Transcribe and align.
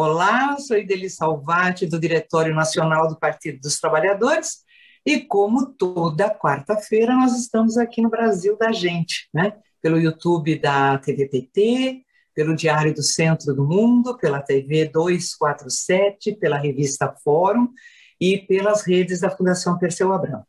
Olá, 0.00 0.56
sou 0.60 0.78
Ideli 0.78 1.10
Salvati, 1.10 1.84
do 1.84 1.98
Diretório 1.98 2.54
Nacional 2.54 3.08
do 3.08 3.18
Partido 3.18 3.58
dos 3.58 3.80
Trabalhadores, 3.80 4.58
e 5.04 5.18
como 5.18 5.72
toda 5.72 6.32
quarta-feira, 6.32 7.16
nós 7.16 7.36
estamos 7.36 7.76
aqui 7.76 8.00
no 8.00 8.08
Brasil 8.08 8.56
da 8.56 8.70
Gente, 8.70 9.28
né? 9.34 9.54
Pelo 9.82 9.98
YouTube 9.98 10.56
da 10.56 10.98
TVPT, 10.98 12.04
pelo 12.32 12.54
Diário 12.54 12.94
do 12.94 13.02
Centro 13.02 13.52
do 13.52 13.66
Mundo, 13.66 14.16
pela 14.16 14.40
TV 14.40 14.84
247, 14.84 16.36
pela 16.36 16.58
revista 16.58 17.12
Fórum 17.24 17.68
e 18.20 18.38
pelas 18.38 18.86
redes 18.86 19.22
da 19.22 19.36
Fundação 19.36 19.78
Perseu 19.78 20.12
Abrão. 20.12 20.44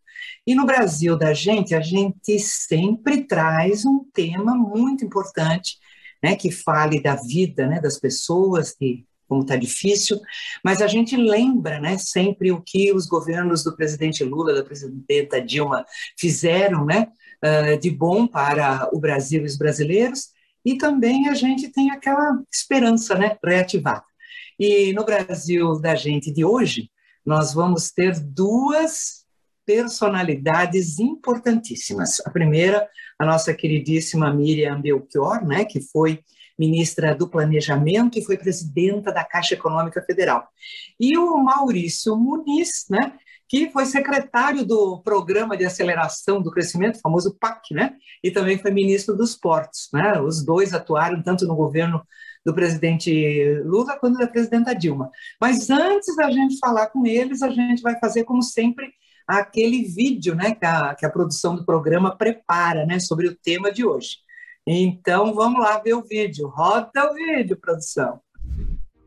E 0.46 0.54
no 0.54 0.68
Brasil 0.68 1.18
da 1.18 1.34
gente, 1.34 1.74
a 1.74 1.82
gente 1.82 2.38
sempre 2.38 3.24
traz 3.24 3.84
um 3.84 4.06
tema 4.14 4.54
muito 4.54 5.04
importante, 5.04 5.80
né, 6.24 6.36
que 6.36 6.52
fale 6.52 7.02
da 7.02 7.16
vida 7.16 7.66
né, 7.66 7.82
das 7.82 8.00
pessoas, 8.00 8.76
que 8.76 9.09
como 9.30 9.42
está 9.42 9.56
difícil, 9.56 10.20
mas 10.64 10.82
a 10.82 10.88
gente 10.88 11.16
lembra 11.16 11.80
né, 11.80 11.98
sempre 11.98 12.52
o 12.52 12.62
que 12.62 12.92
os 12.92 13.06
governos 13.06 13.64
do 13.64 13.76
presidente 13.76 14.24
Lula, 14.24 14.54
da 14.54 14.64
presidenta 14.64 15.40
Dilma 15.40 15.86
fizeram 16.18 16.84
né, 16.84 17.08
de 17.80 17.92
bom 17.92 18.28
para 18.28 18.90
o 18.92 19.00
Brasil 19.00 19.44
e 19.44 19.46
os 19.46 19.56
brasileiros, 19.56 20.30
e 20.66 20.78
também 20.78 21.30
a 21.30 21.34
gente 21.34 21.70
tem 21.70 21.92
aquela 21.92 22.42
esperança 22.52 23.16
né, 23.16 23.38
reativada. 23.44 24.04
E 24.60 24.92
no 24.92 25.06
Brasil 25.06 25.80
da 25.80 25.96
gente 25.96 26.32
de 26.32 26.44
hoje, 26.44 26.90
nós 27.26 27.54
vamos 27.54 27.92
ter 27.92 28.20
duas 28.20 29.26
personalidades 29.66 31.00
importantíssimas. 31.00 32.20
A 32.26 32.30
primeira, 32.32 32.90
a 33.18 33.26
nossa 33.26 33.54
queridíssima 33.54 34.34
Miriam 34.34 34.82
Belchior, 34.82 35.46
né, 35.46 35.64
que 35.64 35.80
foi 35.80 36.24
ministra 36.60 37.16
do 37.16 37.30
Planejamento 37.30 38.20
e 38.20 38.26
foi 38.26 38.38
presidenta 38.38 39.12
da 39.12 39.24
Caixa 39.24 39.54
Econômica 39.54 40.02
Federal. 40.02 40.48
E 41.00 41.18
o 41.18 41.38
Maurício 41.38 42.18
Muniz, 42.18 42.86
né, 42.90 43.14
que 43.48 43.72
foi 43.72 43.86
secretário 43.86 44.66
do 44.66 45.02
Programa 45.02 45.56
de 45.56 45.66
Aceleração 45.66 46.42
do 46.42 46.52
Crescimento, 46.52 47.00
famoso 47.02 47.36
PAC, 47.40 47.74
né, 47.74 47.94
e 48.22 48.30
também 48.30 48.58
foi 48.58 48.72
ministro 48.72 49.16
dos 49.16 49.36
Portos. 49.36 49.88
Né, 49.94 50.20
os 50.20 50.44
dois 50.44 50.74
atuaram 50.74 51.24
tanto 51.24 51.48
no 51.48 51.56
governo 51.56 52.02
do 52.46 52.54
presidente 52.54 53.62
Lula 53.64 53.98
quanto 53.98 54.18
da 54.18 54.28
presidenta 54.28 54.76
Dilma. 54.76 55.10
Mas 55.40 55.70
antes 55.70 56.16
da 56.16 56.30
gente 56.30 56.58
falar 56.60 56.88
com 56.88 57.06
eles, 57.06 57.42
a 57.42 57.50
gente 57.50 57.82
vai 57.82 57.98
fazer, 58.00 58.24
como 58.24 58.42
sempre, 58.42 58.88
aquele 59.28 59.84
vídeo 59.84 60.36
né, 60.36 60.56
que, 60.56 60.66
a, 60.66 60.96
que 60.96 61.06
a 61.06 61.10
produção 61.10 61.56
do 61.56 61.66
programa 61.66 62.18
prepara 62.18 62.86
né, 62.86 63.00
sobre 63.00 63.28
o 63.28 63.36
tema 63.36 63.72
de 63.72 63.86
hoje. 63.86 64.18
Então, 64.72 65.34
vamos 65.34 65.60
lá 65.60 65.80
ver 65.80 65.96
o 65.96 66.04
vídeo. 66.04 66.48
Roda 66.48 67.10
o 67.10 67.16
vídeo, 67.16 67.58
produção. 67.58 68.20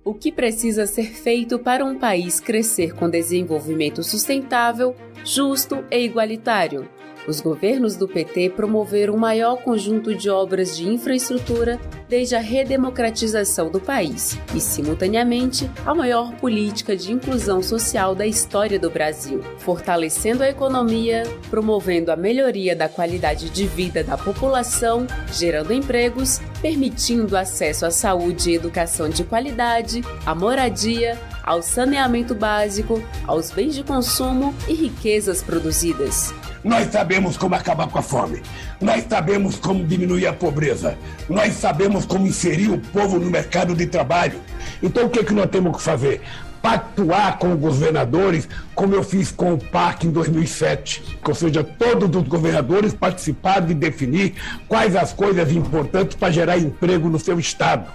O 0.05 0.13
que 0.13 0.33
precisa 0.33 0.87
ser 0.87 1.15
feito 1.15 1.57
para 1.57 1.85
um 1.85 1.97
país 1.97 2.41
crescer 2.41 2.93
com 2.97 3.09
desenvolvimento 3.09 4.03
sustentável, 4.03 4.97
justo 5.25 5.85
e 5.89 5.99
igualitário? 5.99 6.89
Os 7.27 7.41
governos 7.41 7.95
do 7.95 8.09
PT 8.09 8.51
promoveram 8.51 9.15
o 9.15 9.19
maior 9.19 9.57
conjunto 9.63 10.13
de 10.15 10.29
obras 10.29 10.77
de 10.77 10.89
infraestrutura 10.89 11.79
desde 12.09 12.35
a 12.35 12.41
redemocratização 12.41 13.71
do 13.71 13.81
país 13.81 14.37
e, 14.55 14.61
simultaneamente, 14.61 15.71
a 15.87 15.95
maior 15.95 16.35
política 16.35 16.97
de 16.97 17.13
inclusão 17.13 17.63
social 17.63 18.15
da 18.15 18.27
história 18.27 18.79
do 18.79 18.91
Brasil, 18.91 19.41
fortalecendo 19.59 20.43
a 20.43 20.49
economia, 20.49 21.23
promovendo 21.49 22.11
a 22.11 22.17
melhoria 22.17 22.75
da 22.75 22.89
qualidade 22.89 23.51
de 23.51 23.67
vida 23.69 24.03
da 24.03 24.19
população, 24.19 25.07
gerando 25.33 25.73
empregos, 25.73 26.41
permitindo 26.61 27.37
acesso 27.37 27.87
à 27.87 27.91
saúde 27.91 28.51
e 28.51 28.57
educação 28.57 29.09
de 29.09 29.23
qualidade, 29.23 30.03
à 30.27 30.35
moradia, 30.35 31.17
ao 31.43 31.63
saneamento 31.63 32.35
básico, 32.35 33.03
aos 33.27 33.51
bens 33.51 33.75
de 33.75 33.83
consumo 33.83 34.55
e 34.69 34.75
riquezas 34.75 35.43
produzidas. 35.43 36.33
Nós 36.65 36.93
sabemos 36.93 37.37
como 37.37 37.57
acabar 37.57 37.89
com 37.89 37.99
a 37.99 38.03
fome. 38.03 38.41
Nós 38.81 39.05
sabemos 39.09 39.57
como 39.57 39.85
diminuir 39.85 40.29
a 40.29 40.33
pobreza. 40.33 40.97
Nós 41.29 41.55
sabemos 41.55 42.05
como 42.05 42.27
inserir 42.27 42.71
o 42.71 42.79
povo 42.79 43.19
no 43.19 43.29
mercado 43.31 43.75
de 43.75 43.87
trabalho. 43.87 44.39
Então 44.81 45.07
o 45.07 45.11
que, 45.11 45.21
é 45.21 45.25
que 45.25 45.35
nós 45.35 45.51
temos 45.51 45.77
que 45.77 45.83
fazer? 45.83 46.21
Pactuar 46.63 47.39
com 47.39 47.57
governadores, 47.57 48.49
como 48.77 48.95
eu 48.95 49.03
fiz 49.03 49.33
com 49.33 49.55
o 49.55 49.59
PAC 49.59 50.07
em 50.07 50.11
2007. 50.13 51.19
Ou 51.27 51.35
seja, 51.35 51.65
todos 51.65 52.09
os 52.15 52.29
governadores 52.29 52.95
participaram 52.95 53.67
de 53.67 53.75
definir 53.75 54.35
quais 54.69 54.95
as 54.95 55.13
coisas 55.13 55.51
importantes 55.51 56.17
para 56.17 56.33
gerar 56.33 56.59
emprego 56.59 57.09
no 57.09 57.19
seu 57.19 57.41
estado 57.41 57.87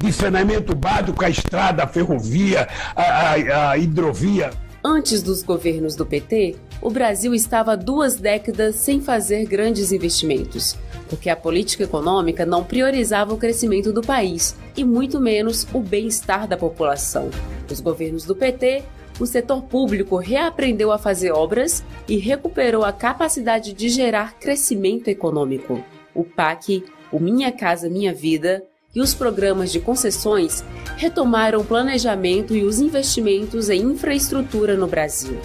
de 0.00 0.10
saneamento 0.12 0.74
básico, 0.74 1.22
a 1.22 1.28
estrada, 1.28 1.84
a 1.84 1.86
ferrovia, 1.86 2.66
a, 2.96 3.02
a, 3.02 3.70
a 3.70 3.78
hidrovia. 3.78 4.50
Antes 4.82 5.22
dos 5.22 5.42
governos 5.42 5.94
do 5.94 6.06
PT, 6.06 6.56
o 6.80 6.88
Brasil 6.88 7.34
estava 7.34 7.76
duas 7.76 8.16
décadas 8.16 8.76
sem 8.76 9.02
fazer 9.02 9.44
grandes 9.44 9.92
investimentos, 9.92 10.74
porque 11.10 11.28
a 11.28 11.36
política 11.36 11.84
econômica 11.84 12.46
não 12.46 12.64
priorizava 12.64 13.34
o 13.34 13.36
crescimento 13.36 13.92
do 13.92 14.00
país 14.00 14.56
e 14.74 14.82
muito 14.82 15.20
menos 15.20 15.66
o 15.74 15.80
bem-estar 15.80 16.48
da 16.48 16.56
população. 16.56 17.28
Os 17.70 17.78
governos 17.78 18.24
do 18.24 18.34
PT, 18.34 18.82
o 19.20 19.26
setor 19.26 19.64
público 19.64 20.16
reaprendeu 20.16 20.90
a 20.90 20.98
fazer 20.98 21.30
obras 21.30 21.84
e 22.08 22.16
recuperou 22.16 22.82
a 22.82 22.92
capacidade 22.92 23.74
de 23.74 23.90
gerar 23.90 24.38
crescimento 24.38 25.08
econômico. 25.08 25.84
O 26.14 26.24
PAC, 26.24 26.82
o 27.12 27.20
Minha 27.20 27.52
Casa 27.52 27.90
Minha 27.90 28.14
Vida, 28.14 28.62
e 28.94 29.00
os 29.00 29.14
programas 29.14 29.70
de 29.70 29.80
concessões 29.80 30.64
retomaram 30.96 31.60
o 31.60 31.64
planejamento 31.64 32.54
e 32.54 32.64
os 32.64 32.80
investimentos 32.80 33.68
em 33.68 33.82
infraestrutura 33.82 34.76
no 34.76 34.86
Brasil. 34.86 35.38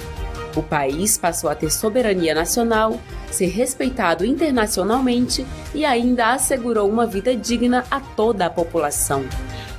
O 0.56 0.64
país 0.64 1.18
passou 1.18 1.50
a 1.50 1.56
ter 1.56 1.70
soberania 1.70 2.34
nacional, 2.34 3.00
ser 3.30 3.48
respeitado 3.48 4.26
internacionalmente 4.26 5.46
e 5.74 5.84
ainda 5.84 6.34
assegurou 6.34 6.90
uma 6.90 7.06
vida 7.06 7.36
digna 7.36 7.84
a 7.92 8.00
toda 8.00 8.46
a 8.46 8.50
população. 8.50 9.26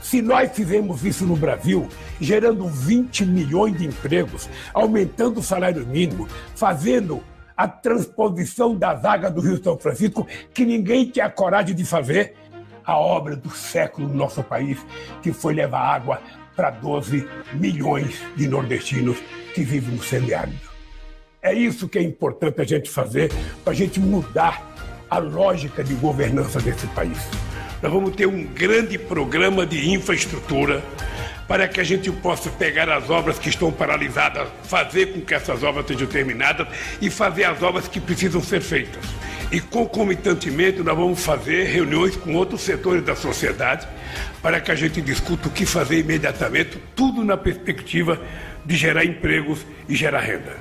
Se 0.03 0.23
nós 0.23 0.53
fizemos 0.53 1.05
isso 1.05 1.27
no 1.27 1.35
Brasil, 1.35 1.89
gerando 2.21 2.69
20 2.69 3.25
milhões 3.25 3.77
de 3.77 3.87
empregos, 3.87 4.49
aumentando 4.73 5.41
o 5.41 5.43
salário 5.43 5.85
mínimo, 5.87 6.29
fazendo 6.55 7.23
a 7.57 7.67
transposição 7.67 8.77
da 8.77 8.95
zaga 8.95 9.31
do 9.31 9.41
Rio 9.41 9.63
São 9.63 9.79
Francisco, 9.79 10.27
que 10.53 10.65
ninguém 10.65 11.07
tinha 11.07 11.31
coragem 11.31 11.75
de 11.75 11.85
fazer, 11.85 12.35
a 12.87 12.97
obra 12.97 13.35
do 13.35 13.51
século 13.51 14.09
no 14.09 14.15
nosso 14.15 14.43
país, 14.43 14.79
que 15.23 15.33
foi 15.33 15.55
levar 15.55 15.81
água 15.81 16.23
para 16.55 16.71
12 16.71 17.29
milhões 17.53 18.23
de 18.37 18.49
nordestinos 18.49 19.19
que 19.55 19.63
vivem 19.63 19.97
no 19.97 20.03
semiárido. 20.03 20.59
É 21.43 21.53
isso 21.53 21.89
que 21.89 21.99
é 21.99 22.03
importante 22.03 22.61
a 22.61 22.65
gente 22.65 22.89
fazer 22.89 23.33
para 23.63 23.73
a 23.73 23.77
gente 23.77 24.01
mudar 24.01 24.75
a 25.11 25.19
lógica 25.19 25.85
de 25.85 25.95
governança 25.95 26.61
desse 26.61 26.87
país. 26.89 27.19
Nós 27.83 27.93
vamos 27.93 28.17
ter 28.17 28.27
um 28.27 28.45
grande 28.45 28.99
programa 28.99 29.67
de 29.67 29.91
infraestrutura 29.91 30.83
para 31.47 31.69
que 31.69 31.81
a 31.81 31.85
gente 31.85 32.11
possa 32.11 32.51
pegar 32.51 32.89
as 32.91 33.09
obras 33.11 33.39
que 33.39 33.49
estão 33.49 33.71
paralisadas, 33.71 34.49
fazer 34.65 35.13
com 35.13 35.21
que 35.21 35.35
essas 35.35 35.63
obras 35.63 35.87
sejam 35.87 36.09
terminadas 36.09 36.67
e 37.01 37.09
fazer 37.11 37.45
as 37.45 37.63
obras 37.63 37.87
que 37.87 38.01
precisam 38.01 38.43
ser 38.43 38.61
feitas. 38.61 39.05
E 39.57 39.61
concomitantemente 39.63 40.83
nós 40.83 40.95
vamos 40.95 41.25
fazer 41.25 41.65
reuniões 41.65 42.15
com 42.15 42.35
outros 42.35 42.61
setores 42.61 43.03
da 43.03 43.17
sociedade 43.17 43.89
para 44.43 44.61
que 44.61 44.71
a 44.71 44.75
gente 44.75 45.01
discuta 45.01 45.49
o 45.49 45.51
que 45.51 45.65
fazer 45.65 45.99
imediatamente, 45.99 46.79
tudo 46.95 47.25
na 47.25 47.39
perspectiva 47.39 48.21
de 48.67 48.77
gerar 48.77 49.07
empregos 49.07 49.65
e 49.89 49.97
gerar 49.97 50.21
renda. 50.21 50.59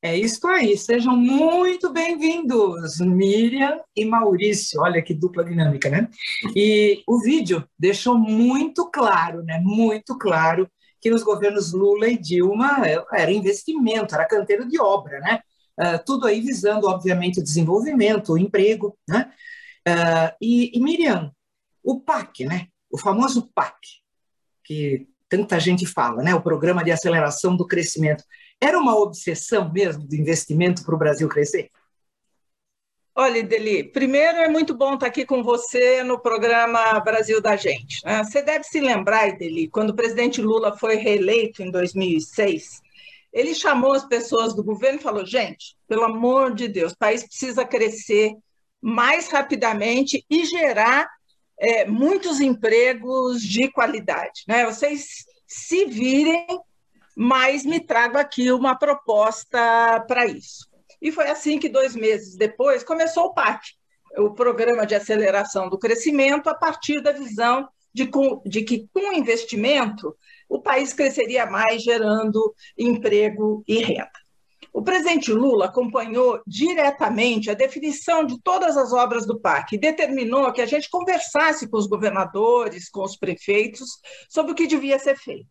É 0.00 0.16
isso 0.16 0.46
aí, 0.48 0.78
sejam 0.78 1.14
muito 1.14 1.92
bem-vindos, 1.92 2.98
Miriam 2.98 3.82
e 3.94 4.06
Maurício. 4.06 4.80
Olha 4.80 5.02
que 5.02 5.12
dupla 5.12 5.44
dinâmica, 5.44 5.90
né? 5.90 6.08
E 6.56 7.02
o 7.06 7.20
vídeo 7.20 7.62
deixou 7.78 8.16
muito 8.18 8.90
claro, 8.90 9.42
né? 9.42 9.60
Muito 9.62 10.16
claro 10.16 10.66
que 11.02 11.10
nos 11.10 11.24
governos 11.24 11.72
Lula 11.72 12.08
e 12.08 12.16
Dilma 12.16 12.86
é, 12.86 13.04
era 13.12 13.32
investimento, 13.32 14.14
era 14.14 14.24
canteiro 14.24 14.66
de 14.66 14.80
obra, 14.80 15.18
né? 15.18 15.40
Uh, 15.78 16.02
tudo 16.06 16.28
aí 16.28 16.40
visando, 16.40 16.86
obviamente, 16.86 17.40
o 17.40 17.42
desenvolvimento, 17.42 18.32
o 18.32 18.38
emprego, 18.38 18.96
né? 19.08 19.32
Uh, 19.86 20.36
e, 20.40 20.78
e 20.78 20.80
Miriam, 20.80 21.32
o 21.82 22.00
PAC, 22.00 22.44
né? 22.44 22.68
O 22.88 22.96
famoso 22.96 23.50
PAC, 23.52 23.76
que 24.64 25.08
tanta 25.28 25.58
gente 25.58 25.84
fala, 25.86 26.22
né? 26.22 26.34
O 26.36 26.42
Programa 26.42 26.84
de 26.84 26.92
Aceleração 26.92 27.56
do 27.56 27.66
Crescimento 27.66 28.22
era 28.60 28.78
uma 28.78 28.96
obsessão 28.96 29.72
mesmo 29.72 30.06
do 30.06 30.14
investimento 30.14 30.84
para 30.84 30.94
o 30.94 30.98
Brasil 30.98 31.28
crescer? 31.28 31.68
Olha, 33.14 33.42
Deli, 33.42 33.84
primeiro 33.84 34.38
é 34.38 34.48
muito 34.48 34.74
bom 34.74 34.94
estar 34.94 35.06
aqui 35.06 35.26
com 35.26 35.42
você 35.42 36.02
no 36.02 36.18
programa 36.18 36.98
Brasil 37.00 37.42
da 37.42 37.56
Gente. 37.56 38.02
Né? 38.06 38.24
Você 38.24 38.40
deve 38.40 38.64
se 38.64 38.80
lembrar, 38.80 39.36
Deli, 39.36 39.68
quando 39.68 39.90
o 39.90 39.94
presidente 39.94 40.40
Lula 40.40 40.78
foi 40.78 40.96
reeleito 40.96 41.62
em 41.62 41.70
2006, 41.70 42.80
ele 43.30 43.54
chamou 43.54 43.92
as 43.92 44.06
pessoas 44.06 44.54
do 44.54 44.64
governo 44.64 44.98
e 44.98 45.02
falou: 45.02 45.26
gente, 45.26 45.76
pelo 45.86 46.04
amor 46.04 46.54
de 46.54 46.66
Deus, 46.68 46.92
o 46.92 46.98
país 46.98 47.22
precisa 47.22 47.66
crescer 47.66 48.32
mais 48.80 49.28
rapidamente 49.28 50.24
e 50.30 50.46
gerar 50.46 51.06
é, 51.60 51.84
muitos 51.84 52.40
empregos 52.40 53.42
de 53.42 53.70
qualidade. 53.70 54.42
Né? 54.48 54.64
Vocês 54.64 55.26
se 55.46 55.84
virem, 55.84 56.46
mas 57.14 57.62
me 57.62 57.78
trago 57.78 58.16
aqui 58.16 58.50
uma 58.50 58.74
proposta 58.74 60.02
para 60.08 60.24
isso. 60.24 60.71
E 61.02 61.10
foi 61.10 61.28
assim 61.28 61.58
que, 61.58 61.68
dois 61.68 61.96
meses 61.96 62.36
depois, 62.36 62.84
começou 62.84 63.24
o 63.24 63.34
PAC, 63.34 63.72
o 64.18 64.30
Programa 64.30 64.86
de 64.86 64.94
Aceleração 64.94 65.68
do 65.68 65.76
Crescimento, 65.76 66.48
a 66.48 66.54
partir 66.54 67.00
da 67.00 67.10
visão 67.10 67.68
de, 67.92 68.08
de 68.46 68.62
que, 68.62 68.88
com 68.94 69.12
investimento, 69.12 70.16
o 70.48 70.62
país 70.62 70.92
cresceria 70.92 71.44
mais, 71.44 71.82
gerando 71.82 72.54
emprego 72.78 73.64
e 73.66 73.82
renda. 73.82 74.22
O 74.72 74.80
presidente 74.80 75.32
Lula 75.32 75.66
acompanhou 75.66 76.40
diretamente 76.46 77.50
a 77.50 77.54
definição 77.54 78.24
de 78.24 78.40
todas 78.40 78.76
as 78.76 78.92
obras 78.92 79.26
do 79.26 79.38
PAC 79.38 79.74
e 79.74 79.78
determinou 79.78 80.52
que 80.52 80.62
a 80.62 80.66
gente 80.66 80.88
conversasse 80.88 81.68
com 81.68 81.76
os 81.76 81.88
governadores, 81.88 82.88
com 82.88 83.02
os 83.02 83.16
prefeitos, 83.16 83.90
sobre 84.30 84.52
o 84.52 84.54
que 84.54 84.68
devia 84.68 84.98
ser 84.98 85.18
feito. 85.18 85.46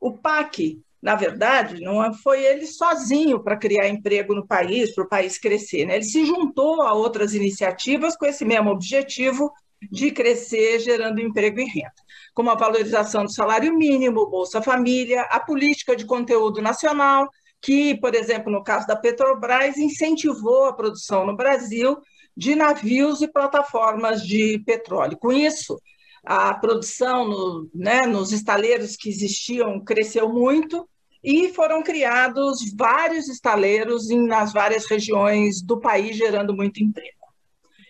O 0.00 0.12
PAC, 0.12 0.78
na 1.04 1.14
verdade, 1.14 1.82
não 1.82 2.14
foi 2.14 2.42
ele 2.42 2.66
sozinho 2.66 3.38
para 3.38 3.58
criar 3.58 3.86
emprego 3.86 4.34
no 4.34 4.46
país, 4.46 4.94
para 4.94 5.04
o 5.04 5.08
país 5.08 5.36
crescer. 5.36 5.84
Né? 5.84 5.96
Ele 5.96 6.04
se 6.04 6.24
juntou 6.24 6.80
a 6.80 6.94
outras 6.94 7.34
iniciativas 7.34 8.16
com 8.16 8.24
esse 8.24 8.42
mesmo 8.42 8.70
objetivo 8.70 9.52
de 9.92 10.10
crescer, 10.10 10.78
gerando 10.80 11.20
emprego 11.20 11.60
e 11.60 11.66
renda, 11.66 11.92
como 12.32 12.50
a 12.50 12.54
valorização 12.54 13.22
do 13.22 13.30
salário 13.30 13.76
mínimo, 13.76 14.30
Bolsa 14.30 14.62
Família, 14.62 15.20
a 15.28 15.38
política 15.38 15.94
de 15.94 16.06
conteúdo 16.06 16.62
nacional, 16.62 17.28
que, 17.60 17.94
por 18.00 18.14
exemplo, 18.14 18.50
no 18.50 18.64
caso 18.64 18.86
da 18.86 18.96
Petrobras, 18.96 19.76
incentivou 19.76 20.64
a 20.64 20.72
produção 20.72 21.26
no 21.26 21.36
Brasil 21.36 21.98
de 22.34 22.54
navios 22.54 23.20
e 23.20 23.28
plataformas 23.28 24.22
de 24.22 24.58
petróleo. 24.64 25.18
Com 25.18 25.30
isso, 25.30 25.78
a 26.24 26.54
produção 26.54 27.28
no, 27.28 27.70
né, 27.74 28.06
nos 28.06 28.32
estaleiros 28.32 28.96
que 28.96 29.10
existiam 29.10 29.78
cresceu 29.84 30.30
muito 30.30 30.88
e 31.24 31.48
foram 31.54 31.82
criados 31.82 32.72
vários 32.76 33.28
estaleiros 33.28 34.10
em, 34.10 34.26
nas 34.26 34.52
várias 34.52 34.84
regiões 34.84 35.62
do 35.62 35.80
país, 35.80 36.16
gerando 36.16 36.54
muito 36.54 36.82
emprego. 36.82 37.24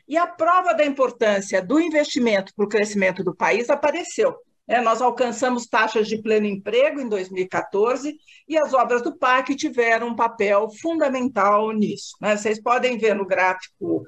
E 0.07 0.17
a 0.17 0.27
prova 0.27 0.73
da 0.73 0.85
importância 0.85 1.61
do 1.61 1.81
investimento 1.81 2.55
para 2.55 2.65
o 2.65 2.69
crescimento 2.69 3.25
do 3.25 3.35
país 3.35 3.69
apareceu 3.69 4.37
é, 4.67 4.81
nós 4.81 5.03
alcançamos 5.03 5.67
taxas 5.67 6.09
de 6.09 6.23
pleno 6.23 6.47
emprego 6.47 6.99
em 6.99 7.09
2014 7.09 8.17
e 8.49 8.57
as 8.57 8.73
obras 8.73 9.03
do 9.03 9.17
PAC 9.17 9.55
tiveram 9.55 10.09
um 10.09 10.17
papel 10.17 10.71
fundamental 10.81 11.71
nisso. 11.73 12.17
Né? 12.21 12.35
Vocês 12.37 12.61
podem 12.61 12.97
ver 12.97 13.15
no 13.15 13.27
gráfico 13.27 14.05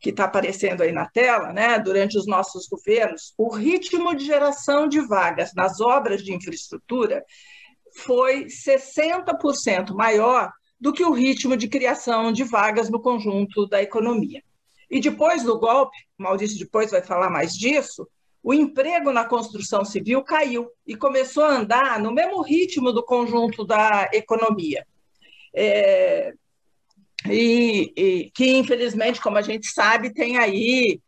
que 0.00 0.10
está 0.10 0.24
aparecendo 0.24 0.82
aí 0.82 0.90
na 0.90 1.08
tela, 1.08 1.52
né? 1.52 1.78
durante 1.78 2.18
os 2.18 2.26
nossos 2.26 2.66
governos, 2.66 3.34
o 3.38 3.54
ritmo 3.54 4.14
de 4.14 4.24
geração 4.24 4.88
de 4.88 5.00
vagas 5.00 5.54
nas 5.54 5.80
obras 5.80 6.24
de 6.24 6.34
infraestrutura 6.34 7.24
foi 8.00 8.46
60% 8.46 9.94
maior 9.94 10.50
do 10.80 10.92
que 10.92 11.04
o 11.04 11.12
ritmo 11.12 11.56
de 11.56 11.68
criação 11.68 12.32
de 12.32 12.42
vagas 12.42 12.88
no 12.88 13.00
conjunto 13.00 13.66
da 13.66 13.82
economia. 13.82 14.42
E 14.90 14.98
depois 14.98 15.42
do 15.44 15.58
golpe, 15.58 15.96
Maurício 16.18 16.58
depois 16.58 16.90
vai 16.90 17.02
falar 17.02 17.30
mais 17.30 17.52
disso, 17.52 18.08
o 18.42 18.54
emprego 18.54 19.12
na 19.12 19.24
construção 19.24 19.84
civil 19.84 20.22
caiu 20.22 20.68
e 20.86 20.96
começou 20.96 21.44
a 21.44 21.58
andar 21.58 22.00
no 22.00 22.10
mesmo 22.10 22.40
ritmo 22.42 22.92
do 22.92 23.04
conjunto 23.04 23.64
da 23.64 24.08
economia. 24.12 24.84
É, 25.54 26.32
e, 27.28 27.92
e, 27.94 28.30
que, 28.30 28.56
infelizmente, 28.56 29.20
como 29.20 29.36
a 29.36 29.42
gente 29.42 29.68
sabe, 29.68 30.12
tem 30.12 30.38
aí, 30.38 30.98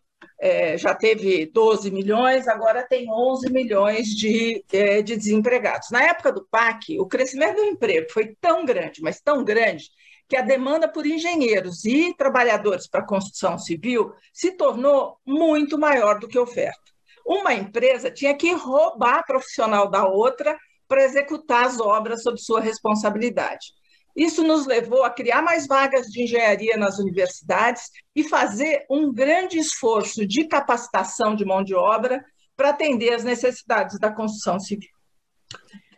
é, 0.42 0.76
já 0.76 0.94
teve 0.94 1.46
12 1.46 1.90
milhões, 1.90 2.48
agora 2.48 2.86
tem 2.86 3.10
11 3.10 3.50
milhões 3.50 4.08
de, 4.08 4.64
é, 4.72 5.00
de 5.00 5.16
desempregados. 5.16 5.90
Na 5.90 6.02
época 6.02 6.32
do 6.32 6.46
PAC, 6.50 6.98
o 6.98 7.06
crescimento 7.06 7.56
do 7.56 7.64
emprego 7.64 8.10
foi 8.10 8.36
tão 8.40 8.64
grande, 8.64 9.00
mas 9.00 9.20
tão 9.20 9.44
grande, 9.44 9.88
que 10.28 10.36
a 10.36 10.42
demanda 10.42 10.88
por 10.88 11.06
engenheiros 11.06 11.84
e 11.84 12.14
trabalhadores 12.14 12.88
para 12.88 13.00
a 13.00 13.06
construção 13.06 13.58
civil 13.58 14.12
se 14.32 14.56
tornou 14.56 15.16
muito 15.24 15.78
maior 15.78 16.18
do 16.18 16.26
que 16.26 16.38
a 16.38 16.42
oferta 16.42 16.92
uma 17.24 17.54
empresa 17.54 18.10
tinha 18.10 18.36
que 18.36 18.52
roubar 18.52 19.24
profissional 19.24 19.88
da 19.88 20.06
outra 20.06 20.56
para 20.88 21.04
executar 21.04 21.66
as 21.66 21.80
obras 21.80 22.22
sob 22.22 22.38
sua 22.38 22.60
responsabilidade. 22.60 23.72
Isso 24.14 24.42
nos 24.42 24.66
levou 24.66 25.04
a 25.04 25.10
criar 25.10 25.42
mais 25.42 25.66
vagas 25.66 26.06
de 26.06 26.22
engenharia 26.22 26.76
nas 26.76 26.98
universidades 26.98 27.84
e 28.14 28.22
fazer 28.22 28.84
um 28.90 29.12
grande 29.12 29.58
esforço 29.58 30.26
de 30.26 30.44
capacitação 30.44 31.34
de 31.34 31.44
mão 31.44 31.64
de 31.64 31.74
obra 31.74 32.22
para 32.56 32.70
atender 32.70 33.14
às 33.14 33.24
necessidades 33.24 33.98
da 33.98 34.12
construção 34.12 34.60
civil. 34.60 34.90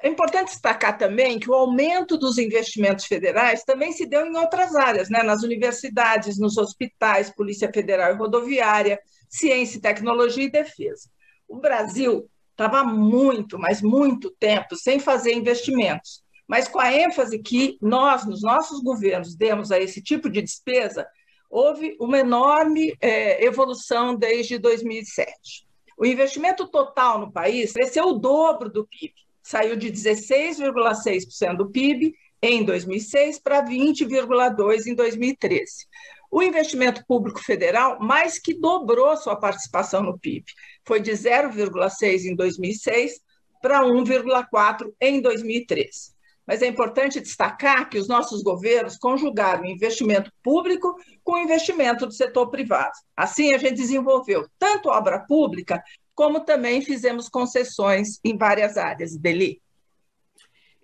É 0.01 0.09
importante 0.09 0.49
destacar 0.49 0.99
também 0.99 1.39
que 1.39 1.51
o 1.51 1.55
aumento 1.55 2.19
dos 2.19 2.37
investimentos 2.37 3.07
federais 3.07 3.65
também 3.65 3.91
se 3.91 4.05
deu 4.05 4.27
em 4.27 4.37
outras 4.37 4.75
áreas, 4.77 5.09
né? 5.09 5.23
nas 5.23 5.43
universidades, 5.43 6.39
nos 6.39 6.59
hospitais, 6.59 7.31
Polícia 7.31 7.71
Federal 7.73 8.13
e 8.13 8.19
Rodoviária, 8.19 9.01
ciência, 9.31 9.81
tecnologia 9.81 10.45
e 10.45 10.51
defesa. 10.51 11.09
O 11.49 11.59
Brasil 11.59 12.29
estava 12.51 12.85
muito, 12.85 13.59
mas 13.59 13.83
muito 13.83 14.31
tempo 14.39 14.77
sem 14.77 14.99
fazer 14.99 15.33
investimentos. 15.33 16.24
Mas 16.47 16.69
com 16.69 16.79
a 16.79 16.93
ênfase 16.93 17.39
que 17.39 17.79
nós, 17.81 18.27
nos 18.27 18.43
nossos 18.43 18.83
governos, 18.83 19.35
demos 19.35 19.71
a 19.71 19.79
esse 19.79 20.03
tipo 20.03 20.29
de 20.29 20.43
despesa, 20.43 21.07
houve 21.49 21.97
uma 22.01 22.19
enorme 22.19 22.95
é, 23.01 23.45
evolução 23.45 24.15
desde 24.15 24.59
2007. 24.59 25.67
O 25.97 26.05
investimento 26.05 26.67
total 26.69 27.19
no 27.19 27.33
país 27.33 27.73
cresceu 27.73 28.09
o 28.09 28.19
dobro 28.19 28.69
do 28.69 28.87
PIB, 28.87 29.15
saiu 29.43 29.77
de 29.77 29.91
16,6% 29.91 31.57
do 31.57 31.71
PIB 31.71 32.15
em 32.43 32.65
2006 32.65 33.39
para 33.41 33.65
20,2% 33.65 34.87
em 34.87 34.95
2013. 34.95 35.87
O 36.31 36.43
investimento 36.43 37.07
público 37.07 37.41
federal 37.41 38.01
mais 38.01 38.41
que 38.41 38.59
dobrou 38.59 39.17
sua 39.17 39.37
participação 39.37 40.03
no 40.03 40.19
PIB. 40.19 40.45
Foi 40.85 41.01
de 41.01 41.13
0,6 41.13 42.25
em 42.25 42.35
2006 42.35 43.21
para 43.63 43.83
1,4 43.83 44.93
em 45.01 45.21
2013. 45.23 46.14
Mas 46.47 46.61
é 46.61 46.67
importante 46.67 47.21
destacar 47.21 47.89
que 47.89 47.99
os 47.99 48.07
nossos 48.07 48.43
governos 48.43 48.97
conjugaram 48.99 49.65
investimento 49.65 50.31
público 50.43 50.95
com 51.23 51.39
investimento 51.39 52.07
do 52.07 52.13
setor 52.13 52.51
privado. 52.51 52.93
Assim, 53.17 53.55
a 53.55 53.59
gente 53.59 53.77
desenvolveu 53.77 54.47
tanto 54.59 54.91
obra 54.91 55.21
pública, 55.21 55.83
como 56.15 56.41
também 56.41 56.83
fizemos 56.83 57.29
concessões 57.29 58.21
em 58.23 58.37
várias 58.37 58.77
áreas. 58.77 59.17
Deli. 59.17 59.61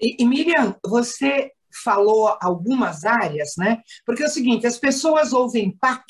E, 0.01 0.23
e 0.23 0.27
Miriam, 0.27 0.75
você 0.85 1.53
falou 1.85 2.37
algumas 2.41 3.05
áreas, 3.05 3.55
né? 3.57 3.83
Porque 4.05 4.23
é 4.23 4.27
o 4.27 4.31
seguinte, 4.31 4.67
as 4.67 4.79
pessoas 4.79 5.33
ouvem 5.33 5.77
PAC 5.77 6.03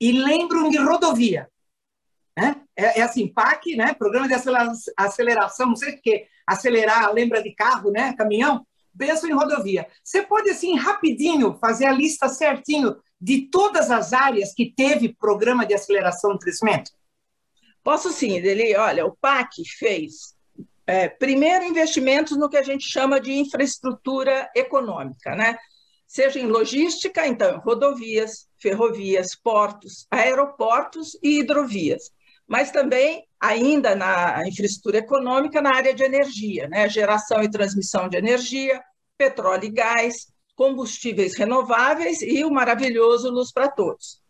e 0.00 0.12
lembram 0.12 0.70
de 0.70 0.78
rodovia. 0.78 1.48
Né? 2.36 2.62
É, 2.76 3.00
é 3.00 3.02
assim, 3.02 3.28
PAC, 3.28 3.76
né? 3.76 3.92
Programa 3.94 4.28
de 4.28 4.34
aceleração, 4.96 5.66
não 5.66 5.76
sei 5.76 5.94
o 5.94 6.00
que, 6.00 6.26
acelerar, 6.52 7.12
lembra 7.12 7.42
de 7.42 7.54
carro, 7.54 7.90
né? 7.90 8.14
Caminhão, 8.14 8.66
penso 8.96 9.26
em 9.26 9.32
rodovia. 9.32 9.86
Você 10.02 10.22
pode, 10.22 10.50
assim, 10.50 10.76
rapidinho, 10.76 11.56
fazer 11.58 11.86
a 11.86 11.92
lista 11.92 12.28
certinho 12.28 12.96
de 13.20 13.42
todas 13.50 13.90
as 13.90 14.12
áreas 14.12 14.52
que 14.54 14.72
teve 14.74 15.14
programa 15.14 15.64
de 15.64 15.74
aceleração 15.74 16.32
do 16.32 16.38
crescimento? 16.38 16.90
Posso 17.82 18.10
sim, 18.10 18.40
Deli. 18.40 18.74
Olha, 18.76 19.06
o 19.06 19.16
PAC 19.16 19.62
fez 19.78 20.34
é, 20.90 21.08
primeiro, 21.08 21.64
investimentos 21.64 22.36
no 22.36 22.48
que 22.48 22.56
a 22.56 22.64
gente 22.64 22.84
chama 22.84 23.20
de 23.20 23.32
infraestrutura 23.32 24.50
econômica, 24.56 25.36
né? 25.36 25.56
Seja 26.04 26.40
em 26.40 26.48
logística, 26.48 27.24
então, 27.28 27.60
rodovias, 27.60 28.48
ferrovias, 28.58 29.36
portos, 29.36 30.08
aeroportos 30.10 31.16
e 31.22 31.38
hidrovias. 31.38 32.10
Mas 32.50 32.70
também, 32.72 33.24
ainda 33.38 33.94
na 33.94 34.46
infraestrutura 34.46 34.98
econômica, 34.98 35.62
na 35.62 35.74
área 35.74 35.94
de 35.94 36.02
energia, 36.02 36.68
né? 36.68 36.88
Geração 36.88 37.42
e 37.42 37.50
transmissão 37.50 38.08
de 38.08 38.16
energia, 38.16 38.82
petróleo 39.16 39.64
e 39.64 39.70
gás, 39.70 40.26
combustíveis 40.56 41.36
renováveis 41.36 42.20
e 42.22 42.44
o 42.44 42.50
maravilhoso 42.50 43.30
Luz 43.30 43.52
para 43.52 43.68
Todos 43.68 44.20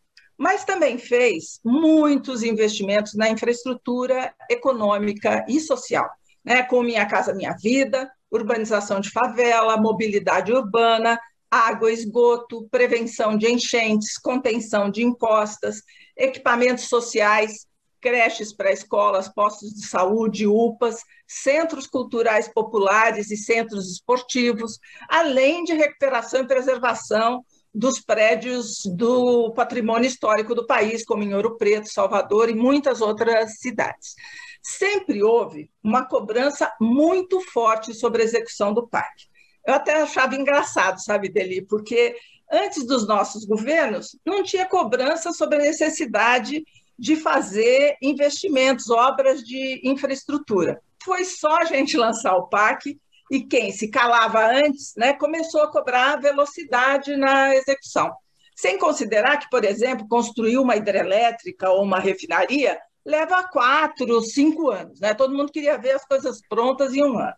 mas 0.42 0.64
também 0.64 0.96
fez 0.96 1.60
muitos 1.62 2.42
investimentos 2.42 3.12
na 3.12 3.28
infraestrutura 3.28 4.34
econômica 4.48 5.44
e 5.46 5.60
social 5.60 6.08
né, 6.44 6.62
com 6.62 6.82
Minha 6.82 7.06
Casa 7.06 7.34
Minha 7.34 7.54
Vida, 7.54 8.10
urbanização 8.30 9.00
de 9.00 9.10
favela, 9.10 9.76
mobilidade 9.76 10.52
urbana, 10.52 11.20
água, 11.50 11.92
esgoto, 11.92 12.68
prevenção 12.70 13.36
de 13.36 13.50
enchentes, 13.50 14.16
contenção 14.16 14.90
de 14.90 15.02
encostas, 15.02 15.82
equipamentos 16.16 16.88
sociais, 16.88 17.66
creches 18.00 18.52
pré-escolas, 18.52 19.28
postos 19.28 19.74
de 19.74 19.86
saúde, 19.86 20.46
UPAs, 20.46 21.04
centros 21.26 21.86
culturais 21.86 22.48
populares 22.48 23.30
e 23.30 23.36
centros 23.36 23.90
esportivos, 23.90 24.78
além 25.08 25.64
de 25.64 25.74
recuperação 25.74 26.40
e 26.40 26.46
preservação 26.46 27.44
dos 27.72 28.00
prédios 28.00 28.82
do 28.84 29.52
patrimônio 29.52 30.08
histórico 30.08 30.54
do 30.54 30.66
país, 30.66 31.04
como 31.04 31.22
em 31.22 31.34
Ouro 31.34 31.56
Preto, 31.56 31.88
Salvador 31.88 32.48
e 32.48 32.54
muitas 32.54 33.00
outras 33.00 33.58
cidades. 33.58 34.14
Sempre 34.62 35.22
houve 35.22 35.70
uma 35.82 36.04
cobrança 36.04 36.72
muito 36.80 37.40
forte 37.40 37.94
sobre 37.94 38.22
a 38.22 38.24
execução 38.24 38.74
do 38.74 38.88
parque. 38.88 39.30
Eu 39.66 39.74
até 39.74 40.02
achava 40.02 40.34
engraçado, 40.34 41.02
sabe, 41.02 41.28
Deli, 41.28 41.62
porque 41.62 42.16
antes 42.50 42.84
dos 42.84 43.06
nossos 43.06 43.44
governos 43.44 44.18
não 44.26 44.42
tinha 44.42 44.66
cobrança 44.66 45.32
sobre 45.32 45.56
a 45.56 45.60
necessidade 45.60 46.64
de 47.00 47.16
fazer 47.16 47.96
investimentos, 48.02 48.90
obras 48.90 49.42
de 49.42 49.80
infraestrutura. 49.82 50.82
Foi 51.02 51.24
só 51.24 51.56
a 51.56 51.64
gente 51.64 51.96
lançar 51.96 52.36
o 52.36 52.48
parque 52.48 53.00
e 53.30 53.40
quem 53.42 53.72
se 53.72 53.88
calava 53.88 54.44
antes 54.44 54.92
né, 54.96 55.14
começou 55.14 55.62
a 55.62 55.72
cobrar 55.72 56.20
velocidade 56.20 57.16
na 57.16 57.56
execução. 57.56 58.12
Sem 58.54 58.76
considerar 58.76 59.38
que, 59.38 59.48
por 59.48 59.64
exemplo, 59.64 60.06
construir 60.06 60.58
uma 60.58 60.76
hidrelétrica 60.76 61.70
ou 61.70 61.82
uma 61.82 61.98
refinaria 61.98 62.78
leva 63.02 63.44
quatro, 63.44 64.20
cinco 64.20 64.68
anos. 64.68 65.00
Né? 65.00 65.14
Todo 65.14 65.34
mundo 65.34 65.50
queria 65.50 65.78
ver 65.78 65.92
as 65.92 66.04
coisas 66.04 66.40
prontas 66.50 66.92
em 66.92 67.02
um 67.02 67.18
ano. 67.18 67.34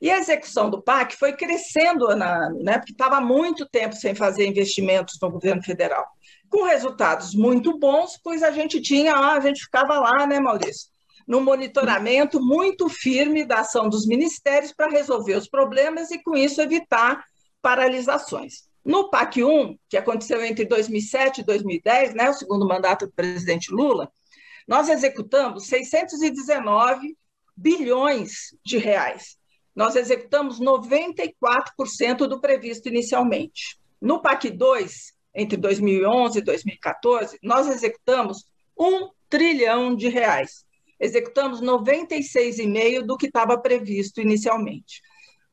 E 0.00 0.10
a 0.10 0.18
execução 0.18 0.70
do 0.70 0.80
PAC 0.80 1.16
foi 1.16 1.32
crescendo, 1.32 2.14
na, 2.14 2.50
né, 2.50 2.78
porque 2.78 2.92
estava 2.92 3.20
muito 3.20 3.66
tempo 3.66 3.96
sem 3.96 4.14
fazer 4.14 4.46
investimentos 4.46 5.18
no 5.20 5.30
governo 5.30 5.62
federal, 5.62 6.06
com 6.48 6.64
resultados 6.64 7.34
muito 7.34 7.78
bons, 7.78 8.18
pois 8.22 8.42
a 8.42 8.50
gente 8.50 8.80
tinha, 8.80 9.14
a 9.14 9.40
gente 9.40 9.64
ficava 9.64 9.98
lá, 9.98 10.26
né, 10.26 10.40
Maurício, 10.40 10.88
no 11.26 11.40
monitoramento 11.40 12.40
muito 12.40 12.88
firme 12.88 13.44
da 13.44 13.60
ação 13.60 13.88
dos 13.88 14.06
ministérios 14.06 14.72
para 14.72 14.88
resolver 14.88 15.34
os 15.34 15.48
problemas 15.48 16.10
e, 16.10 16.22
com 16.22 16.36
isso, 16.36 16.60
evitar 16.60 17.24
paralisações. 17.60 18.66
No 18.84 19.10
PAC 19.10 19.42
1, 19.42 19.76
que 19.88 19.96
aconteceu 19.96 20.44
entre 20.44 20.64
2007 20.64 21.40
e 21.40 21.44
2010, 21.44 22.14
né, 22.14 22.30
o 22.30 22.34
segundo 22.34 22.66
mandato 22.66 23.06
do 23.06 23.12
presidente 23.12 23.72
Lula, 23.72 24.08
nós 24.68 24.88
executamos 24.88 25.66
619 25.66 27.16
bilhões 27.56 28.56
de 28.64 28.78
reais. 28.78 29.36
Nós 29.74 29.96
executamos 29.96 30.60
94% 30.60 32.26
do 32.28 32.40
previsto 32.40 32.88
inicialmente. 32.88 33.78
No 34.00 34.22
PAC 34.22 34.50
2, 34.50 35.12
entre 35.36 35.56
2011 35.56 36.38
e 36.38 36.42
2014, 36.42 37.38
nós 37.42 37.68
executamos 37.68 38.44
um 38.76 39.10
trilhão 39.28 39.94
de 39.94 40.08
reais 40.08 40.66
executamos 40.98 41.60
96,5% 41.60 43.02
do 43.02 43.16
que 43.16 43.26
estava 43.26 43.58
previsto 43.58 44.20
inicialmente. 44.20 45.02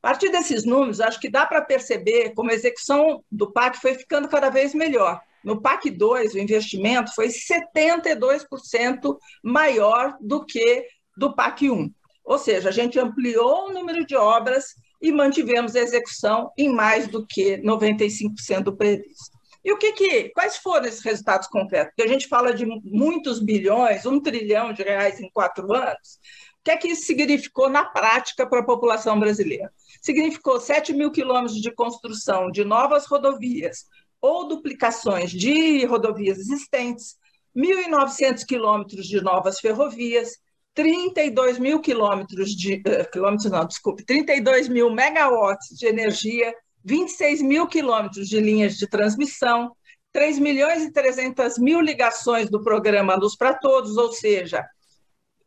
A 0.01 0.09
partir 0.09 0.29
desses 0.29 0.65
números, 0.65 0.99
acho 0.99 1.19
que 1.19 1.29
dá 1.29 1.45
para 1.45 1.61
perceber 1.61 2.33
como 2.33 2.51
a 2.51 2.53
execução 2.53 3.23
do 3.31 3.51
PAC 3.51 3.79
foi 3.79 3.95
ficando 3.95 4.27
cada 4.27 4.49
vez 4.49 4.73
melhor. 4.73 5.21
No 5.43 5.61
PAC 5.61 5.89
2, 5.89 6.33
o 6.33 6.39
investimento 6.39 7.13
foi 7.13 7.27
72% 7.27 9.17
maior 9.43 10.15
do 10.19 10.45
que 10.45 10.85
do 11.15 11.33
PAC 11.33 11.69
1. 11.69 11.89
Ou 12.25 12.37
seja, 12.37 12.69
a 12.69 12.71
gente 12.71 12.99
ampliou 12.99 13.67
o 13.67 13.73
número 13.73 14.05
de 14.05 14.15
obras 14.15 14.75
e 15.01 15.11
mantivemos 15.11 15.75
a 15.75 15.79
execução 15.79 16.51
em 16.57 16.69
mais 16.69 17.07
do 17.07 17.25
que 17.25 17.57
95% 17.57 18.63
do 18.63 18.75
previsto. 18.75 19.32
E 19.63 19.72
o 19.72 19.77
que, 19.77 19.93
que 19.93 20.29
quais 20.29 20.58
foram 20.58 20.86
esses 20.86 21.01
resultados 21.01 21.48
concretos? 21.48 21.93
Porque 21.96 22.10
a 22.10 22.12
gente 22.12 22.27
fala 22.27 22.53
de 22.53 22.65
muitos 22.65 23.39
bilhões, 23.39 24.05
um 24.05 24.20
trilhão 24.20 24.74
de 24.74 24.84
reais 24.84 25.20
em 25.20 25.29
quatro 25.29 25.72
anos. 25.74 26.20
O 26.60 26.63
que 26.63 26.72
é 26.72 26.77
que 26.77 26.89
isso 26.89 27.05
significou 27.05 27.70
na 27.70 27.86
prática 27.86 28.48
para 28.48 28.60
a 28.60 28.65
população 28.65 29.20
brasileira? 29.20 29.72
Significou 30.01 30.60
7 30.60 30.93
mil 30.93 31.12
quilômetros 31.12 31.62
de 31.62 31.72
construção 31.72 32.51
de 32.51 32.63
novas 32.63 33.05
rodovias 33.05 33.86
ou 34.22 34.48
duplicações 34.48 35.32
de 35.32 35.86
rodovias 35.86 36.39
existentes, 36.39 37.17
1.900 37.55 38.46
quilômetros 38.46 39.05
de 39.05 39.22
novas 39.22 39.60
ferrovias, 39.60 40.39
32 40.74 41.60
mil 41.60 41.79
quilômetros 41.79 42.55
de 42.55 42.75
uh, 42.75 43.12
quilômetros 43.12 43.51
não, 43.51 43.65
desculpe, 43.65 44.03
32 44.05 44.67
mil 44.67 44.89
megawatts 44.89 45.77
de 45.77 45.86
energia 45.86 46.53
26 46.83 47.41
mil 47.41 47.67
quilômetros 47.67 48.27
de 48.27 48.39
linhas 48.39 48.77
de 48.77 48.87
transmissão, 48.87 49.75
3 50.11 50.37
milhões 50.39 50.83
e 50.83 50.91
300 50.91 51.57
mil 51.57 51.79
ligações 51.79 52.49
do 52.49 52.61
programa 52.61 53.15
Luz 53.15 53.35
para 53.35 53.53
Todos, 53.53 53.97
ou 53.97 54.11
seja, 54.11 54.63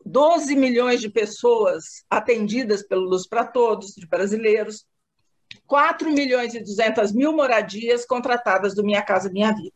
12 0.04 0.56
milhões 0.56 1.00
de 1.00 1.10
pessoas 1.10 2.04
atendidas 2.08 2.82
pelo 2.82 3.08
Luz 3.08 3.26
para 3.28 3.44
Todos, 3.44 3.94
de 3.94 4.06
brasileiros, 4.06 4.86
4 5.66 6.10
milhões 6.10 6.54
e 6.54 6.60
200 6.60 7.12
mil 7.12 7.32
moradias 7.32 8.04
contratadas 8.04 8.74
do 8.74 8.84
Minha 8.84 9.02
Casa 9.02 9.30
Minha 9.30 9.52
Vida. 9.52 9.74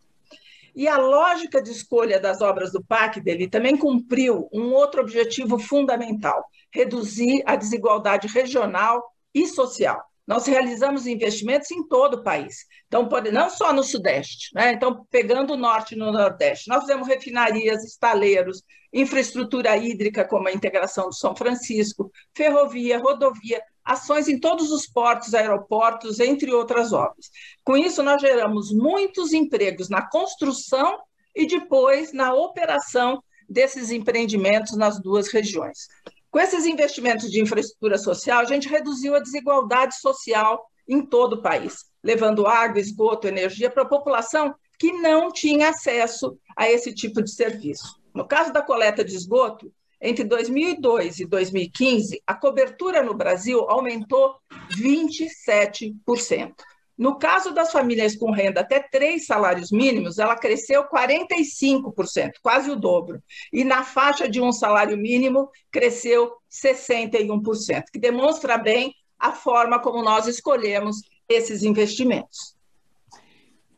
E 0.74 0.86
a 0.88 0.96
lógica 0.96 1.60
de 1.60 1.70
escolha 1.70 2.20
das 2.20 2.40
obras 2.40 2.72
do 2.72 2.82
PAC 2.82 3.20
dele 3.20 3.48
também 3.48 3.76
cumpriu 3.76 4.48
um 4.52 4.72
outro 4.72 5.00
objetivo 5.00 5.58
fundamental: 5.58 6.44
reduzir 6.72 7.42
a 7.44 7.56
desigualdade 7.56 8.28
regional 8.28 9.02
e 9.34 9.46
social. 9.46 10.09
Nós 10.30 10.46
realizamos 10.46 11.08
investimentos 11.08 11.72
em 11.72 11.82
todo 11.82 12.18
o 12.18 12.22
país, 12.22 12.64
então 12.86 13.08
não 13.32 13.50
só 13.50 13.72
no 13.72 13.82
Sudeste, 13.82 14.54
né? 14.54 14.72
então 14.72 15.04
pegando 15.10 15.54
o 15.54 15.56
Norte 15.56 15.96
e 15.96 15.98
no 15.98 16.12
Nordeste. 16.12 16.68
Nós 16.68 16.82
fizemos 16.82 17.08
refinarias, 17.08 17.82
estaleiros, 17.82 18.62
infraestrutura 18.92 19.76
hídrica, 19.76 20.24
como 20.24 20.46
a 20.46 20.52
integração 20.52 21.08
do 21.08 21.16
São 21.16 21.34
Francisco, 21.34 22.12
ferrovia, 22.32 23.00
rodovia, 23.00 23.60
ações 23.84 24.28
em 24.28 24.38
todos 24.38 24.70
os 24.70 24.86
portos, 24.86 25.34
aeroportos, 25.34 26.20
entre 26.20 26.52
outras 26.52 26.92
obras. 26.92 27.28
Com 27.64 27.76
isso, 27.76 28.00
nós 28.00 28.20
geramos 28.20 28.72
muitos 28.72 29.32
empregos 29.32 29.88
na 29.88 30.08
construção 30.08 30.96
e 31.34 31.44
depois 31.44 32.12
na 32.12 32.32
operação 32.34 33.20
desses 33.48 33.90
empreendimentos 33.90 34.76
nas 34.76 35.00
duas 35.02 35.26
regiões. 35.26 35.88
Com 36.30 36.38
esses 36.38 36.64
investimentos 36.64 37.30
de 37.30 37.40
infraestrutura 37.40 37.98
social, 37.98 38.40
a 38.40 38.44
gente 38.44 38.68
reduziu 38.68 39.14
a 39.16 39.20
desigualdade 39.20 39.98
social 39.98 40.64
em 40.88 41.04
todo 41.04 41.34
o 41.34 41.42
país, 41.42 41.86
levando 42.02 42.46
água, 42.46 42.80
esgoto, 42.80 43.26
energia 43.26 43.70
para 43.70 43.82
a 43.82 43.88
população 43.88 44.54
que 44.78 44.92
não 44.92 45.32
tinha 45.32 45.70
acesso 45.70 46.38
a 46.56 46.70
esse 46.70 46.94
tipo 46.94 47.22
de 47.22 47.32
serviço. 47.32 48.00
No 48.14 48.26
caso 48.26 48.52
da 48.52 48.62
coleta 48.62 49.04
de 49.04 49.14
esgoto, 49.14 49.72
entre 50.00 50.24
2002 50.24 51.20
e 51.20 51.26
2015, 51.26 52.22
a 52.26 52.34
cobertura 52.34 53.02
no 53.02 53.12
Brasil 53.12 53.68
aumentou 53.68 54.36
27%. 54.70 56.54
No 57.00 57.18
caso 57.18 57.54
das 57.54 57.72
famílias 57.72 58.14
com 58.14 58.30
renda 58.30 58.60
até 58.60 58.78
três 58.78 59.24
salários 59.24 59.72
mínimos, 59.72 60.18
ela 60.18 60.36
cresceu 60.36 60.84
45%, 60.86 62.32
quase 62.42 62.70
o 62.70 62.76
dobro. 62.76 63.22
E 63.50 63.64
na 63.64 63.82
faixa 63.82 64.28
de 64.28 64.38
um 64.38 64.52
salário 64.52 64.98
mínimo, 64.98 65.48
cresceu 65.72 66.30
61%, 66.52 67.84
que 67.90 67.98
demonstra 67.98 68.58
bem 68.58 68.94
a 69.18 69.32
forma 69.32 69.80
como 69.80 70.02
nós 70.02 70.26
escolhemos 70.26 70.98
esses 71.26 71.62
investimentos. 71.62 72.54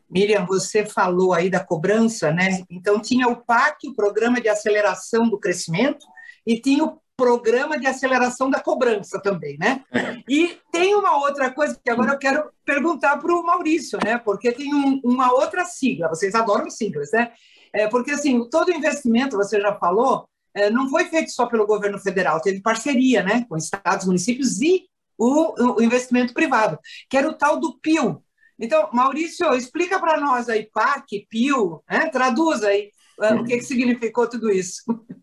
Miriam, 0.09 0.45
você 0.45 0.85
falou 0.85 1.31
aí 1.31 1.49
da 1.49 1.63
cobrança, 1.63 2.29
né? 2.29 2.61
Então, 2.69 2.99
tinha 2.99 3.29
o 3.29 3.37
PAC, 3.37 3.87
o 3.87 3.95
Programa 3.95 4.41
de 4.41 4.49
Aceleração 4.49 5.29
do 5.29 5.39
Crescimento, 5.39 6.05
e 6.45 6.59
tinha 6.59 6.83
o 6.83 6.99
programa 7.15 7.79
de 7.79 7.87
aceleração 7.87 8.49
da 8.49 8.59
cobrança 8.59 9.21
também, 9.21 9.57
né? 9.57 9.83
É. 9.91 10.17
E 10.27 10.57
tem 10.71 10.95
uma 10.95 11.17
outra 11.17 11.51
coisa 11.51 11.79
que 11.81 11.89
agora 11.89 12.13
eu 12.13 12.17
quero 12.17 12.49
perguntar 12.65 13.17
para 13.17 13.33
o 13.33 13.43
Maurício, 13.43 13.99
né? 14.03 14.17
Porque 14.17 14.51
tem 14.51 14.73
um, 14.73 14.99
uma 15.03 15.31
outra 15.31 15.65
sigla, 15.65 16.09
vocês 16.09 16.33
adoram 16.33 16.69
siglas, 16.69 17.11
né? 17.11 17.31
É, 17.73 17.87
porque 17.87 18.11
assim, 18.11 18.47
todo 18.49 18.73
investimento, 18.73 19.37
você 19.37 19.59
já 19.59 19.75
falou, 19.75 20.27
é, 20.53 20.69
não 20.69 20.89
foi 20.89 21.05
feito 21.05 21.31
só 21.31 21.45
pelo 21.45 21.65
governo 21.65 21.99
federal, 21.99 22.41
teve 22.41 22.61
parceria, 22.61 23.23
né? 23.23 23.45
Com 23.47 23.57
estados, 23.57 24.05
municípios 24.05 24.61
e 24.61 24.85
o, 25.17 25.77
o 25.77 25.81
investimento 25.81 26.33
privado, 26.33 26.79
que 27.09 27.17
era 27.17 27.29
o 27.29 27.33
tal 27.33 27.59
do 27.59 27.79
PIL. 27.79 28.23
Então, 28.59 28.89
Maurício, 28.93 29.53
explica 29.53 29.99
para 29.99 30.19
nós 30.19 30.49
aí, 30.49 30.69
PAC, 30.71 31.27
PIL, 31.29 31.83
né? 31.89 32.09
traduz 32.09 32.63
aí 32.63 32.91
uh, 33.19 33.35
o 33.35 33.43
que, 33.43 33.57
que 33.57 33.63
significou 33.63 34.27
tudo 34.27 34.51
isso. 34.51 34.83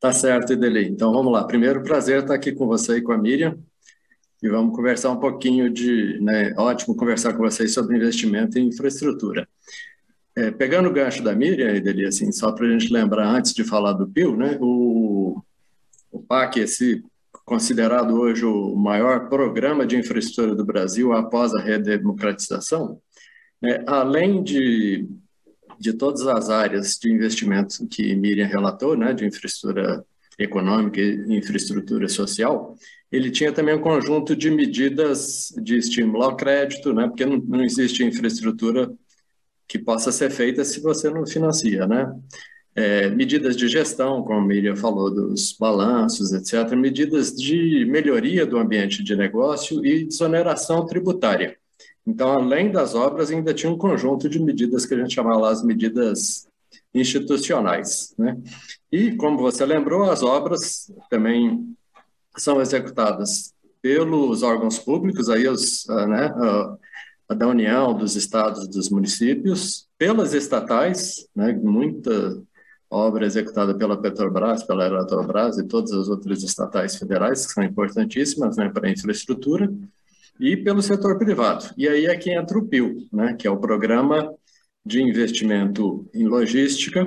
Tá 0.00 0.12
certo, 0.12 0.54
Ideli. 0.54 0.88
Então 0.88 1.12
vamos 1.12 1.30
lá. 1.30 1.44
Primeiro, 1.44 1.82
prazer 1.82 2.22
estar 2.22 2.34
aqui 2.34 2.52
com 2.52 2.66
você 2.66 2.96
e 2.96 3.02
com 3.02 3.12
a 3.12 3.18
Miriam. 3.18 3.58
E 4.42 4.48
vamos 4.48 4.74
conversar 4.74 5.10
um 5.10 5.20
pouquinho 5.20 5.68
de. 5.68 6.18
Né, 6.20 6.54
ótimo 6.56 6.96
conversar 6.96 7.34
com 7.34 7.40
vocês 7.40 7.74
sobre 7.74 7.96
investimento 7.96 8.58
em 8.58 8.68
infraestrutura. 8.68 9.46
É, 10.34 10.50
pegando 10.50 10.88
o 10.88 10.92
gancho 10.92 11.22
da 11.22 11.34
Miriam, 11.34 11.74
Ideli, 11.74 12.06
assim, 12.06 12.32
só 12.32 12.50
para 12.50 12.66
a 12.66 12.70
gente 12.70 12.90
lembrar 12.90 13.28
antes 13.28 13.52
de 13.52 13.62
falar 13.62 13.92
do 13.92 14.08
PIL, 14.08 14.36
né, 14.36 14.56
o, 14.60 15.42
o 16.10 16.22
PAC, 16.22 16.60
esse 16.60 17.02
considerado 17.44 18.14
hoje 18.14 18.44
o 18.44 18.76
maior 18.76 19.28
programa 19.28 19.84
de 19.84 19.96
infraestrutura 19.96 20.54
do 20.54 20.64
Brasil 20.64 21.12
após 21.12 21.52
a 21.52 21.60
redemocratização, 21.60 22.98
né, 23.60 23.82
além 23.86 24.42
de 24.42 25.08
de 25.80 25.94
todas 25.94 26.26
as 26.26 26.50
áreas 26.50 26.98
de 27.00 27.10
investimento 27.10 27.86
que 27.86 28.14
Miriam 28.14 28.46
relatou, 28.46 28.94
né, 28.94 29.14
de 29.14 29.24
infraestrutura 29.24 30.04
econômica 30.38 31.00
e 31.00 31.36
infraestrutura 31.36 32.06
social, 32.06 32.76
ele 33.10 33.30
tinha 33.30 33.50
também 33.50 33.74
um 33.74 33.80
conjunto 33.80 34.36
de 34.36 34.50
medidas 34.50 35.52
de 35.56 35.78
estímulo 35.78 36.22
ao 36.22 36.36
crédito, 36.36 36.92
né, 36.92 37.08
porque 37.08 37.24
não, 37.24 37.38
não 37.38 37.64
existe 37.64 38.04
infraestrutura 38.04 38.92
que 39.66 39.78
possa 39.78 40.12
ser 40.12 40.30
feita 40.30 40.64
se 40.64 40.80
você 40.80 41.08
não 41.08 41.26
financia, 41.26 41.86
né? 41.86 42.12
É, 42.74 43.08
medidas 43.10 43.56
de 43.56 43.66
gestão, 43.66 44.22
como 44.22 44.40
a 44.40 44.46
Miriam 44.46 44.76
falou, 44.76 45.10
dos 45.10 45.52
balanços, 45.58 46.32
etc., 46.32 46.76
medidas 46.76 47.32
de 47.34 47.84
melhoria 47.86 48.46
do 48.46 48.58
ambiente 48.58 49.02
de 49.02 49.16
negócio 49.16 49.84
e 49.84 50.04
desoneração 50.04 50.86
tributária. 50.86 51.56
Então, 52.06 52.32
além 52.32 52.70
das 52.70 52.94
obras, 52.94 53.30
ainda 53.30 53.54
tinha 53.54 53.70
um 53.70 53.78
conjunto 53.78 54.28
de 54.28 54.40
medidas 54.40 54.86
que 54.86 54.94
a 54.94 54.98
gente 54.98 55.14
chama 55.14 55.36
lá 55.36 55.50
as 55.50 55.62
medidas 55.62 56.48
institucionais. 56.94 58.14
Né? 58.18 58.36
E, 58.90 59.14
como 59.16 59.38
você 59.38 59.64
lembrou, 59.64 60.10
as 60.10 60.22
obras 60.22 60.90
também 61.08 61.74
são 62.36 62.60
executadas 62.60 63.52
pelos 63.82 64.42
órgãos 64.42 64.78
públicos, 64.78 65.28
aí 65.28 65.48
os, 65.48 65.88
ah, 65.88 66.06
né, 66.06 66.34
a 67.28 67.34
da 67.34 67.46
União, 67.46 67.96
dos 67.96 68.16
estados, 68.16 68.68
dos 68.68 68.90
municípios, 68.90 69.88
pelas 69.96 70.34
estatais, 70.34 71.28
né, 71.34 71.52
muita 71.52 72.42
obra 72.90 73.24
executada 73.24 73.72
pela 73.74 74.00
Petrobras, 74.00 74.64
pela 74.64 74.84
Eletrobras 74.84 75.56
e 75.58 75.64
todas 75.64 75.92
as 75.92 76.08
outras 76.08 76.42
estatais 76.42 76.96
federais, 76.96 77.46
que 77.46 77.52
são 77.52 77.62
importantíssimas 77.62 78.56
né, 78.56 78.68
para 78.68 78.88
a 78.88 78.90
infraestrutura, 78.90 79.72
e 80.40 80.56
pelo 80.56 80.80
setor 80.80 81.18
privado. 81.18 81.66
E 81.76 81.86
aí 81.86 82.06
é 82.06 82.16
que 82.16 82.30
entra 82.30 82.58
o 82.58 82.66
PIL, 82.66 83.06
né, 83.12 83.34
que 83.38 83.46
é 83.46 83.50
o 83.50 83.58
Programa 83.58 84.34
de 84.84 85.02
Investimento 85.02 86.08
em 86.14 86.26
Logística, 86.26 87.06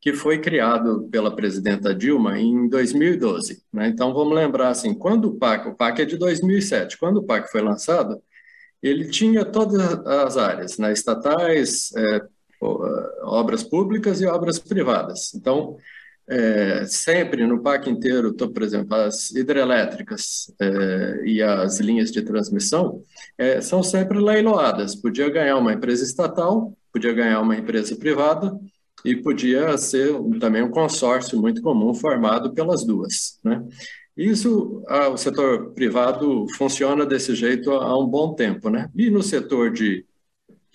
que 0.00 0.14
foi 0.14 0.40
criado 0.40 1.06
pela 1.10 1.34
presidenta 1.34 1.94
Dilma 1.94 2.38
em 2.38 2.68
2012. 2.68 3.62
Né? 3.72 3.88
Então, 3.88 4.14
vamos 4.14 4.34
lembrar, 4.34 4.70
assim, 4.70 4.94
quando 4.94 5.26
o 5.26 5.34
PAC, 5.34 5.68
o 5.68 5.74
PAC 5.74 6.00
é 6.00 6.04
de 6.06 6.16
2007, 6.16 6.96
quando 6.96 7.18
o 7.18 7.24
PAC 7.24 7.50
foi 7.50 7.60
lançado, 7.60 8.22
ele 8.82 9.10
tinha 9.10 9.44
todas 9.44 9.78
as 10.06 10.36
áreas, 10.36 10.78
né? 10.78 10.92
estatais, 10.92 11.90
é, 11.94 12.22
obras 13.22 13.62
públicas 13.62 14.20
e 14.20 14.26
obras 14.26 14.58
privadas. 14.58 15.34
Então, 15.34 15.76
é, 16.28 16.84
sempre 16.86 17.46
no 17.46 17.62
PAC 17.62 17.88
inteiro, 17.88 18.34
tô, 18.34 18.50
por 18.50 18.62
exemplo, 18.62 18.94
as 18.94 19.30
hidrelétricas 19.30 20.52
é, 20.60 21.22
e 21.24 21.42
as 21.42 21.80
linhas 21.80 22.10
de 22.10 22.22
transmissão 22.22 23.02
é, 23.36 23.60
são 23.60 23.82
sempre 23.82 24.18
leiloadas. 24.18 24.94
Podia 24.94 25.30
ganhar 25.30 25.56
uma 25.56 25.72
empresa 25.72 26.04
estatal, 26.04 26.76
podia 26.92 27.12
ganhar 27.12 27.40
uma 27.40 27.56
empresa 27.56 27.96
privada 27.96 28.58
e 29.04 29.16
podia 29.16 29.76
ser 29.78 30.12
também 30.38 30.62
um 30.62 30.70
consórcio 30.70 31.40
muito 31.40 31.62
comum 31.62 31.94
formado 31.94 32.52
pelas 32.52 32.84
duas. 32.84 33.38
Né? 33.42 33.64
Isso, 34.16 34.82
o 35.12 35.16
setor 35.16 35.70
privado 35.72 36.46
funciona 36.56 37.06
desse 37.06 37.34
jeito 37.34 37.70
há 37.70 37.98
um 37.98 38.06
bom 38.06 38.34
tempo, 38.34 38.68
né? 38.68 38.90
E 38.92 39.08
no 39.08 39.22
setor 39.22 39.72
de, 39.72 40.04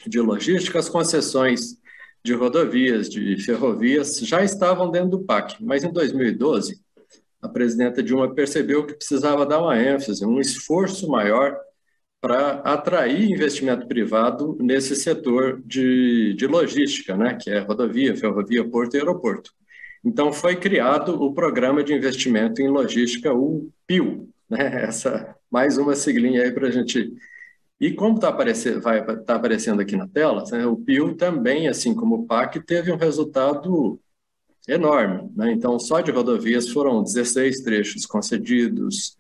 de 0.07 0.22
logística, 0.22 0.79
as 0.79 0.88
concessões 0.88 1.77
de 2.24 2.34
rodovias, 2.34 3.10
de 3.10 3.38
ferrovias, 3.44 4.20
já 4.20 4.44
estavam 4.44 4.89
dentro 4.89 5.10
do 5.10 5.24
PAC, 5.24 5.63
mas 5.63 5.84
em 5.84 5.92
2012, 5.92 6.82
a 7.42 7.50
presidenta 7.50 8.01
Dilma 8.01 8.34
percebeu 8.34 8.86
que 8.86 8.94
precisava 8.94 9.46
dar 9.46 9.62
uma 9.62 9.77
ênfase, 9.77 10.25
um 10.25 10.39
esforço 10.39 11.10
maior 11.10 11.58
para 12.22 12.62
atrair 12.62 13.30
investimento 13.30 13.86
privado 13.86 14.58
nesse 14.62 14.96
setor 14.96 15.62
de, 15.65 16.34
de 16.36 16.48
logística, 16.48 17.18
né, 17.18 17.38
que 17.39 17.50
é 17.50 17.60
rodovia, 17.60 18.15
ferrovia, 18.15 18.63
porto 18.63 18.96
e 18.96 19.00
aeroporto. 19.00 19.51
Então, 20.06 20.32
foi 20.32 20.56
criado 20.56 21.22
o 21.22 21.34
Programa 21.34 21.84
de 21.84 21.94
Investimento 21.94 22.62
em 22.62 22.70
Logística, 22.70 23.34
o 23.34 23.70
PIL, 23.86 24.30
né, 24.50 24.84
essa 24.88 25.36
mais 25.51 25.77
uma 25.77 25.96
siglinha 25.96 26.44
aí 26.44 26.51
para 26.53 26.70
a 26.70 26.72
gente 26.72 27.13
e 27.84 27.94
como 27.94 28.18
aparecendo, 28.25 28.80
vai, 28.80 29.04
tá 29.25 29.36
aparecendo 29.36 29.82
aqui 29.82 29.98
na 29.98 30.08
tela, 30.08 30.42
né, 30.50 30.66
o 30.66 30.78
PIL 30.78 31.18
também, 31.18 31.68
assim 31.68 31.94
como 31.94 32.16
o 32.16 32.25
PAC, 32.25 32.62
teve 32.62 32.90
um 32.94 32.96
resultado 32.96 34.00
enorme. 34.66 35.29
Né? 35.36 35.51
Então, 35.51 35.77
só 35.77 36.00
de 36.00 36.10
rodovias 36.10 36.70
foram 36.70 37.03
16 37.03 37.62
trechos 37.62 38.05
concedidos, 38.05 39.18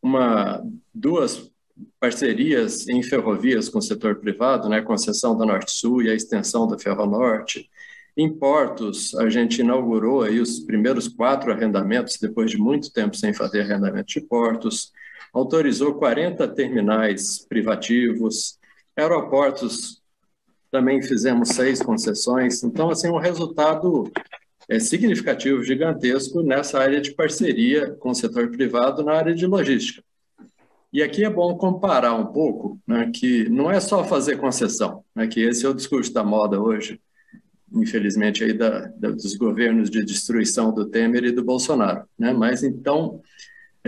uma, 0.00 0.64
duas 0.94 1.52
parcerias 2.00 2.88
em 2.88 3.02
ferrovias 3.02 3.68
com 3.68 3.80
o 3.80 3.82
setor 3.82 4.16
privado, 4.16 4.66
né, 4.66 4.80
concessão 4.80 5.36
da 5.36 5.44
Norte-Sul 5.44 6.04
e 6.04 6.08
a 6.08 6.14
extensão 6.14 6.66
da 6.66 6.78
Ferronorte. 6.78 7.68
Em 8.16 8.32
portos, 8.32 9.14
a 9.16 9.28
gente 9.28 9.60
inaugurou 9.60 10.22
aí 10.22 10.40
os 10.40 10.60
primeiros 10.60 11.06
quatro 11.06 11.52
arrendamentos, 11.52 12.16
depois 12.18 12.50
de 12.50 12.56
muito 12.56 12.90
tempo 12.90 13.14
sem 13.14 13.34
fazer 13.34 13.60
arrendamento 13.60 14.06
de 14.06 14.22
portos 14.22 14.90
autorizou 15.36 15.94
40 15.94 16.48
terminais 16.48 17.44
privativos, 17.46 18.58
aeroportos 18.96 20.00
também 20.70 21.02
fizemos 21.02 21.50
seis 21.50 21.82
concessões. 21.82 22.62
Então, 22.64 22.90
assim, 22.90 23.08
um 23.08 23.18
resultado 23.18 24.10
é, 24.66 24.80
significativo, 24.80 25.62
gigantesco 25.62 26.42
nessa 26.42 26.78
área 26.78 27.02
de 27.02 27.12
parceria 27.12 27.92
com 27.96 28.10
o 28.10 28.14
setor 28.14 28.50
privado 28.50 29.04
na 29.04 29.12
área 29.12 29.34
de 29.34 29.46
logística. 29.46 30.02
E 30.90 31.02
aqui 31.02 31.22
é 31.22 31.30
bom 31.30 31.54
comparar 31.56 32.14
um 32.14 32.26
pouco, 32.26 32.78
né, 32.86 33.10
que 33.14 33.46
não 33.50 33.70
é 33.70 33.78
só 33.78 34.02
fazer 34.04 34.38
concessão, 34.38 35.04
né, 35.14 35.26
que 35.26 35.40
esse 35.40 35.66
é 35.66 35.68
o 35.68 35.74
discurso 35.74 36.12
da 36.14 36.24
moda 36.24 36.58
hoje, 36.60 36.98
infelizmente 37.74 38.42
aí 38.42 38.54
da, 38.54 38.86
da, 38.96 39.10
dos 39.10 39.36
governos 39.36 39.90
de 39.90 40.02
destruição 40.02 40.72
do 40.72 40.86
Temer 40.86 41.24
e 41.24 41.32
do 41.32 41.44
Bolsonaro, 41.44 42.04
né? 42.18 42.32
Mas 42.32 42.62
então 42.62 43.20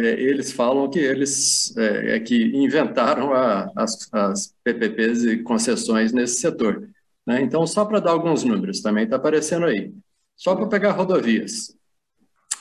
eles 0.06 0.52
falam 0.52 0.88
que 0.90 0.98
eles 0.98 1.76
é, 1.76 2.16
é 2.16 2.20
que 2.20 2.56
inventaram 2.56 3.32
a, 3.32 3.70
as, 3.76 4.08
as, 4.12 4.54
PPPs 4.62 5.24
e 5.24 5.38
concessões 5.38 6.12
nesse 6.12 6.40
setor. 6.40 6.88
Né? 7.26 7.40
Então, 7.42 7.66
só 7.66 7.84
para 7.84 8.00
dar 8.00 8.12
alguns 8.12 8.44
números, 8.44 8.80
também 8.80 9.04
está 9.04 9.16
aparecendo 9.16 9.66
aí. 9.66 9.92
Só 10.37 10.54
para 10.54 10.66
pegar 10.66 10.92
rodovias. 10.92 11.74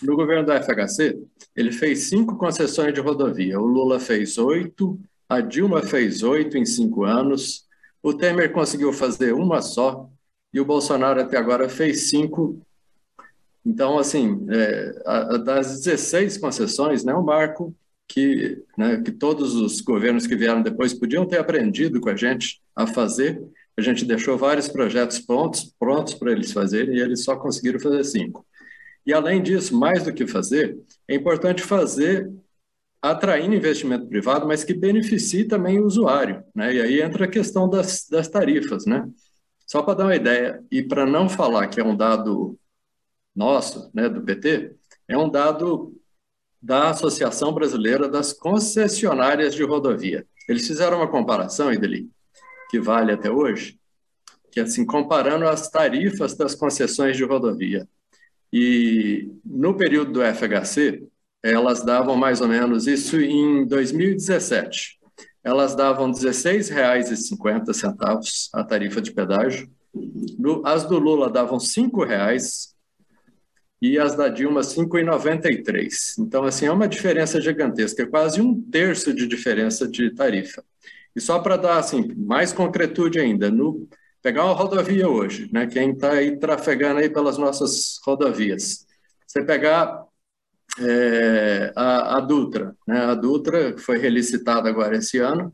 No 0.02 0.15
governo 0.15 0.45
do 0.45 0.54
FHC, 0.54 1.17
ele 1.56 1.71
fez 1.71 2.10
cinco 2.10 2.38
concessões 2.38 2.93
de 2.93 3.02
rodovia. 3.02 3.60
O 3.60 3.65
Lula 3.65 4.00
fez 4.00 4.38
oito, 4.38 5.00
a 5.28 5.41
Dilma 5.41 5.82
fez 5.82 6.23
oito 6.23 6.58
em 6.58 6.65
cinco 6.65 7.04
anos, 7.04 7.65
o 8.02 8.13
Temer 8.13 8.52
conseguiu 8.52 8.93
fazer 8.93 9.34
uma 9.34 9.62
só, 9.62 10.10
e 10.54 10.60
o 10.60 10.65
Bolsonaro 10.65 11.21
até 11.21 11.38
agora 11.38 11.67
fez 11.67 12.10
cinco 12.10 12.62
então, 13.67 13.99
assim, 13.99 14.47
é, 14.49 15.01
a, 15.06 15.36
a 15.36 15.38
das 15.38 15.82
16 15.82 16.38
concessões, 16.38 17.03
né, 17.03 17.13
um 17.13 17.21
marco 17.21 17.75
que, 18.08 18.63
né, 18.77 19.01
que 19.01 19.12
todos 19.12 19.56
os 19.56 19.82
governos 19.82 20.25
que 20.25 20.38
vieram 20.38 20.62
depois 20.62 20.93
podiam 20.93 21.25
ter 21.25 21.38
aprendido 21.38 21.99
com 21.99 22.08
a 22.08 22.15
gente 22.15 22.62
a 22.73 22.88
fazer. 22.88 23.43
A 23.75 23.82
gente 23.82 24.06
deixou 24.06 24.38
vários 24.38 24.69
projetos 24.69 25.19
prontos, 25.19 25.75
prontos 25.77 26.13
para 26.13 26.32
eles 26.32 26.53
fazerem 26.53 26.95
e 26.95 27.01
eles 27.01 27.25
só 27.25 27.36
conseguiram 27.36 27.77
fazer 27.77 28.06
cinco. 28.06 28.45
E 29.06 29.13
além 29.13 29.43
disso, 29.43 29.77
mais 29.77 30.03
do 30.03 30.13
que 30.13 30.25
fazer, 30.25 30.77
é 31.06 31.13
importante 31.13 31.62
fazer 31.62 32.32
atraindo 33.01 33.53
investimento 33.53 34.08
privado, 34.08 34.47
mas 34.47 34.63
que 34.63 34.73
beneficie 34.73 35.43
também 35.43 35.77
o 35.77 35.86
usuário, 35.86 36.41
né? 36.56 36.73
E 36.73 36.82
aí 36.82 37.01
entra 37.01 37.25
a 37.25 37.30
questão 37.30 37.69
das, 37.69 38.08
das 38.10 38.30
tarifas, 38.30 38.86
né? 38.86 39.08
Só 39.65 39.82
para 39.82 39.95
dar 39.95 40.03
uma 40.06 40.15
ideia 40.15 40.63
e 40.71 40.82
para 40.82 41.06
não 41.06 41.27
falar 41.27 41.67
que 41.67 41.82
é 41.82 41.84
um 41.84 41.95
dado 41.95 42.58
nosso, 43.38 43.89
né, 43.93 44.10
do 44.10 44.21
PT, 44.21 44.76
é 45.08 45.17
um 45.17 45.30
dado 45.30 45.95
da 46.62 46.89
Associação 46.89 47.54
Brasileira 47.54 48.10
das 48.10 48.34
Concessionárias 48.34 49.54
de 49.54 49.63
Rodovia. 49.63 50.26
Eles 50.50 50.65
fizeram 50.65 50.97
uma 50.97 51.08
comparação, 51.08 51.71
Ideli, 51.71 52.10
que 52.69 52.80
vale 52.80 53.12
até 53.12 53.32
hoje, 53.32 53.80
que 54.52 54.60
assim, 54.60 54.84
comparando 54.86 55.47
as 55.47 55.69
tarifas 55.69 56.36
das 56.36 56.56
concessões 56.56 57.15
de 57.15 57.23
rodovia. 57.23 57.88
E 58.52 59.32
no 59.45 59.78
período 59.78 60.13
do 60.13 60.21
FHC, 60.21 61.08
elas 61.43 61.84
davam 61.84 62.15
mais 62.15 62.41
ou 62.41 62.47
menos 62.47 62.88
isso 62.88 63.19
em 63.19 63.67
2017. 63.67 64.97
Elas 65.43 65.76
davam 65.76 66.08
R$ 66.08 66.13
16,50 66.13 68.50
a 68.54 68.63
tarifa 68.63 69.00
de 69.00 69.12
pedágio. 69.12 69.69
As 70.65 70.86
do 70.86 70.97
Lula 70.97 71.30
davam 71.30 71.58
R$ 71.58 71.63
5,00 71.63 72.77
e 73.82 73.98
as 74.00 74.16
da 74.16 74.28
Dilma 74.28 74.62
5,93. 74.62 76.18
Então, 76.20 76.44
assim, 76.44 76.66
é 76.66 76.72
uma 76.72 76.88
diferença 76.88 77.40
gigantesca, 77.40 78.04
é 78.04 78.08
quase 78.08 78.42
um 78.42 78.60
terço 78.60 79.13
de 79.13 79.28
diferença 79.28 79.88
de 79.88 80.13
tarifa. 80.13 80.63
E 81.16 81.22
só 81.22 81.40
para 81.40 81.58
dar 81.58 81.78
assim, 81.78 82.13
mais 82.16 82.54
concretude 82.54 83.20
ainda, 83.20 83.50
no, 83.50 83.88
pegar 84.22 84.46
uma 84.46 84.54
rodovia 84.54 85.08
hoje, 85.08 85.50
né, 85.52 85.68
quem 85.68 85.92
está 85.92 86.12
aí 86.13 86.38
trafegando 86.38 87.00
aí 87.00 87.10
pelas 87.10 87.38
nossas 87.38 88.00
rodovias, 88.06 88.86
você 89.26 89.44
pegar 89.44 90.04
é, 90.80 91.72
a, 91.76 92.18
a, 92.18 92.20
Dutra, 92.20 92.76
né, 92.88 93.06
a 93.06 93.16
Dutra 93.16 93.78
foi 93.78 93.98
relicitada 93.98 94.70
agora 94.70 94.98
esse 94.98 95.18
ano, 95.18 95.54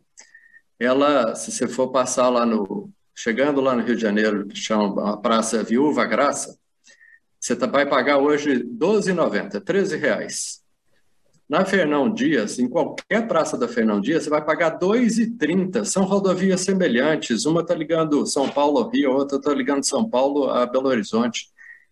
ela, 0.80 1.36
se 1.36 1.52
você 1.52 1.68
for 1.68 1.92
passar 1.92 2.30
lá 2.30 2.46
no, 2.46 2.90
chegando 3.16 3.62
lá 3.62 3.76
no 3.76 3.84
Rio 3.84 3.96
de 3.96 4.02
Janeiro, 4.02 4.48
chama 4.54 5.14
a 5.14 5.18
Praça 5.18 5.64
Viúva 5.64 6.06
Graça, 6.06 6.58
você 7.44 7.58
tá, 7.58 7.68
vai 7.68 7.86
pagar 7.86 8.20
hoje 8.20 8.54
R$ 8.54 8.64
12,90, 8.64 9.62
R$ 9.68 9.98
reais. 9.98 10.62
Na 11.50 11.66
Fernão 11.66 12.10
Dias, 12.10 12.58
em 12.58 12.70
qualquer 12.70 13.28
praça 13.28 13.58
da 13.58 13.68
Fernão 13.68 14.00
Dias, 14.00 14.24
você 14.24 14.30
vai 14.30 14.42
pagar 14.42 14.80
2,30. 14.80 15.84
São 15.84 16.06
rodovias 16.06 16.62
semelhantes. 16.62 17.46
Uma 17.46 17.60
está 17.60 17.76
ligando 17.76 18.26
São 18.26 18.48
Paulo 18.48 18.78
ao 18.78 18.90
Rio, 18.90 19.12
a 19.12 19.16
outra 19.16 19.38
está 19.38 19.54
ligando 19.54 19.84
São 19.84 20.10
Paulo 20.10 20.50
a 20.50 20.66
Belo 20.66 20.88
Horizonte. 20.88 21.50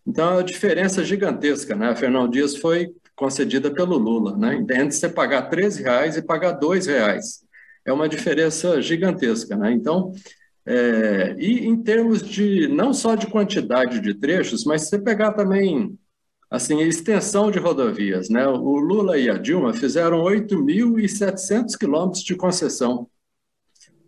Então, 0.08 0.30
é 0.30 0.34
uma 0.36 0.44
diferença 0.44 1.04
gigantesca. 1.04 1.76
Né? 1.76 1.90
A 1.90 1.96
Fernão 1.98 2.30
Dias 2.30 2.56
foi 2.56 2.96
concedida 3.14 3.70
pelo 3.70 3.98
Lula. 3.98 4.38
Né? 4.38 4.56
Entre 4.56 4.92
você 4.94 5.10
pagar 5.10 5.50
13 5.50 5.84
reais 5.84 6.16
e 6.16 6.22
pagar 6.22 6.54
2 6.54 6.86
reais. 6.86 7.44
É 7.86 7.92
uma 7.92 8.08
diferença 8.08 8.82
gigantesca. 8.82 9.58
Né? 9.58 9.74
Então, 9.74 10.14
é, 10.65 11.36
e 11.39 11.65
em 11.65 11.82
termos 11.82 12.21
de, 12.21 12.67
não 12.67 12.93
só 12.93 13.15
de 13.15 13.28
quantidade 13.28 14.00
de 14.00 14.13
trechos, 14.13 14.63
mas 14.63 14.84
se 14.84 14.89
você 14.89 15.00
pegar 15.00 15.34
também 15.34 15.97
assim, 16.52 16.82
extensão 16.82 17.50
de 17.50 17.58
rodovias. 17.58 18.30
Né? 18.30 18.45
O 18.45 18.76
Lula 18.76 19.17
e 19.17 19.30
a 19.30 19.38
Dilma 19.38 19.74
fizeram 19.74 20.19
8.700 20.24 21.78
quilômetros 21.80 22.24
de 22.24 22.36
concessão. 22.36 23.10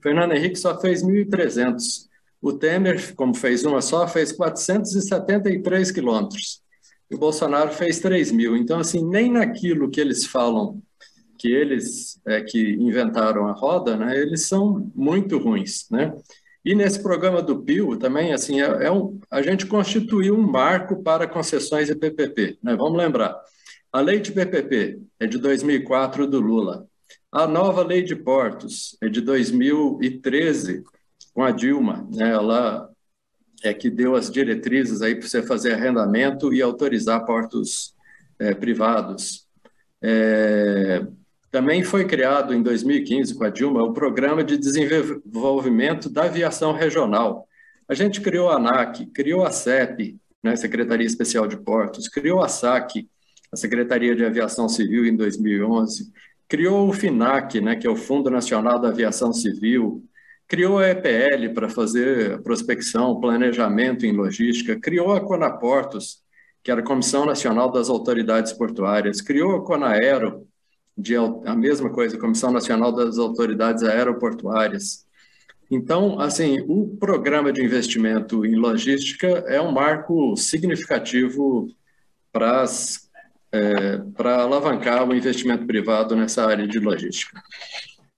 Fernando 0.02 0.34
Henrique 0.34 0.58
só 0.58 0.78
fez 0.80 1.02
1.300. 1.02 2.10
O 2.42 2.52
Temer, 2.52 3.16
como 3.16 3.34
fez 3.34 3.64
uma 3.64 3.82
só, 3.82 4.06
fez 4.06 4.34
473 4.34 5.92
quilômetros. 5.92 6.62
E 7.10 7.16
o 7.16 7.18
Bolsonaro 7.18 7.72
fez 7.72 8.00
3 8.00 8.34
mil. 8.34 8.58
Então, 8.58 8.80
assim, 8.80 9.08
nem 9.08 9.32
naquilo 9.32 9.90
que 9.90 10.02
eles 10.02 10.26
falam 10.26 10.82
que 11.38 11.48
eles 11.48 12.20
é, 12.26 12.42
que 12.42 12.74
inventaram 12.74 13.48
a 13.48 13.54
roda, 13.54 13.96
né, 13.98 14.18
eles 14.18 14.48
são 14.48 14.92
muito 14.94 15.38
ruins, 15.38 15.88
né? 15.90 16.14
E 16.66 16.74
nesse 16.74 17.02
programa 17.02 17.42
do 17.42 17.62
PIO 17.62 17.98
também, 17.98 18.34
assim, 18.34 18.62
é, 18.62 18.86
é 18.86 18.92
um, 18.92 19.20
a 19.30 19.42
gente 19.42 19.66
constituiu 19.66 20.36
um 20.36 20.42
marco 20.42 21.04
para 21.04 21.28
concessões 21.28 21.90
e 21.90 21.96
PPP. 21.96 22.58
Né? 22.64 22.76
Vamos 22.76 22.98
lembrar, 22.98 23.38
a 23.92 24.00
lei 24.00 24.20
de 24.20 24.32
PPP 24.32 25.00
é 25.20 25.28
de 25.28 25.38
2004 25.38 26.26
do 26.26 26.40
Lula. 26.40 26.88
A 27.32 27.46
nova 27.46 27.84
lei 27.84 28.02
de 28.02 28.16
portos 28.16 28.98
é 29.02 29.10
de 29.10 29.20
2013 29.22 30.84
com 31.34 31.44
a 31.44 31.52
Dilma. 31.52 32.08
Né? 32.12 32.30
Ela 32.30 32.90
é 33.64 33.74
que 33.74 33.90
deu 33.90 34.16
as 34.16 34.32
diretrizes 34.32 35.02
aí 35.02 35.16
para 35.16 35.28
você 35.28 35.44
fazer 35.44 35.74
arrendamento 35.74 36.54
e 36.54 36.62
autorizar 36.62 37.26
portos 37.26 37.94
é, 38.40 38.54
privados. 38.54 39.48
É, 40.02 41.06
também 41.54 41.84
foi 41.84 42.04
criado 42.04 42.52
em 42.52 42.64
2015 42.64 43.36
com 43.36 43.44
a 43.44 43.50
Dilma 43.52 43.84
o 43.84 43.94
Programa 43.94 44.44
de 44.44 44.58
Desenvolvimento 44.58 46.10
da 46.10 46.24
Aviação 46.24 46.74
Regional. 46.74 47.48
A 47.88 47.94
gente 47.94 48.22
criou 48.22 48.50
a 48.50 48.56
ANAC, 48.56 49.06
criou 49.14 49.46
a 49.46 49.52
CEP, 49.52 50.18
né, 50.42 50.56
Secretaria 50.56 51.06
Especial 51.06 51.46
de 51.46 51.56
Portos, 51.56 52.08
criou 52.08 52.42
a 52.42 52.50
SAC, 52.50 53.08
a 53.52 53.56
Secretaria 53.56 54.16
de 54.16 54.26
Aviação 54.26 54.68
Civil 54.68 55.06
em 55.06 55.16
2011, 55.16 56.12
criou 56.50 56.90
o 56.90 56.92
FINAC, 56.92 57.62
né, 57.62 57.76
que 57.76 57.86
é 57.86 57.90
o 57.90 57.96
Fundo 57.96 58.32
Nacional 58.32 58.80
da 58.80 58.88
Aviação 58.88 59.32
Civil, 59.32 60.04
criou 60.48 60.80
a 60.80 60.90
EPL 60.90 61.54
para 61.54 61.70
fazer 61.70 62.42
prospecção, 62.42 63.20
planejamento 63.20 64.08
em 64.08 64.12
logística, 64.12 64.80
criou 64.80 65.14
a 65.14 65.22
Conaportos, 65.22 66.24
que 66.64 66.72
era 66.72 66.82
a 66.82 66.84
Comissão 66.84 67.28
Nacional 67.28 67.72
das 67.72 67.90
Autoridades 67.90 68.54
Portuárias, 68.54 69.22
criou 69.22 69.58
a 69.58 69.64
Conaero, 69.64 70.48
de 70.98 71.16
a 71.16 71.56
mesma 71.56 71.90
coisa, 71.90 72.20
Comissão 72.20 72.52
Nacional 72.52 72.92
das 72.92 73.18
Autoridades 73.18 73.84
Aeroportuárias. 73.84 75.06
Então, 75.70 76.20
assim, 76.20 76.64
o 76.68 76.96
programa 76.98 77.52
de 77.52 77.64
investimento 77.64 78.46
em 78.46 78.56
logística 78.56 79.28
é 79.48 79.60
um 79.60 79.72
marco 79.72 80.36
significativo 80.38 81.68
para 82.32 82.66
é, 83.52 83.98
para 84.16 84.42
alavancar 84.42 85.08
o 85.08 85.16
investimento 85.16 85.66
privado 85.66 86.16
nessa 86.16 86.46
área 86.46 86.68
de 86.68 86.80
logística. 86.80 87.42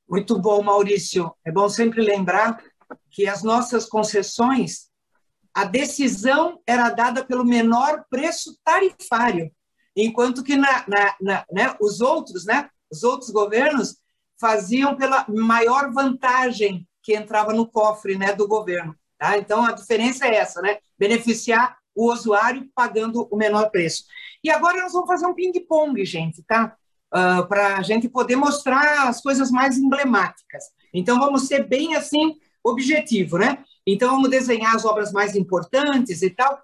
Muito 0.09 0.39
bom, 0.39 0.61
Maurício. 0.63 1.31
É 1.45 1.51
bom 1.51 1.67
sempre 1.67 2.01
lembrar 2.01 2.63
que 3.11 3.27
as 3.27 3.43
nossas 3.43 3.85
concessões, 3.85 4.87
a 5.53 5.65
decisão 5.65 6.61
era 6.65 6.89
dada 6.89 7.23
pelo 7.23 7.43
menor 7.43 8.05
preço 8.09 8.57
tarifário 8.63 9.51
enquanto 9.95 10.43
que 10.43 10.55
na, 10.55 10.83
na, 10.87 11.15
na, 11.21 11.45
né, 11.51 11.75
os 11.79 12.01
outros, 12.01 12.45
né, 12.45 12.69
os 12.91 13.03
outros 13.03 13.29
governos 13.29 13.97
faziam 14.39 14.95
pela 14.95 15.25
maior 15.29 15.91
vantagem 15.91 16.87
que 17.01 17.15
entrava 17.15 17.53
no 17.53 17.67
cofre 17.67 18.17
né, 18.17 18.33
do 18.33 18.47
governo. 18.47 18.95
Tá? 19.17 19.37
Então, 19.37 19.63
a 19.63 19.71
diferença 19.71 20.27
é 20.27 20.35
essa, 20.35 20.61
né? 20.61 20.77
beneficiar 20.97 21.77
o 21.95 22.11
usuário 22.11 22.69
pagando 22.75 23.27
o 23.31 23.37
menor 23.37 23.69
preço. 23.69 24.03
E 24.43 24.49
agora 24.49 24.81
nós 24.81 24.91
vamos 24.91 25.07
fazer 25.07 25.25
um 25.25 25.33
ping-pong, 25.33 26.03
gente, 26.05 26.43
tá? 26.43 26.75
Uh, 27.13 27.17
ah, 27.17 27.43
para 27.43 27.77
a 27.77 27.81
gente 27.81 28.09
poder 28.09 28.35
mostrar 28.35 29.07
as 29.07 29.21
coisas 29.21 29.49
mais 29.49 29.77
emblemáticas. 29.77 30.65
Então, 30.93 31.19
vamos 31.19 31.47
ser 31.47 31.65
bem 31.67 31.95
assim, 31.95 32.35
objetivo, 32.63 33.37
né? 33.37 33.63
Então, 33.87 34.11
vamos 34.11 34.29
desenhar 34.29 34.75
as 34.75 34.83
obras 34.83 35.13
mais 35.13 35.35
importantes 35.35 36.21
e 36.21 36.29
tal. 36.29 36.59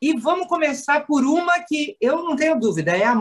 E 0.00 0.18
vamos 0.18 0.46
começar 0.46 1.06
por 1.06 1.24
uma 1.24 1.60
que 1.60 1.96
eu 2.00 2.22
não 2.22 2.36
tenho 2.36 2.58
dúvida, 2.58 2.96
é 2.96 3.04
a, 3.04 3.14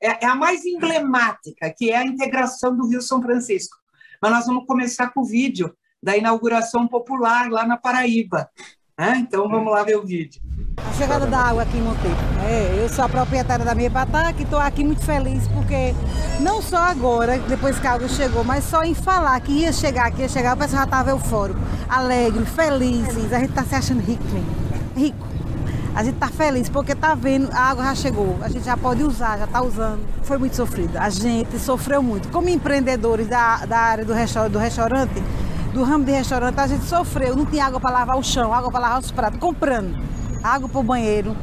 é, 0.00 0.24
é 0.24 0.26
a 0.26 0.34
mais 0.34 0.64
emblemática, 0.64 1.72
que 1.76 1.90
é 1.90 1.96
a 1.96 2.04
integração 2.04 2.76
do 2.76 2.86
Rio 2.86 3.02
São 3.02 3.20
Francisco. 3.20 3.76
Mas 4.20 4.30
nós 4.30 4.46
vamos 4.46 4.66
começar 4.66 5.08
com 5.12 5.22
o 5.22 5.24
vídeo 5.24 5.74
da 6.02 6.16
inauguração 6.16 6.86
popular 6.86 7.50
lá 7.50 7.66
na 7.66 7.76
Paraíba. 7.76 8.48
Né? 8.98 9.18
Então 9.18 9.48
vamos 9.48 9.72
lá 9.72 9.82
ver 9.82 9.96
o 9.96 10.06
vídeo. 10.06 10.40
A 10.76 10.92
chegada 10.94 11.26
da 11.26 11.38
água 11.38 11.62
aqui 11.62 11.76
em 11.76 11.82
Monteiro. 11.82 12.16
É, 12.46 12.84
eu 12.84 12.88
sou 12.88 13.04
a 13.04 13.08
proprietária 13.08 13.64
da 13.64 13.74
minha 13.74 13.90
pataca 13.90 14.38
e 14.38 14.44
estou 14.44 14.58
aqui 14.58 14.84
muito 14.84 15.04
feliz 15.04 15.46
porque 15.48 15.94
não 16.40 16.62
só 16.62 16.78
agora, 16.78 17.38
depois 17.38 17.78
que 17.78 17.86
a 17.86 17.92
água 17.92 18.08
chegou, 18.08 18.44
mas 18.44 18.64
só 18.64 18.82
em 18.82 18.94
falar 18.94 19.40
que 19.40 19.52
ia 19.52 19.72
chegar, 19.72 20.10
que 20.12 20.22
ia 20.22 20.28
chegar, 20.28 20.54
o 20.54 20.58
pessoal 20.58 20.80
já 20.80 20.84
estava 20.84 21.10
eufórico, 21.10 21.60
alegre, 21.88 22.44
feliz. 22.44 23.32
A 23.32 23.38
gente 23.38 23.50
está 23.50 23.64
se 23.64 23.74
achando 23.74 24.00
rico 24.00 24.24
mesmo. 24.24 24.50
Rico. 24.96 25.31
A 25.94 26.02
gente 26.02 26.14
está 26.14 26.28
feliz 26.28 26.70
porque 26.70 26.92
está 26.92 27.14
vendo, 27.14 27.50
a 27.52 27.70
água 27.70 27.84
já 27.84 27.94
chegou, 27.94 28.38
a 28.40 28.48
gente 28.48 28.64
já 28.64 28.76
pode 28.76 29.02
usar, 29.02 29.38
já 29.38 29.44
está 29.44 29.62
usando. 29.62 30.00
Foi 30.22 30.38
muito 30.38 30.56
sofrido, 30.56 30.96
a 30.96 31.10
gente 31.10 31.58
sofreu 31.58 32.02
muito. 32.02 32.28
Como 32.30 32.48
empreendedores 32.48 33.28
da, 33.28 33.66
da 33.66 33.78
área 33.78 34.04
do 34.04 34.14
restaurante, 34.14 34.52
do 34.52 34.58
restaurante, 34.58 35.22
do 35.74 35.84
ramo 35.84 36.04
de 36.04 36.12
restaurante, 36.12 36.58
a 36.58 36.66
gente 36.66 36.84
sofreu, 36.84 37.36
não 37.36 37.44
tinha 37.44 37.66
água 37.66 37.78
para 37.78 37.90
lavar 37.90 38.18
o 38.18 38.22
chão, 38.22 38.54
água 38.54 38.70
para 38.70 38.80
lavar 38.80 39.00
os 39.00 39.10
pratos, 39.10 39.38
comprando 39.38 39.94
água 40.42 40.68
para 40.68 40.80
o 40.80 40.82
banheiro, 40.82 41.36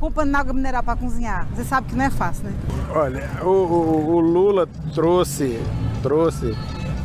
comprando 0.00 0.34
água 0.34 0.54
mineral 0.54 0.82
para 0.82 0.96
cozinhar. 0.96 1.46
Você 1.54 1.64
sabe 1.64 1.88
que 1.88 1.94
não 1.94 2.04
é 2.04 2.10
fácil, 2.10 2.44
né? 2.44 2.52
Olha, 2.94 3.28
o, 3.42 3.48
o, 3.48 4.14
o 4.14 4.20
Lula 4.20 4.66
trouxe, 4.94 5.60
trouxe 6.02 6.56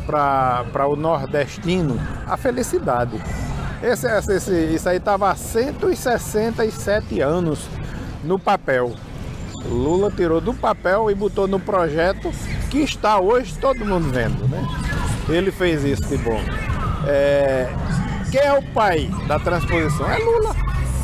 para 0.06 0.86
o 0.86 0.96
nordestino 0.96 1.98
a 2.26 2.36
felicidade. 2.36 3.20
Esse, 3.82 4.06
esse, 4.32 4.52
isso 4.74 4.88
aí 4.88 4.98
estava 4.98 5.30
há 5.30 5.34
167 5.34 7.20
anos 7.20 7.66
no 8.22 8.38
papel. 8.38 8.92
Lula 9.64 10.10
tirou 10.10 10.40
do 10.40 10.54
papel 10.54 11.10
e 11.10 11.14
botou 11.14 11.48
no 11.48 11.58
projeto 11.58 12.30
que 12.70 12.78
está 12.78 13.18
hoje 13.18 13.54
todo 13.58 13.84
mundo 13.84 14.10
vendo, 14.10 14.48
né? 14.48 14.64
Ele 15.28 15.50
fez 15.50 15.82
isso 15.84 16.04
de 16.04 16.16
bom. 16.18 16.40
É, 17.06 17.68
quem 18.30 18.40
é 18.40 18.52
o 18.52 18.62
pai 18.72 19.10
da 19.26 19.38
transposição? 19.38 20.08
É 20.08 20.18
Lula, 20.18 20.54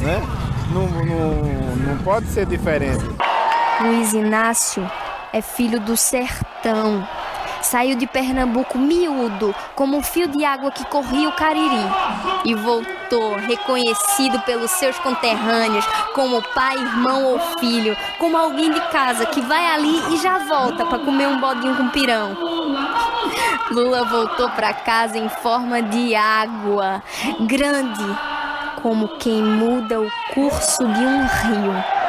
né? 0.00 0.22
Não, 0.72 0.86
não, 0.88 1.76
não 1.76 1.98
pode 2.04 2.26
ser 2.26 2.46
diferente. 2.46 3.04
Luiz 3.80 4.12
Inácio 4.12 4.88
é 5.32 5.42
filho 5.42 5.80
do 5.80 5.96
sertão 5.96 7.06
Saiu 7.62 7.96
de 7.96 8.06
Pernambuco 8.06 8.78
miúdo, 8.78 9.54
como 9.74 9.96
um 9.96 10.02
fio 10.02 10.28
de 10.28 10.44
água 10.44 10.70
que 10.70 10.84
corria 10.86 11.28
o 11.28 11.32
Cariri, 11.32 11.86
e 12.44 12.54
voltou 12.54 13.36
reconhecido 13.36 14.40
pelos 14.40 14.70
seus 14.72 14.98
conterrâneos 14.98 15.84
como 16.14 16.42
pai, 16.54 16.76
irmão 16.76 17.24
ou 17.24 17.38
filho, 17.58 17.96
como 18.18 18.36
alguém 18.36 18.70
de 18.70 18.80
casa 18.88 19.26
que 19.26 19.40
vai 19.40 19.66
ali 19.66 20.14
e 20.14 20.16
já 20.18 20.38
volta 20.38 20.84
para 20.86 20.98
comer 20.98 21.28
um 21.28 21.40
bodinho 21.40 21.76
com 21.76 21.88
pirão. 21.88 22.36
Lula 23.70 24.04
voltou 24.04 24.48
para 24.50 24.72
casa 24.72 25.18
em 25.18 25.28
forma 25.28 25.82
de 25.82 26.14
água, 26.14 27.02
grande, 27.40 28.18
como 28.82 29.08
quem 29.18 29.42
muda 29.42 30.00
o 30.00 30.10
curso 30.32 30.86
de 30.86 31.00
um 31.00 31.20
rio. 31.26 32.07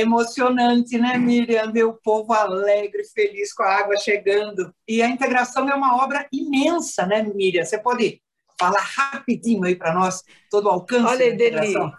Emocionante, 0.00 0.98
né, 0.98 1.16
Miriam? 1.16 1.72
Ver 1.72 1.84
o 1.84 1.94
povo 1.94 2.32
alegre, 2.32 3.04
feliz 3.04 3.52
com 3.52 3.62
a 3.62 3.78
água 3.78 3.96
chegando. 3.96 4.72
E 4.86 5.02
a 5.02 5.08
integração 5.08 5.68
é 5.68 5.74
uma 5.74 6.02
obra 6.02 6.26
imensa, 6.32 7.06
né, 7.06 7.22
Miriam? 7.22 7.64
Você 7.64 7.78
pode 7.78 8.20
falar 8.58 8.80
rapidinho 8.80 9.64
aí 9.64 9.74
para 9.74 9.92
nós 9.92 10.22
todo 10.50 10.66
o 10.66 10.70
alcance 10.70 11.06
Olha, 11.06 11.18
da 11.18 11.34
integração? 11.34 11.92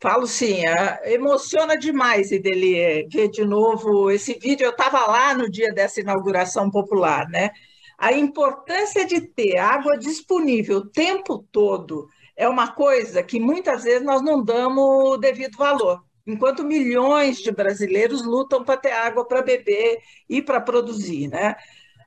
Falo 0.00 0.26
sim, 0.26 0.66
é, 0.66 1.14
emociona 1.14 1.76
demais, 1.76 2.30
Ideli, 2.30 3.08
ver 3.08 3.28
de 3.28 3.44
novo 3.44 4.10
esse 4.10 4.38
vídeo. 4.38 4.64
Eu 4.64 4.70
estava 4.70 5.06
lá 5.06 5.34
no 5.34 5.50
dia 5.50 5.72
dessa 5.72 6.00
inauguração 6.00 6.70
popular, 6.70 7.28
né? 7.28 7.50
A 7.98 8.12
importância 8.12 9.06
de 9.06 9.22
ter 9.22 9.56
água 9.56 9.96
disponível 9.96 10.78
o 10.78 10.86
tempo 10.86 11.46
todo 11.50 12.08
é 12.36 12.46
uma 12.46 12.72
coisa 12.72 13.22
que 13.22 13.40
muitas 13.40 13.84
vezes 13.84 14.04
nós 14.04 14.20
não 14.20 14.44
damos 14.44 14.84
o 14.84 15.16
devido 15.16 15.56
valor. 15.56 16.04
Enquanto 16.26 16.64
milhões 16.64 17.38
de 17.38 17.52
brasileiros 17.52 18.24
lutam 18.24 18.64
para 18.64 18.76
ter 18.76 18.92
água 18.92 19.24
para 19.24 19.42
beber 19.42 20.00
e 20.28 20.42
para 20.42 20.60
produzir, 20.60 21.28
né? 21.28 21.54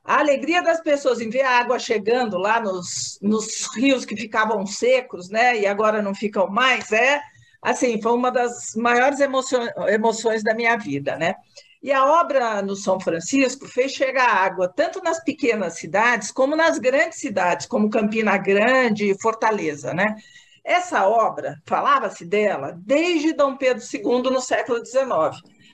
A 0.04 0.18
alegria 0.18 0.62
das 0.62 0.80
pessoas 0.80 1.20
em 1.20 1.30
ver 1.30 1.42
a 1.42 1.58
água 1.58 1.78
chegando 1.78 2.36
lá 2.36 2.60
nos, 2.60 3.18
nos 3.22 3.66
rios 3.76 4.04
que 4.04 4.16
ficavam 4.16 4.66
secos, 4.66 5.28
né? 5.30 5.58
E 5.58 5.66
agora 5.66 6.02
não 6.02 6.14
ficam 6.14 6.48
mais, 6.48 6.90
é 6.92 7.20
assim, 7.62 8.00
foi 8.00 8.12
uma 8.12 8.30
das 8.30 8.74
maiores 8.74 9.20
emoções, 9.20 9.70
emoções 9.88 10.42
da 10.42 10.54
minha 10.54 10.76
vida, 10.76 11.16
né? 11.16 11.34
E 11.82 11.90
a 11.92 12.04
obra 12.04 12.60
no 12.60 12.76
São 12.76 13.00
Francisco 13.00 13.66
fez 13.66 13.92
chegar 13.92 14.28
água 14.28 14.68
tanto 14.68 15.02
nas 15.02 15.22
pequenas 15.24 15.78
cidades 15.78 16.30
como 16.30 16.54
nas 16.54 16.78
grandes 16.78 17.18
cidades, 17.18 17.66
como 17.66 17.88
Campina 17.88 18.36
Grande 18.36 19.10
e 19.10 19.20
Fortaleza, 19.20 19.94
né? 19.94 20.14
Essa 20.64 21.08
obra, 21.08 21.60
falava-se 21.66 22.24
dela 22.24 22.78
desde 22.84 23.32
Dom 23.32 23.56
Pedro 23.56 23.82
II 23.82 24.30
no 24.30 24.40
século 24.40 24.84
XIX, 24.84 25.08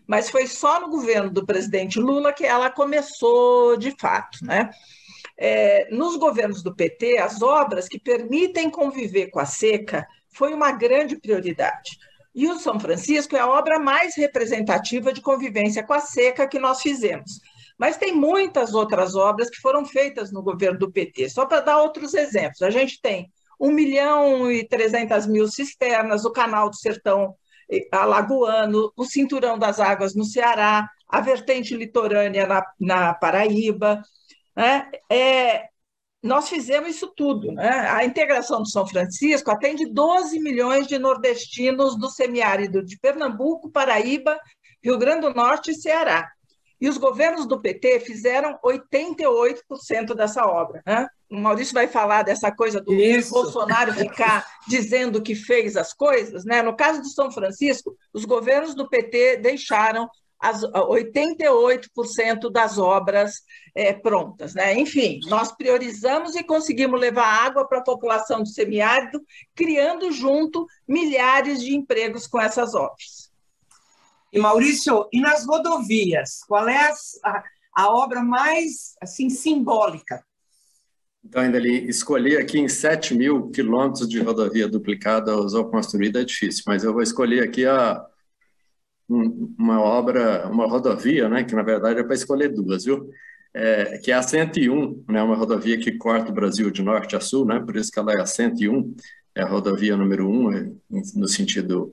mas 0.06 0.30
foi 0.30 0.46
só 0.46 0.80
no 0.80 0.88
governo 0.88 1.30
do 1.30 1.44
presidente 1.44 1.98
Lula 1.98 2.32
que 2.32 2.44
ela 2.44 2.70
começou 2.70 3.76
de 3.76 3.90
fato, 3.98 4.38
né? 4.44 4.70
É, 5.38 5.88
nos 5.90 6.16
governos 6.16 6.62
do 6.62 6.74
PT, 6.74 7.18
as 7.18 7.42
obras 7.42 7.88
que 7.88 7.98
permitem 7.98 8.70
conviver 8.70 9.26
com 9.28 9.38
a 9.38 9.44
seca 9.44 10.06
foi 10.30 10.54
uma 10.54 10.72
grande 10.72 11.16
prioridade. 11.18 11.98
E 12.34 12.46
o 12.48 12.58
São 12.58 12.78
Francisco 12.78 13.34
é 13.36 13.40
a 13.40 13.48
obra 13.48 13.78
mais 13.78 14.14
representativa 14.16 15.12
de 15.12 15.20
convivência 15.20 15.82
com 15.82 15.92
a 15.92 16.00
seca 16.00 16.46
que 16.46 16.58
nós 16.58 16.80
fizemos. 16.80 17.40
Mas 17.78 17.96
tem 17.96 18.14
muitas 18.14 18.72
outras 18.72 19.14
obras 19.14 19.50
que 19.50 19.60
foram 19.60 19.84
feitas 19.84 20.32
no 20.32 20.42
governo 20.42 20.78
do 20.78 20.90
PT. 20.90 21.28
Só 21.30 21.44
para 21.44 21.60
dar 21.60 21.82
outros 21.82 22.14
exemplos, 22.14 22.62
a 22.62 22.70
gente 22.70 23.00
tem 23.00 23.30
1 23.58 23.70
milhão 23.70 24.50
e 24.50 24.66
300 24.66 25.26
mil 25.26 25.48
cisternas, 25.48 26.24
o 26.24 26.32
canal 26.32 26.70
do 26.70 26.76
Sertão 26.76 27.34
eh, 27.70 27.86
Alagoano, 27.90 28.92
o 28.96 29.04
Cinturão 29.04 29.58
das 29.58 29.80
Águas 29.80 30.14
no 30.14 30.24
Ceará, 30.24 30.88
a 31.08 31.20
vertente 31.20 31.74
litorânea 31.76 32.46
na, 32.46 32.64
na 32.78 33.14
Paraíba. 33.14 34.02
Né? 34.54 34.90
É, 35.10 35.68
nós 36.22 36.48
fizemos 36.48 36.90
isso 36.90 37.12
tudo. 37.16 37.52
Né? 37.52 37.68
A 37.68 38.04
integração 38.04 38.62
do 38.62 38.68
São 38.68 38.86
Francisco 38.86 39.50
atende 39.50 39.86
12 39.86 40.38
milhões 40.40 40.86
de 40.86 40.98
nordestinos 40.98 41.96
do 41.96 42.10
semiárido 42.10 42.84
de 42.84 42.98
Pernambuco, 42.98 43.70
Paraíba, 43.70 44.38
Rio 44.82 44.98
Grande 44.98 45.22
do 45.22 45.34
Norte 45.34 45.70
e 45.70 45.74
Ceará. 45.74 46.30
E 46.80 46.88
os 46.88 46.98
governos 46.98 47.46
do 47.46 47.60
PT 47.60 48.00
fizeram 48.00 48.58
88% 48.62 50.14
dessa 50.14 50.44
obra. 50.46 50.82
Né? 50.86 51.06
O 51.30 51.36
Maurício 51.36 51.74
vai 51.74 51.88
falar 51.88 52.22
dessa 52.22 52.52
coisa 52.52 52.80
do 52.80 52.94
Isso. 52.94 53.30
Bolsonaro 53.30 53.92
ficar 53.92 54.46
dizendo 54.68 55.20
que 55.20 55.34
fez 55.34 55.76
as 55.76 55.92
coisas. 55.92 56.44
Né? 56.44 56.62
No 56.62 56.76
caso 56.76 57.02
do 57.02 57.08
São 57.08 57.30
Francisco, 57.30 57.96
os 58.12 58.24
governos 58.24 58.74
do 58.74 58.88
PT 58.88 59.38
deixaram 59.38 60.08
as 60.38 60.62
88% 60.62 62.50
das 62.50 62.78
obras 62.78 63.42
é, 63.74 63.92
prontas. 63.92 64.54
Né? 64.54 64.78
Enfim, 64.78 65.18
nós 65.26 65.50
priorizamos 65.50 66.36
e 66.36 66.44
conseguimos 66.44 67.00
levar 67.00 67.26
água 67.26 67.66
para 67.66 67.78
a 67.78 67.84
população 67.84 68.42
do 68.42 68.48
semiárido, 68.48 69.20
criando 69.54 70.12
junto 70.12 70.66
milhares 70.86 71.60
de 71.60 71.74
empregos 71.74 72.26
com 72.26 72.40
essas 72.40 72.74
obras. 72.74 73.32
E 74.32 74.38
Maurício, 74.38 75.08
e 75.12 75.20
nas 75.20 75.46
rodovias, 75.46 76.40
qual 76.46 76.68
é 76.68 76.92
a, 77.24 77.42
a 77.74 77.88
obra 77.90 78.22
mais 78.22 78.94
assim 79.00 79.30
simbólica? 79.30 80.24
Então, 81.28 81.42
ainda 81.42 81.58
ali, 81.58 81.88
escolher 81.88 82.40
aqui 82.40 82.58
em 82.58 82.68
7 82.68 83.12
mil 83.12 83.50
quilômetros 83.50 84.08
de 84.08 84.20
rodovia 84.20 84.68
duplicada 84.68 85.36
ou 85.36 85.64
construída 85.68 86.20
é 86.20 86.24
difícil, 86.24 86.62
mas 86.68 86.84
eu 86.84 86.92
vou 86.92 87.02
escolher 87.02 87.42
aqui 87.42 87.66
a, 87.66 88.06
uma 89.08 89.80
obra, 89.80 90.46
uma 90.48 90.68
rodovia, 90.68 91.28
né, 91.28 91.42
que 91.42 91.54
na 91.54 91.64
verdade 91.64 91.98
é 91.98 92.04
para 92.04 92.14
escolher 92.14 92.48
duas, 92.48 92.84
viu? 92.84 93.10
É, 93.52 93.98
que 93.98 94.12
é 94.12 94.14
a 94.14 94.22
101, 94.22 95.04
né, 95.08 95.20
uma 95.20 95.34
rodovia 95.34 95.78
que 95.78 95.92
corta 95.92 96.30
o 96.30 96.34
Brasil 96.34 96.70
de 96.70 96.82
norte 96.82 97.16
a 97.16 97.20
sul, 97.20 97.44
né, 97.44 97.58
por 97.58 97.74
isso 97.74 97.90
que 97.90 97.98
ela 97.98 98.12
é 98.12 98.20
a 98.20 98.26
101, 98.26 98.94
é 99.34 99.42
a 99.42 99.48
rodovia 99.48 99.96
número 99.96 100.28
um, 100.28 100.52
é, 100.52 100.70
no 100.88 101.26
sentido 101.26 101.92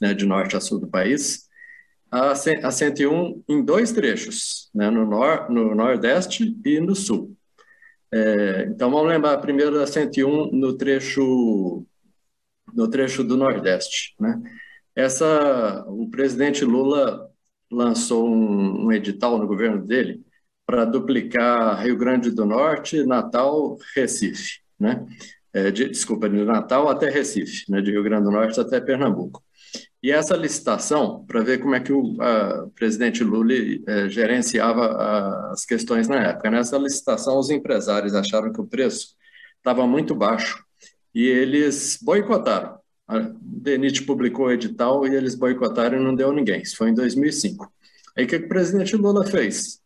né, 0.00 0.12
de 0.12 0.26
norte 0.26 0.54
a 0.54 0.60
sul 0.60 0.78
do 0.78 0.86
país. 0.86 1.48
A, 2.10 2.32
a 2.32 2.70
101 2.70 3.42
em 3.48 3.64
dois 3.64 3.90
trechos, 3.90 4.68
né, 4.74 4.90
no, 4.90 5.06
nor, 5.06 5.48
no 5.48 5.74
nordeste 5.74 6.54
e 6.62 6.78
no 6.78 6.94
sul. 6.94 7.34
É, 8.14 8.66
então 8.68 8.92
vamos 8.92 9.08
lembrar 9.08 9.38
primeiro 9.38 9.76
da 9.76 9.88
101 9.88 10.52
no 10.52 10.76
trecho 10.76 11.84
no 12.72 12.88
trecho 12.88 13.24
do 13.24 13.36
nordeste, 13.36 14.14
né? 14.20 14.40
Essa, 14.94 15.84
o 15.88 16.08
presidente 16.08 16.64
Lula 16.64 17.28
lançou 17.70 18.28
um, 18.28 18.86
um 18.86 18.92
edital 18.92 19.36
no 19.36 19.46
governo 19.48 19.84
dele 19.84 20.22
para 20.64 20.84
duplicar 20.84 21.82
Rio 21.82 21.96
Grande 21.96 22.30
do 22.30 22.46
Norte, 22.46 23.04
Natal, 23.04 23.76
Recife, 23.96 24.60
né? 24.78 25.04
É, 25.52 25.72
de, 25.72 25.88
desculpa, 25.88 26.28
de 26.28 26.44
Natal 26.44 26.88
até 26.88 27.10
Recife, 27.10 27.64
né? 27.68 27.80
de 27.80 27.90
Rio 27.90 28.02
Grande 28.04 28.24
do 28.24 28.30
Norte 28.30 28.60
até 28.60 28.80
Pernambuco. 28.80 29.42
E 30.04 30.10
essa 30.10 30.36
licitação, 30.36 31.24
para 31.24 31.42
ver 31.42 31.58
como 31.58 31.74
é 31.74 31.80
que 31.80 31.90
o 31.90 32.20
a, 32.20 32.68
presidente 32.74 33.24
Lula 33.24 33.54
é, 33.86 34.06
gerenciava 34.10 34.84
a, 34.84 35.52
as 35.52 35.64
questões 35.64 36.08
na 36.08 36.20
época, 36.20 36.50
nessa 36.50 36.76
licitação 36.76 37.38
os 37.38 37.48
empresários 37.48 38.14
acharam 38.14 38.52
que 38.52 38.60
o 38.60 38.66
preço 38.66 39.16
estava 39.56 39.86
muito 39.86 40.14
baixo 40.14 40.62
e 41.14 41.26
eles 41.26 41.98
boicotaram 42.02 42.78
a 43.06 43.18
DENIT 43.40 44.02
publicou 44.04 44.46
o 44.46 44.52
edital 44.52 45.06
e 45.06 45.14
eles 45.14 45.34
boicotaram 45.34 45.98
e 45.98 46.04
não 46.04 46.14
deu 46.14 46.32
ninguém. 46.32 46.62
Isso 46.62 46.76
foi 46.76 46.90
em 46.90 46.94
2005. 46.94 47.70
Aí 48.16 48.24
o 48.24 48.28
que 48.28 48.36
o 48.36 48.48
presidente 48.48 48.96
Lula 48.96 49.26
fez? 49.26 49.80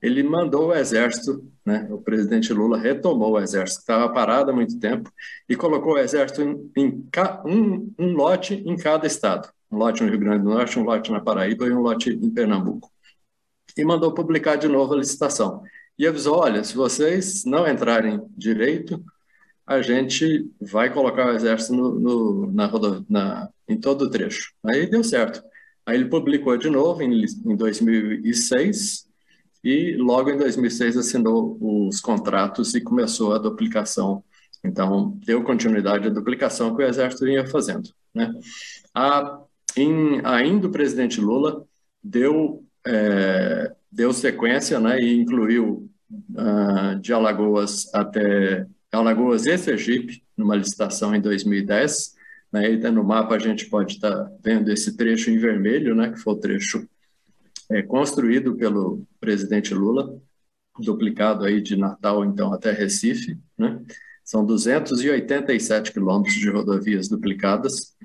Ele 0.00 0.22
mandou 0.22 0.68
o 0.68 0.74
exército, 0.74 1.44
né? 1.64 1.86
o 1.90 1.98
presidente 1.98 2.52
Lula 2.52 2.78
retomou 2.78 3.32
o 3.32 3.40
exército, 3.40 3.80
que 3.80 3.92
estava 3.92 4.12
parado 4.12 4.50
há 4.50 4.54
muito 4.54 4.78
tempo, 4.78 5.12
e 5.48 5.54
colocou 5.54 5.94
o 5.94 5.98
exército 5.98 6.42
em, 6.42 6.70
em 6.76 7.08
um, 7.44 7.92
um 7.98 8.12
lote 8.12 8.54
em 8.54 8.76
cada 8.76 9.06
estado. 9.06 9.48
Um 9.70 9.78
lote 9.78 10.02
no 10.02 10.10
Rio 10.10 10.18
Grande 10.18 10.42
do 10.42 10.50
Norte, 10.50 10.78
um 10.78 10.84
lote 10.84 11.10
na 11.10 11.20
Paraíba 11.20 11.66
e 11.66 11.72
um 11.72 11.80
lote 11.80 12.10
em 12.10 12.30
Pernambuco. 12.30 12.90
E 13.76 13.84
mandou 13.84 14.12
publicar 14.12 14.56
de 14.56 14.68
novo 14.68 14.94
a 14.94 14.96
licitação. 14.96 15.62
E 15.98 16.06
avisou: 16.06 16.38
olha, 16.38 16.64
se 16.64 16.74
vocês 16.74 17.44
não 17.44 17.68
entrarem 17.68 18.20
direito, 18.36 19.02
a 19.66 19.80
gente 19.82 20.50
vai 20.60 20.92
colocar 20.92 21.26
o 21.26 21.32
exército 21.36 21.74
no, 21.74 22.00
no, 22.00 22.52
na, 22.52 22.70
na, 23.08 23.48
em 23.68 23.78
todo 23.78 24.02
o 24.02 24.10
trecho. 24.10 24.52
Aí 24.64 24.90
deu 24.90 25.04
certo. 25.04 25.42
Aí 25.86 25.96
ele 25.96 26.08
publicou 26.08 26.56
de 26.56 26.68
novo 26.68 27.02
em, 27.02 27.24
em 27.24 27.56
2006 27.56 29.08
e 29.62 29.94
logo 29.96 30.30
em 30.30 30.38
2006 30.38 30.96
assinou 30.96 31.56
os 31.60 32.00
contratos 32.00 32.74
e 32.74 32.80
começou 32.80 33.34
a 33.34 33.38
duplicação. 33.38 34.24
Então, 34.64 35.18
deu 35.24 35.42
continuidade 35.42 36.08
à 36.08 36.10
duplicação 36.10 36.74
que 36.74 36.82
o 36.82 36.86
Exército 36.86 37.24
vinha 37.24 37.46
fazendo. 37.46 37.90
Né? 38.14 38.32
A, 38.94 39.40
em, 39.76 40.20
ainda 40.24 40.66
o 40.66 40.70
presidente 40.70 41.20
Lula 41.20 41.64
deu, 42.02 42.64
é, 42.86 43.72
deu 43.90 44.12
sequência 44.12 44.80
né, 44.80 45.00
e 45.00 45.20
incluiu 45.20 45.90
uh, 46.10 46.98
de 47.00 47.12
Alagoas 47.12 47.92
até 47.94 48.66
Alagoas 48.92 49.46
e 49.46 49.56
Sergipe, 49.56 50.22
numa 50.36 50.56
licitação 50.56 51.14
em 51.14 51.20
2010. 51.20 52.14
Né, 52.52 52.72
e 52.72 52.90
no 52.90 53.04
mapa 53.04 53.36
a 53.36 53.38
gente 53.38 53.66
pode 53.66 53.94
estar 53.94 54.24
tá 54.24 54.32
vendo 54.42 54.70
esse 54.72 54.96
trecho 54.96 55.30
em 55.30 55.38
vermelho, 55.38 55.94
né, 55.94 56.10
que 56.10 56.18
foi 56.18 56.34
o 56.34 56.38
trecho 56.38 56.88
é, 57.70 57.82
construído 57.82 58.56
pelo 58.56 59.06
presidente 59.20 59.72
Lula, 59.72 60.20
duplicado 60.80 61.44
aí 61.44 61.60
de 61.60 61.76
Natal, 61.76 62.24
então, 62.24 62.52
até 62.52 62.72
Recife. 62.72 63.38
Né? 63.56 63.80
São 64.24 64.44
287 64.44 65.92
quilômetros 65.92 66.34
de 66.34 66.50
rodovias 66.50 67.08
duplicadas. 67.08 67.96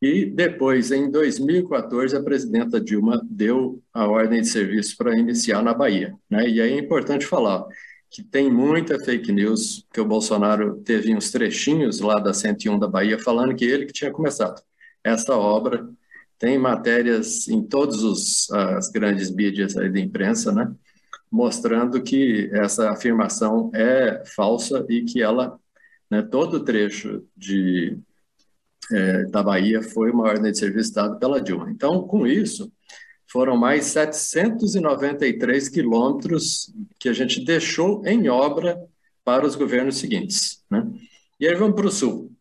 E 0.00 0.24
depois, 0.26 0.92
em 0.92 1.10
2014, 1.10 2.16
a 2.16 2.22
presidenta 2.22 2.80
Dilma 2.80 3.20
deu 3.28 3.82
a 3.92 4.06
ordem 4.06 4.40
de 4.40 4.48
serviço 4.48 4.96
para 4.96 5.18
iniciar 5.18 5.60
na 5.62 5.74
Bahia. 5.74 6.14
Né? 6.30 6.48
E 6.48 6.60
aí 6.60 6.72
é 6.72 6.78
importante 6.78 7.26
falar, 7.26 7.66
que 8.08 8.22
tem 8.22 8.50
muita 8.50 8.98
fake 8.98 9.32
news, 9.32 9.84
que 9.92 10.00
o 10.00 10.04
Bolsonaro 10.04 10.76
teve 10.82 11.14
uns 11.14 11.30
trechinhos 11.30 11.98
lá 11.98 12.20
da 12.20 12.32
101 12.32 12.78
da 12.78 12.86
Bahia 12.86 13.18
falando 13.18 13.54
que 13.54 13.64
ele 13.64 13.86
que 13.86 13.92
tinha 13.92 14.12
começado 14.12 14.62
essa 15.02 15.36
obra. 15.36 15.88
Tem 16.38 16.56
matérias 16.56 17.48
em 17.48 17.62
todas 17.62 18.48
as 18.52 18.90
grandes 18.90 19.30
mídias 19.30 19.76
aí 19.76 19.90
da 19.90 19.98
imprensa, 19.98 20.52
né? 20.52 20.72
Mostrando 21.30 22.00
que 22.00 22.48
essa 22.52 22.90
afirmação 22.90 23.70
é 23.74 24.22
falsa 24.24 24.86
e 24.88 25.04
que 25.04 25.20
ela 25.20 25.58
né, 26.10 26.22
todo 26.22 26.64
trecho 26.64 27.24
de, 27.36 27.98
é, 28.92 29.24
da 29.24 29.42
Bahia 29.42 29.82
foi 29.82 30.10
uma 30.10 30.24
ordem 30.24 30.50
de 30.50 30.58
serviço 30.58 30.94
dada 30.94 31.16
pela 31.16 31.40
Dilma. 31.40 31.70
Então, 31.70 32.06
com 32.06 32.26
isso, 32.26 32.72
foram 33.30 33.56
mais 33.56 33.86
793 33.86 35.68
quilômetros 35.68 36.72
que 36.98 37.08
a 37.08 37.12
gente 37.12 37.44
deixou 37.44 38.04
em 38.06 38.28
obra 38.28 38.78
para 39.24 39.46
os 39.46 39.54
governos 39.54 39.98
seguintes. 39.98 40.64
Né? 40.70 40.86
E 41.38 41.46
aí 41.46 41.54
vamos 41.54 41.76
para 41.76 41.86
o 41.86 41.90
Sul. 41.90 42.32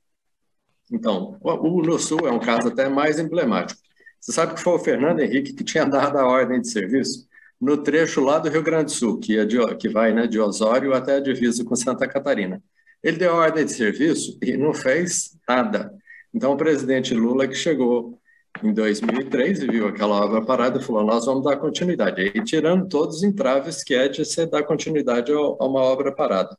Então, 0.91 1.37
o, 1.41 1.81
no 1.81 1.99
Sul 1.99 2.27
é 2.27 2.31
um 2.31 2.39
caso 2.39 2.69
até 2.69 2.87
mais 2.87 3.19
emblemático. 3.19 3.81
Você 4.19 4.31
sabe 4.31 4.53
que 4.55 4.61
foi 4.61 4.73
o 4.73 4.79
Fernando 4.79 5.19
Henrique 5.19 5.53
que 5.53 5.63
tinha 5.63 5.83
dado 5.85 6.17
a 6.17 6.25
ordem 6.25 6.61
de 6.61 6.69
serviço 6.69 7.27
no 7.59 7.77
trecho 7.77 8.21
lá 8.21 8.39
do 8.39 8.49
Rio 8.49 8.63
Grande 8.63 8.85
do 8.85 8.91
Sul, 8.91 9.19
que, 9.19 9.37
é 9.37 9.45
de, 9.45 9.57
que 9.77 9.89
vai 9.89 10.13
né, 10.13 10.27
de 10.27 10.39
Osório 10.39 10.93
até 10.93 11.15
a 11.15 11.19
divisa 11.19 11.65
com 11.65 11.75
Santa 11.75 12.07
Catarina. 12.07 12.61
Ele 13.03 13.17
deu 13.17 13.31
a 13.31 13.39
ordem 13.39 13.65
de 13.65 13.71
serviço 13.71 14.37
e 14.41 14.55
não 14.55 14.73
fez 14.73 15.37
nada. 15.47 15.91
Então, 16.37 16.53
o 16.53 16.57
presidente 16.57 17.15
Lula, 17.15 17.47
que 17.47 17.55
chegou 17.55 18.21
em 18.63 18.71
2003 18.71 19.63
e 19.63 19.65
viu 19.65 19.87
aquela 19.87 20.23
obra 20.23 20.45
parada, 20.45 20.79
falou: 20.79 21.03
Nós 21.03 21.25
vamos 21.25 21.43
dar 21.43 21.57
continuidade. 21.57 22.21
Aí, 22.21 22.43
tirando 22.43 22.87
todos 22.87 23.17
os 23.17 23.23
entraves 23.23 23.83
que 23.83 23.95
é 23.95 24.07
de 24.07 24.23
você 24.23 24.45
dar 24.45 24.61
continuidade 24.61 25.31
a 25.31 25.65
uma 25.65 25.81
obra 25.81 26.11
parada. 26.11 26.55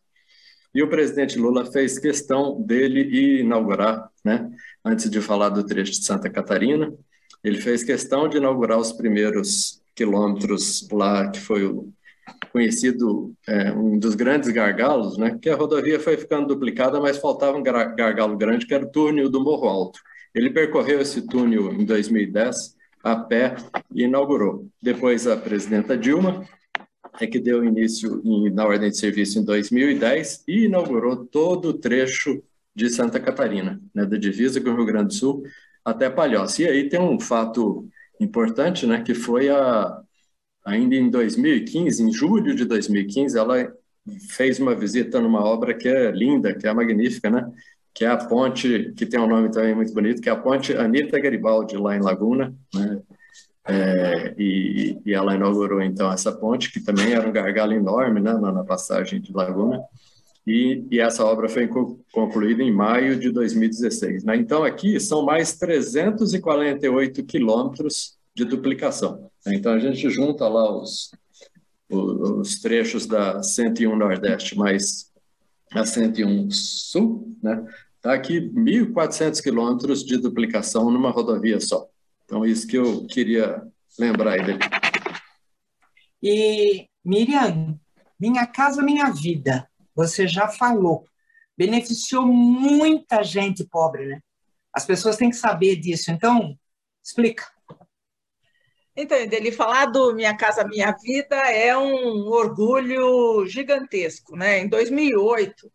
E 0.75 0.83
o 0.83 0.89
presidente 0.89 1.39
Lula 1.39 1.65
fez 1.65 1.97
questão 1.97 2.61
dele 2.61 3.39
inaugurar, 3.39 4.11
né, 4.25 4.51
antes 4.85 5.09
de 5.09 5.21
falar 5.21 5.51
do 5.51 5.65
trecho 5.65 5.93
de 5.93 6.05
Santa 6.05 6.29
Catarina, 6.29 6.93
ele 7.45 7.61
fez 7.61 7.85
questão 7.85 8.29
de 8.29 8.37
inaugurar 8.37 8.79
os 8.79 8.93
primeiros 8.93 9.81
quilômetros 9.95 10.89
lá, 10.91 11.31
que 11.31 11.39
foi 11.39 11.65
o 11.65 11.89
conhecido 12.53 13.35
é, 13.47 13.73
um 13.73 13.99
dos 13.99 14.15
grandes 14.15 14.51
gargalos, 14.51 15.17
né? 15.19 15.39
Que 15.41 15.51
a 15.51 15.57
rodovia 15.57 16.01
foi 16.01 16.17
ficando 16.17 16.49
duplicada, 16.49 17.01
mas 17.01 17.19
faltava 17.19 17.57
um 17.57 17.63
gargalo 17.63 18.37
grande, 18.37 18.67
que 18.67 18.75
era 18.75 18.85
o 18.85 18.91
túnel 18.91 19.29
do 19.29 19.43
Morro 19.43 19.69
Alto. 19.69 20.01
Ele 20.35 20.51
percorreu 20.51 21.01
esse 21.01 21.27
túnel 21.27 21.73
em 21.73 21.85
2010 21.85 22.77
a 23.03 23.17
pé 23.17 23.57
e 23.95 24.05
inaugurou. 24.05 24.69
Depois 24.83 25.27
a 25.27 25.37
presidenta 25.37 25.97
Dilma 25.97 26.45
é 27.21 27.27
que 27.27 27.39
deu 27.39 27.65
início 27.65 28.21
em, 28.25 28.51
na 28.51 28.65
ordem 28.65 28.91
de 28.91 28.99
serviço 28.99 29.39
em 29.39 29.45
2010 29.45 30.45
e 30.47 30.65
inaugurou 30.65 31.25
todo 31.25 31.71
o 31.71 31.75
trecho 31.75 32.43
de 32.75 32.89
Santa 32.91 33.19
Catarina, 33.19 33.81
né, 33.95 34.07
da 34.07 34.17
divisa 34.17 34.61
com 34.61 34.71
o 34.71 34.77
Rio 34.77 34.87
Grande 34.87 35.09
do 35.09 35.15
Sul 35.15 35.43
até 35.85 36.09
Palhoça. 36.09 36.63
E 36.63 36.69
aí 36.69 36.89
tem 36.89 37.01
um 37.01 37.19
fato 37.19 37.89
importante, 38.21 38.87
né, 38.87 39.03
que 39.03 39.15
foi 39.15 39.49
a 39.49 40.01
ainda 40.69 40.95
em 40.95 41.11
2015, 41.11 42.03
em 42.03 42.13
julho 42.13 42.55
de 42.55 42.65
2015, 42.65 43.39
ela 43.39 43.73
fez 44.31 44.59
uma 44.59 44.75
visita 44.75 45.21
numa 45.21 45.45
obra 45.45 45.75
que 45.75 45.89
é 45.89 46.11
linda, 46.11 46.55
que 46.55 46.67
é 46.67 46.73
magnífica, 46.73 47.31
né? 47.31 47.51
Que 47.95 48.05
é 48.05 48.09
a 48.09 48.17
ponte, 48.17 48.93
que 48.97 49.07
tem 49.07 49.19
um 49.19 49.27
nome 49.27 49.51
também 49.51 49.75
muito 49.75 49.93
bonito, 49.93 50.21
que 50.21 50.29
é 50.29 50.33
a 50.33 50.37
ponte 50.37 50.77
Anita 50.77 51.19
Garibaldi, 51.19 51.77
lá 51.77 51.97
em 51.97 52.01
Laguna, 52.01 52.55
né? 52.75 53.01
É, 53.71 54.35
e, 54.39 54.99
e, 55.05 55.13
ela 55.13 55.35
inaugurou 55.35 55.83
então 55.83 56.11
essa 56.11 56.33
ponte, 56.33 56.73
que 56.73 56.81
também 56.81 57.13
era 57.13 57.29
um 57.29 57.33
gargalo 57.33 57.75
enorme 57.75 58.19
né, 58.19 58.33
na, 58.33 58.51
na 58.51 58.65
passagem 58.65 59.21
de 59.21 59.31
Laguna, 59.31 59.79
e, 60.47 60.87
e, 60.91 61.01
essa 61.01 61.23
obra 61.23 61.51
foi 61.51 61.69
concluída 62.11 62.63
em 62.63 62.73
maio 62.73 63.19
de 63.21 63.31
2016. 63.31 64.25
Né? 64.25 64.37
Então, 64.37 64.65
aqui 64.65 64.99
são 64.99 65.23
mais 65.23 65.59
348 65.59 67.23
quilômetros 67.25 68.18
de 68.39 68.45
duplicação. 68.45 69.31
Né? 69.45 69.57
Então, 69.57 69.73
a 69.73 69.81
gente 69.81 70.09
junta 70.09 70.47
lá 70.49 70.71
os, 70.71 71.11
os, 71.91 72.61
trechos 72.61 73.05
da 73.05 73.43
101 73.43 73.97
Nordeste 73.97 74.57
mais 74.57 75.13
a 75.73 75.85
101 75.85 76.49
Sul, 76.51 77.37
né? 77.43 77.67
Está 77.97 78.15
aqui 78.15 78.41
1.400 78.41 79.43
quilômetros 79.43 80.05
de 80.05 80.17
duplicação 80.17 80.89
numa 80.89 81.11
rodovia 81.11 81.61
só. 81.61 81.89
Então, 82.25 82.47
isso 82.47 82.67
que 82.67 82.79
eu 82.79 83.07
queria 83.07 83.61
lembrar 83.99 84.35
aí 84.35 84.45
dele. 84.45 84.61
E, 86.23 86.87
Miriam, 87.05 87.79
Minha 88.19 88.47
Casa 88.47 88.83
Minha 88.83 89.11
Vida, 89.11 89.69
você 89.97 90.29
já 90.29 90.47
falou, 90.47 91.05
beneficiou 91.57 92.25
muita 92.25 93.25
gente 93.25 93.65
pobre, 93.65 94.07
né? 94.07 94.21
As 94.73 94.87
pessoas 94.87 95.17
têm 95.17 95.31
que 95.31 95.37
saber 95.37 95.75
disso. 95.75 96.13
Então, 96.13 96.57
explica. 97.05 97.58
Então, 99.01 99.17
ele 99.17 99.53
falar 99.53 99.87
do 99.87 100.13
Minha 100.13 100.37
Casa 100.37 100.67
Minha 100.67 100.91
Vida 100.91 101.37
é 101.37 101.77
um 101.79 102.27
orgulho 102.27 103.47
gigantesco. 103.47 104.35
Né? 104.37 104.59
Em 104.59 104.69
2008, 104.69 105.71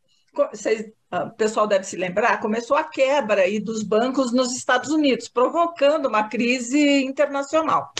vocês, 0.52 0.92
o 1.10 1.30
pessoal 1.30 1.66
deve 1.66 1.86
se 1.86 1.96
lembrar, 1.96 2.42
começou 2.42 2.76
a 2.76 2.84
quebra 2.84 3.44
aí 3.44 3.62
dos 3.62 3.82
bancos 3.82 4.34
nos 4.34 4.54
Estados 4.54 4.90
Unidos, 4.90 5.30
provocando 5.30 6.08
uma 6.08 6.28
crise 6.28 7.06
internacional. 7.06 7.94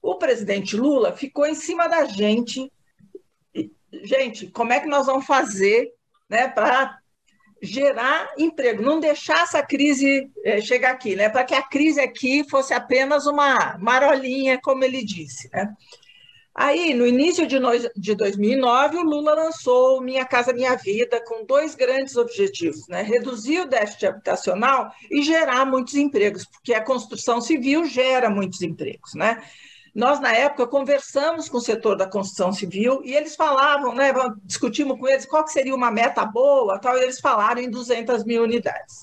O 0.00 0.14
presidente 0.18 0.76
Lula 0.76 1.12
ficou 1.16 1.46
em 1.46 1.56
cima 1.56 1.88
da 1.88 2.04
gente. 2.04 2.70
Gente, 4.04 4.46
como 4.52 4.72
é 4.72 4.78
que 4.78 4.86
nós 4.86 5.06
vamos 5.06 5.26
fazer 5.26 5.92
né, 6.30 6.46
para 6.46 6.96
gerar 7.64 8.32
emprego, 8.38 8.82
não 8.82 9.00
deixar 9.00 9.42
essa 9.42 9.62
crise 9.62 10.30
é, 10.44 10.60
chegar 10.60 10.92
aqui, 10.92 11.16
né? 11.16 11.28
Para 11.28 11.44
que 11.44 11.54
a 11.54 11.62
crise 11.62 12.00
aqui 12.00 12.48
fosse 12.48 12.72
apenas 12.72 13.26
uma 13.26 13.76
marolinha, 13.78 14.60
como 14.62 14.84
ele 14.84 15.04
disse, 15.04 15.48
né? 15.52 15.74
Aí, 16.54 16.94
no 16.94 17.04
início 17.04 17.48
de, 17.48 17.58
no, 17.58 17.70
de 17.96 18.14
2009, 18.14 18.98
o 18.98 19.02
Lula 19.02 19.34
lançou 19.34 20.00
Minha 20.00 20.24
Casa 20.24 20.52
Minha 20.52 20.76
Vida 20.76 21.20
com 21.26 21.44
dois 21.44 21.74
grandes 21.74 22.16
objetivos, 22.16 22.86
né? 22.86 23.02
Reduzir 23.02 23.60
o 23.60 23.66
déficit 23.66 24.06
habitacional 24.06 24.92
e 25.10 25.20
gerar 25.20 25.64
muitos 25.64 25.94
empregos, 25.94 26.44
porque 26.44 26.72
a 26.72 26.80
construção 26.80 27.40
civil 27.40 27.84
gera 27.86 28.30
muitos 28.30 28.62
empregos, 28.62 29.14
né? 29.14 29.42
Nós, 29.94 30.18
na 30.18 30.32
época, 30.32 30.66
conversamos 30.66 31.48
com 31.48 31.58
o 31.58 31.60
setor 31.60 31.96
da 31.96 32.06
construção 32.06 32.52
civil 32.52 33.00
e 33.04 33.14
eles 33.14 33.36
falavam, 33.36 33.94
né, 33.94 34.12
discutimos 34.42 34.98
com 34.98 35.06
eles 35.06 35.24
qual 35.24 35.46
seria 35.46 35.74
uma 35.74 35.90
meta 35.90 36.24
boa, 36.24 36.80
tal, 36.80 36.98
e 36.98 37.02
eles 37.02 37.20
falaram 37.20 37.60
em 37.60 37.70
200 37.70 38.24
mil 38.24 38.42
unidades. 38.42 38.94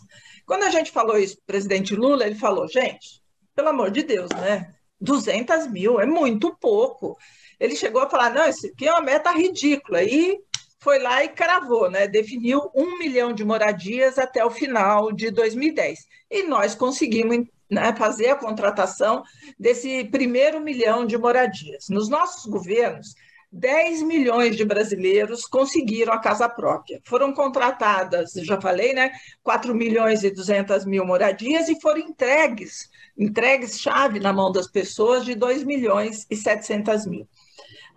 Quando 0.45 0.63
a 0.63 0.69
gente 0.69 0.91
falou 0.91 1.17
isso 1.17 1.37
para 1.37 1.43
o 1.43 1.47
presidente 1.47 1.95
Lula, 1.95 2.25
ele 2.25 2.35
falou, 2.35 2.67
gente, 2.67 3.21
pelo 3.55 3.69
amor 3.69 3.89
de 3.89 4.03
Deus, 4.03 4.29
né, 4.31 4.73
200 4.99 5.67
mil 5.67 5.99
é 5.99 6.05
muito 6.05 6.55
pouco. 6.59 7.17
Ele 7.57 7.75
chegou 7.75 8.01
a 8.01 8.09
falar, 8.09 8.31
não, 8.31 8.49
isso 8.49 8.67
aqui 8.67 8.87
é 8.87 8.91
uma 8.91 9.01
meta 9.01 9.31
ridícula, 9.31 10.03
e 10.03 10.37
foi 10.81 10.97
lá 10.97 11.23
e 11.23 11.29
cravou, 11.29 11.89
né? 11.89 12.07
definiu 12.07 12.69
um 12.75 12.97
milhão 12.97 13.31
de 13.31 13.45
moradias 13.45 14.17
até 14.17 14.43
o 14.43 14.49
final 14.49 15.11
de 15.11 15.29
2010. 15.29 15.99
E 16.29 16.43
nós 16.43 16.73
conseguimos 16.73 17.45
né, 17.71 17.95
fazer 17.95 18.27
a 18.27 18.35
contratação 18.35 19.23
desse 19.57 20.03
primeiro 20.05 20.59
milhão 20.59 21.05
de 21.05 21.17
moradias. 21.17 21.87
Nos 21.89 22.09
nossos 22.09 22.45
governos, 22.45 23.15
10 23.51 24.03
milhões 24.03 24.55
de 24.55 24.63
brasileiros 24.65 25.45
conseguiram 25.45 26.13
a 26.13 26.19
casa 26.19 26.47
própria. 26.49 27.01
Foram 27.05 27.33
contratadas, 27.33 28.33
já 28.33 28.59
falei, 28.59 28.93
né, 28.93 29.11
4 29.41 29.73
milhões 29.73 30.23
e 30.23 30.29
200 30.29 30.85
mil 30.85 31.05
moradias 31.05 31.69
e 31.69 31.79
foram 31.79 31.99
entregues, 31.99 32.89
entregues 33.17 33.79
chave 33.79 34.19
na 34.19 34.33
mão 34.33 34.51
das 34.51 34.67
pessoas 34.67 35.25
de 35.25 35.33
2 35.33 35.63
milhões 35.63 36.25
e 36.29 36.35
700 36.35 37.05
mil. 37.05 37.27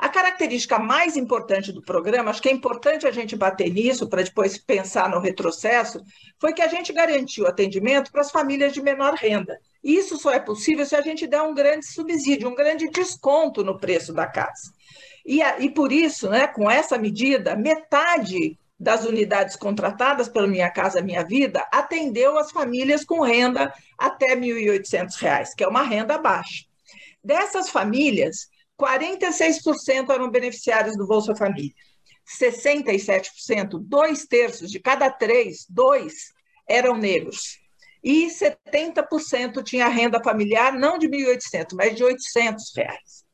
A 0.05 0.09
característica 0.11 0.79
mais 0.79 1.17
importante 1.17 1.73
do 1.73 1.81
programa, 1.81 2.29
acho 2.31 2.43
que 2.43 2.51
é 2.51 2.53
importante 2.53 3.07
a 3.07 3.11
gente 3.11 3.35
bater 3.35 3.73
nisso 3.73 4.07
para 4.07 4.23
depois 4.23 4.59
pensar 4.59 5.09
no 5.09 5.19
retrocesso, 5.19 5.99
foi 6.39 6.53
que 6.53 6.61
a 6.61 6.69
gente 6.69 6.93
garantiu 6.93 7.47
atendimento 7.47 8.13
para 8.13 8.21
as 8.21 8.31
famílias 8.31 8.75
de 8.75 8.83
menor 8.83 9.15
renda. 9.15 9.59
Isso 9.83 10.19
só 10.19 10.31
é 10.31 10.39
possível 10.39 10.85
se 10.85 10.95
a 10.95 11.01
gente 11.01 11.27
der 11.27 11.41
um 11.41 11.55
grande 11.55 11.87
subsídio, 11.87 12.51
um 12.51 12.55
grande 12.55 12.87
desconto 12.91 13.65
no 13.65 13.79
preço 13.79 14.13
da 14.13 14.27
casa. 14.27 14.75
E, 15.25 15.41
e 15.41 15.71
por 15.71 15.91
isso, 15.91 16.29
né, 16.29 16.47
com 16.49 16.71
essa 16.71 16.99
medida, 16.99 17.57
metade 17.57 18.59
das 18.79 19.07
unidades 19.07 19.57
contratadas 19.57 20.29
pelo 20.29 20.49
Minha 20.49 20.69
Casa 20.69 21.01
Minha 21.01 21.25
Vida 21.25 21.67
atendeu 21.73 22.39
as 22.39 22.53
famílias 22.53 23.07
com 23.07 23.23
renda 23.23 23.73
até 23.97 24.35
R$ 24.35 24.41
1.800, 24.43 25.55
que 25.57 25.65
é 25.65 25.67
uma 25.67 25.83
renda 25.83 26.19
baixa. 26.19 26.67
Dessas 27.25 27.71
famílias, 27.71 28.53
46% 28.81 30.11
eram 30.11 30.31
beneficiários 30.31 30.97
do 30.97 31.07
Bolsa 31.07 31.35
Família. 31.35 31.73
67%, 32.27 33.79
dois 33.81 34.25
terços 34.25 34.71
de 34.71 34.81
cada 34.81 35.11
três, 35.11 35.67
dois 35.69 36.33
eram 36.69 36.97
negros. 36.97 37.59
E 38.03 38.27
70% 38.27 39.63
tinha 39.63 39.89
renda 39.89 40.23
familiar 40.23 40.73
não 40.73 40.99
de 40.99 41.09
1.800, 41.09 41.75
mas 41.75 41.95
de 41.95 42.05
800 42.05 42.73
reais. 42.77 43.25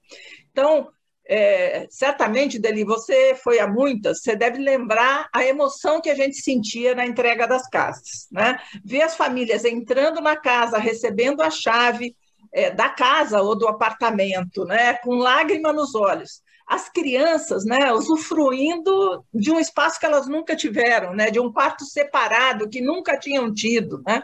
Então, 0.50 0.88
é, 1.26 1.86
certamente, 1.90 2.58
Deli, 2.58 2.84
você 2.84 3.36
foi 3.36 3.60
a 3.60 3.66
muitas, 3.66 4.20
você 4.20 4.34
deve 4.34 4.58
lembrar 4.58 5.28
a 5.32 5.44
emoção 5.44 6.00
que 6.00 6.10
a 6.10 6.14
gente 6.14 6.36
sentia 6.40 6.94
na 6.94 7.06
entrega 7.06 7.46
das 7.46 7.68
casas. 7.68 8.26
Né? 8.30 8.58
Ver 8.84 9.02
as 9.02 9.16
famílias 9.16 9.64
entrando 9.64 10.20
na 10.20 10.36
casa, 10.36 10.78
recebendo 10.78 11.40
a 11.40 11.50
chave, 11.50 12.16
é, 12.52 12.70
da 12.70 12.88
casa 12.88 13.40
ou 13.42 13.56
do 13.56 13.68
apartamento, 13.68 14.64
né, 14.64 14.94
com 14.94 15.16
lágrima 15.16 15.72
nos 15.72 15.94
olhos. 15.94 16.42
As 16.66 16.88
crianças, 16.88 17.64
né, 17.64 17.92
usufruindo 17.92 19.24
de 19.34 19.50
um 19.50 19.58
espaço 19.58 19.98
que 19.98 20.06
elas 20.06 20.28
nunca 20.28 20.54
tiveram, 20.54 21.12
né, 21.14 21.30
de 21.30 21.40
um 21.40 21.52
quarto 21.52 21.84
separado 21.84 22.68
que 22.68 22.80
nunca 22.80 23.18
tinham 23.18 23.52
tido, 23.52 24.02
né. 24.06 24.22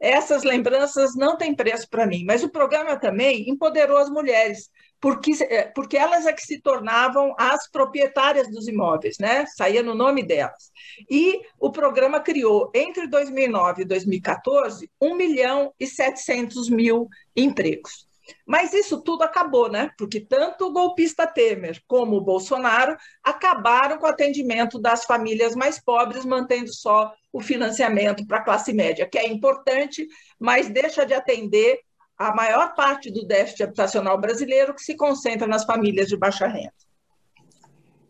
Essas 0.00 0.42
lembranças 0.42 1.14
não 1.14 1.36
têm 1.36 1.54
preço 1.54 1.88
para 1.88 2.06
mim, 2.06 2.24
mas 2.24 2.42
o 2.42 2.50
programa 2.50 2.96
também 2.96 3.48
empoderou 3.48 3.98
as 3.98 4.10
mulheres, 4.10 4.68
porque, 5.02 5.32
é, 5.42 5.64
porque 5.64 5.96
elas 5.96 6.26
é 6.26 6.32
que 6.32 6.42
se 6.42 6.60
tornavam 6.60 7.34
as 7.36 7.68
proprietárias 7.68 8.48
dos 8.48 8.68
imóveis, 8.68 9.16
né? 9.18 9.44
Saía 9.46 9.82
no 9.82 9.96
nome 9.96 10.22
delas. 10.22 10.70
E 11.10 11.40
o 11.58 11.72
programa 11.72 12.20
criou, 12.20 12.70
entre 12.72 13.08
2009 13.08 13.82
e 13.82 13.84
2014, 13.84 14.88
1 15.00 15.16
milhão 15.16 15.74
e 15.80 15.88
700 15.88 16.70
mil 16.70 17.08
empregos. 17.34 18.06
Mas 18.46 18.72
isso 18.72 19.02
tudo 19.02 19.24
acabou, 19.24 19.68
né? 19.68 19.90
Porque 19.98 20.20
tanto 20.20 20.66
o 20.66 20.72
golpista 20.72 21.26
Temer 21.26 21.82
como 21.88 22.16
o 22.16 22.20
Bolsonaro 22.20 22.96
acabaram 23.24 23.98
com 23.98 24.06
o 24.06 24.10
atendimento 24.10 24.78
das 24.78 25.04
famílias 25.04 25.56
mais 25.56 25.82
pobres, 25.82 26.24
mantendo 26.24 26.72
só 26.72 27.12
o 27.32 27.40
financiamento 27.40 28.24
para 28.24 28.38
a 28.38 28.44
classe 28.44 28.72
média, 28.72 29.08
que 29.10 29.18
é 29.18 29.26
importante, 29.26 30.06
mas 30.38 30.68
deixa 30.68 31.04
de 31.04 31.12
atender 31.12 31.80
a 32.18 32.34
maior 32.34 32.74
parte 32.74 33.10
do 33.10 33.26
déficit 33.26 33.64
habitacional 33.64 34.20
brasileiro 34.20 34.74
que 34.74 34.82
se 34.82 34.94
concentra 34.94 35.46
nas 35.46 35.64
famílias 35.64 36.08
de 36.08 36.16
baixa 36.16 36.46
renda. 36.46 36.72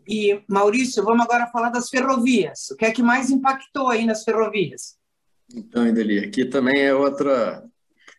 E, 0.07 0.41
Maurício, 0.47 1.03
vamos 1.03 1.23
agora 1.23 1.47
falar 1.47 1.69
das 1.69 1.89
ferrovias. 1.89 2.69
O 2.71 2.75
que 2.75 2.85
é 2.85 2.91
que 2.91 3.01
mais 3.01 3.29
impactou 3.29 3.87
aí 3.87 4.05
nas 4.05 4.23
ferrovias? 4.23 4.97
Então, 5.53 5.87
Ideli, 5.87 6.19
aqui 6.19 6.45
também 6.45 6.81
é 6.81 6.93
outra, 6.93 7.63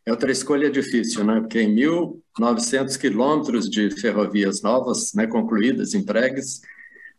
é 0.07 0.11
outra 0.11 0.33
escolha 0.33 0.71
difícil, 0.71 1.25
né? 1.25 1.41
Porque 1.41 1.61
em 1.61 1.75
1.900 1.75 2.99
quilômetros 2.99 3.69
de 3.69 3.91
ferrovias 3.91 4.63
novas, 4.63 5.13
né, 5.15 5.27
concluídas, 5.27 5.95
entregues, 5.95 6.61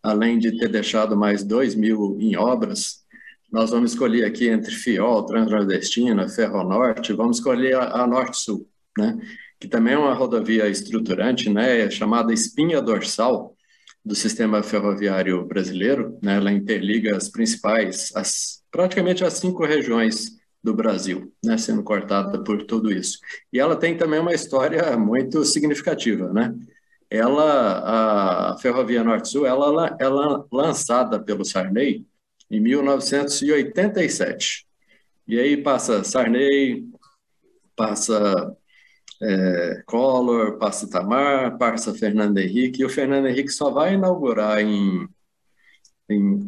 além 0.01 0.39
de 0.39 0.57
ter 0.57 0.69
deixado 0.69 1.15
mais 1.15 1.43
2 1.43 1.75
mil 1.75 2.17
em 2.19 2.35
obras, 2.35 3.04
nós 3.51 3.69
vamos 3.69 3.91
escolher 3.91 4.25
aqui 4.25 4.47
entre 4.47 4.73
FIOL, 4.73 5.25
Transnordestina, 5.25 6.27
Ferronorte, 6.27 7.13
vamos 7.13 7.37
escolher 7.37 7.75
a, 7.75 8.03
a 8.03 8.07
Norte-Sul, 8.07 8.67
né? 8.97 9.17
que 9.59 9.67
também 9.67 9.93
é 9.93 9.97
uma 9.97 10.13
rodovia 10.13 10.67
estruturante, 10.67 11.49
né? 11.49 11.81
é 11.81 11.89
chamada 11.89 12.33
espinha 12.33 12.81
dorsal 12.81 13.55
do 14.03 14.13
sistema 14.13 14.61
ferroviário 14.61 15.45
brasileiro. 15.45 16.17
Né? 16.21 16.35
Ela 16.35 16.51
interliga 16.51 17.15
as 17.15 17.29
principais, 17.29 18.11
as, 18.15 18.61
praticamente 18.69 19.23
as 19.23 19.33
cinco 19.33 19.65
regiões 19.65 20.35
do 20.63 20.73
Brasil, 20.73 21.31
né? 21.43 21.57
sendo 21.57 21.83
cortada 21.83 22.43
por 22.43 22.63
tudo 22.63 22.91
isso. 22.91 23.19
E 23.53 23.59
ela 23.59 23.75
tem 23.75 23.95
também 23.95 24.19
uma 24.19 24.33
história 24.33 24.97
muito 24.97 25.43
significativa. 25.45 26.31
Né? 26.33 26.53
Ela, 27.09 28.51
a 28.51 28.57
Ferrovia 28.57 29.03
Norte-Sul, 29.03 29.45
ela, 29.45 29.95
ela 29.99 30.45
lançada 30.51 31.19
pelo 31.19 31.45
Sarney, 31.45 32.05
em 32.49 32.59
1987. 32.59 34.65
E 35.27 35.39
aí 35.39 35.57
passa 35.57 36.03
Sarney, 36.03 36.85
passa 37.75 38.55
é, 39.21 39.83
Collor, 39.85 40.57
passa 40.57 40.89
Tamar, 40.89 41.57
passa 41.57 41.93
Fernando 41.93 42.37
Henrique, 42.37 42.81
e 42.81 42.85
o 42.85 42.89
Fernando 42.89 43.27
Henrique 43.27 43.49
só 43.49 43.71
vai 43.71 43.95
inaugurar 43.95 44.61
em, 44.61 45.07
em 46.09 46.39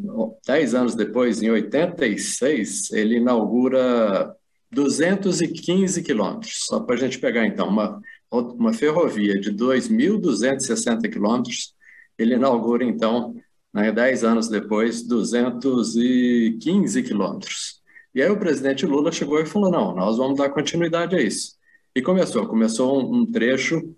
10 0.45 0.75
anos 0.75 0.95
depois, 0.95 1.41
em 1.41 1.49
86, 1.49 2.91
ele 2.91 3.17
inaugura 3.17 4.35
215 4.71 6.03
quilômetros, 6.03 6.65
só 6.65 6.79
para 6.79 6.95
a 6.95 6.99
gente 6.99 7.19
pegar 7.19 7.45
então, 7.45 7.67
uma, 7.67 8.01
uma 8.31 8.73
ferrovia 8.73 9.39
de 9.39 9.51
2.260 9.51 11.09
quilômetros, 11.09 11.73
ele 12.17 12.35
inaugura 12.35 12.83
então 12.83 13.35
né, 13.73 13.91
dez 13.91 14.23
anos 14.23 14.47
depois, 14.47 15.03
215 15.03 17.03
quilômetros. 17.03 17.81
E 18.13 18.21
aí 18.21 18.29
o 18.29 18.39
presidente 18.39 18.85
Lula 18.85 19.11
chegou 19.11 19.39
e 19.39 19.45
falou, 19.45 19.71
não, 19.71 19.95
nós 19.95 20.17
vamos 20.17 20.37
dar 20.37 20.49
continuidade 20.49 21.15
a 21.15 21.21
isso. 21.21 21.55
E 21.95 22.01
começou, 22.01 22.47
começou 22.47 22.99
um, 22.99 23.21
um 23.21 23.31
trecho, 23.31 23.95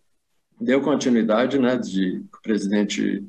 deu 0.60 0.82
continuidade, 0.82 1.58
né, 1.58 1.78
de 1.78 2.24
o 2.34 2.42
presidente, 2.42 3.24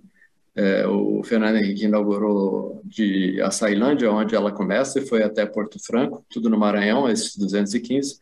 é, 0.57 0.87
o 0.87 1.23
Fernando 1.23 1.57
Henrique 1.57 1.85
inaugurou 1.85 2.81
de 2.85 3.41
Açailândia, 3.43 4.11
onde 4.11 4.35
ela 4.35 4.53
começa, 4.53 4.99
e 4.99 5.07
foi 5.07 5.23
até 5.23 5.47
Porto 5.47 5.79
Franco, 5.85 6.25
tudo 6.29 6.51
no 6.51 6.59
Maranhão, 6.59 7.09
esses 7.09 7.37
215. 7.37 8.15
O 8.15 8.19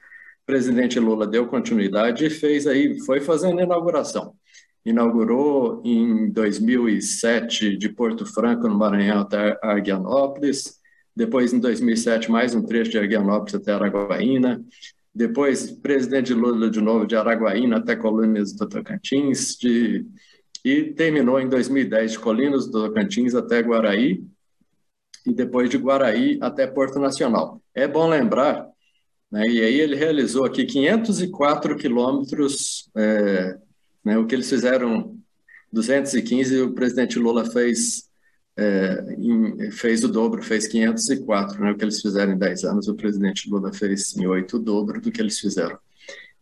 presidente 0.47 0.99
Lula 0.99 1.27
deu 1.27 1.47
continuidade 1.47 2.27
e 2.27 2.31
fez 2.31 2.66
aí, 2.66 2.99
foi 3.01 3.21
fazendo 3.21 3.61
a 3.61 3.62
inauguração 3.62 4.35
inaugurou 4.85 5.83
em 5.85 6.31
2007 6.31 7.76
de 7.76 7.89
Porto 7.89 8.24
Franco, 8.24 8.68
no 8.68 8.76
Maranhão, 8.76 9.20
até 9.20 9.59
Argianópolis. 9.62 10.79
Depois, 11.14 11.53
em 11.53 11.61
2007, 11.61 12.31
mais 12.31 12.55
um 12.55 12.62
trecho 12.64 12.91
de 12.91 12.99
Argianópolis 12.99 13.55
até 13.55 13.72
Araguaína. 13.72 14.64
Depois, 15.14 15.70
presidente 15.70 16.33
Lula 16.33 16.70
de 16.70 16.81
novo 16.81 17.07
de 17.07 17.16
Araguaína 17.16 17.79
até 17.79 17.97
Colinas 17.97 18.53
do 18.53 18.68
Tocantins. 18.68 19.57
De... 19.57 20.07
E 20.64 20.85
terminou 20.95 21.41
em 21.41 21.49
2010 21.49 22.12
de 22.12 22.18
Colinas 22.18 22.66
do 22.66 22.89
Tocantins 22.89 23.35
até 23.35 23.61
Guaraí. 23.61 24.22
E 25.26 25.35
depois 25.35 25.68
de 25.68 25.76
Guaraí 25.76 26.39
até 26.41 26.66
Porto 26.66 26.99
Nacional. 26.99 27.61
É 27.74 27.87
bom 27.87 28.09
lembrar 28.09 28.68
né, 29.31 29.47
e 29.47 29.61
aí 29.61 29.81
ele 29.81 29.95
realizou 29.95 30.45
aqui 30.45 30.64
504 30.64 31.76
quilômetros 31.76 32.91
é, 32.97 33.59
né? 34.09 34.16
O 34.16 34.26
que 34.26 34.34
eles 34.34 34.48
fizeram 34.48 35.18
215, 35.70 36.62
o 36.62 36.72
presidente 36.72 37.18
Lula 37.18 37.44
fez 37.44 38.09
é, 38.56 39.14
em, 39.18 39.70
fez 39.70 40.02
o 40.02 40.09
dobro, 40.09 40.42
fez 40.42 40.66
504, 40.66 41.61
né? 41.62 41.72
O 41.72 41.76
que 41.76 41.84
eles 41.84 42.00
fizeram 42.00 42.32
em 42.32 42.38
10 42.38 42.64
anos, 42.64 42.88
o 42.88 42.94
presidente 42.94 43.50
Lula 43.50 43.70
fez 43.70 44.16
em 44.16 44.26
8 44.26 44.56
o 44.56 44.59
dobro 44.59 44.98
do 44.98 45.12
que 45.12 45.20
eles 45.20 45.38
fizeram. 45.38 45.78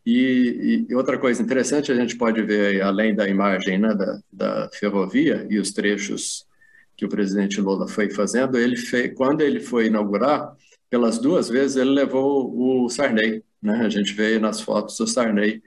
E, 0.06 0.86
e, 0.88 0.94
outra 0.94 1.18
coisa 1.18 1.42
interessante, 1.42 1.90
a 1.90 1.96
gente 1.96 2.16
pode 2.16 2.40
ver, 2.42 2.80
além 2.82 3.16
da 3.16 3.28
imagem 3.28 3.78
né, 3.78 3.92
da, 3.92 4.20
da 4.32 4.70
ferrovia 4.72 5.44
e 5.50 5.58
os 5.58 5.72
trechos 5.72 6.46
que 6.96 7.04
o 7.04 7.08
presidente 7.08 7.60
Lula 7.60 7.88
foi 7.88 8.08
fazendo, 8.10 8.56
ele 8.56 8.76
fez, 8.76 9.12
quando 9.14 9.40
ele 9.40 9.58
foi 9.58 9.86
inaugurar, 9.86 10.54
pelas 10.88 11.18
duas 11.18 11.48
vezes 11.48 11.76
ele 11.76 11.90
levou 11.90 12.84
o 12.84 12.88
Sarney, 12.88 13.42
né? 13.60 13.84
A 13.84 13.88
gente 13.88 14.12
vê 14.12 14.38
nas 14.38 14.60
fotos 14.60 14.98
o 15.00 15.06
Sarney 15.06 15.60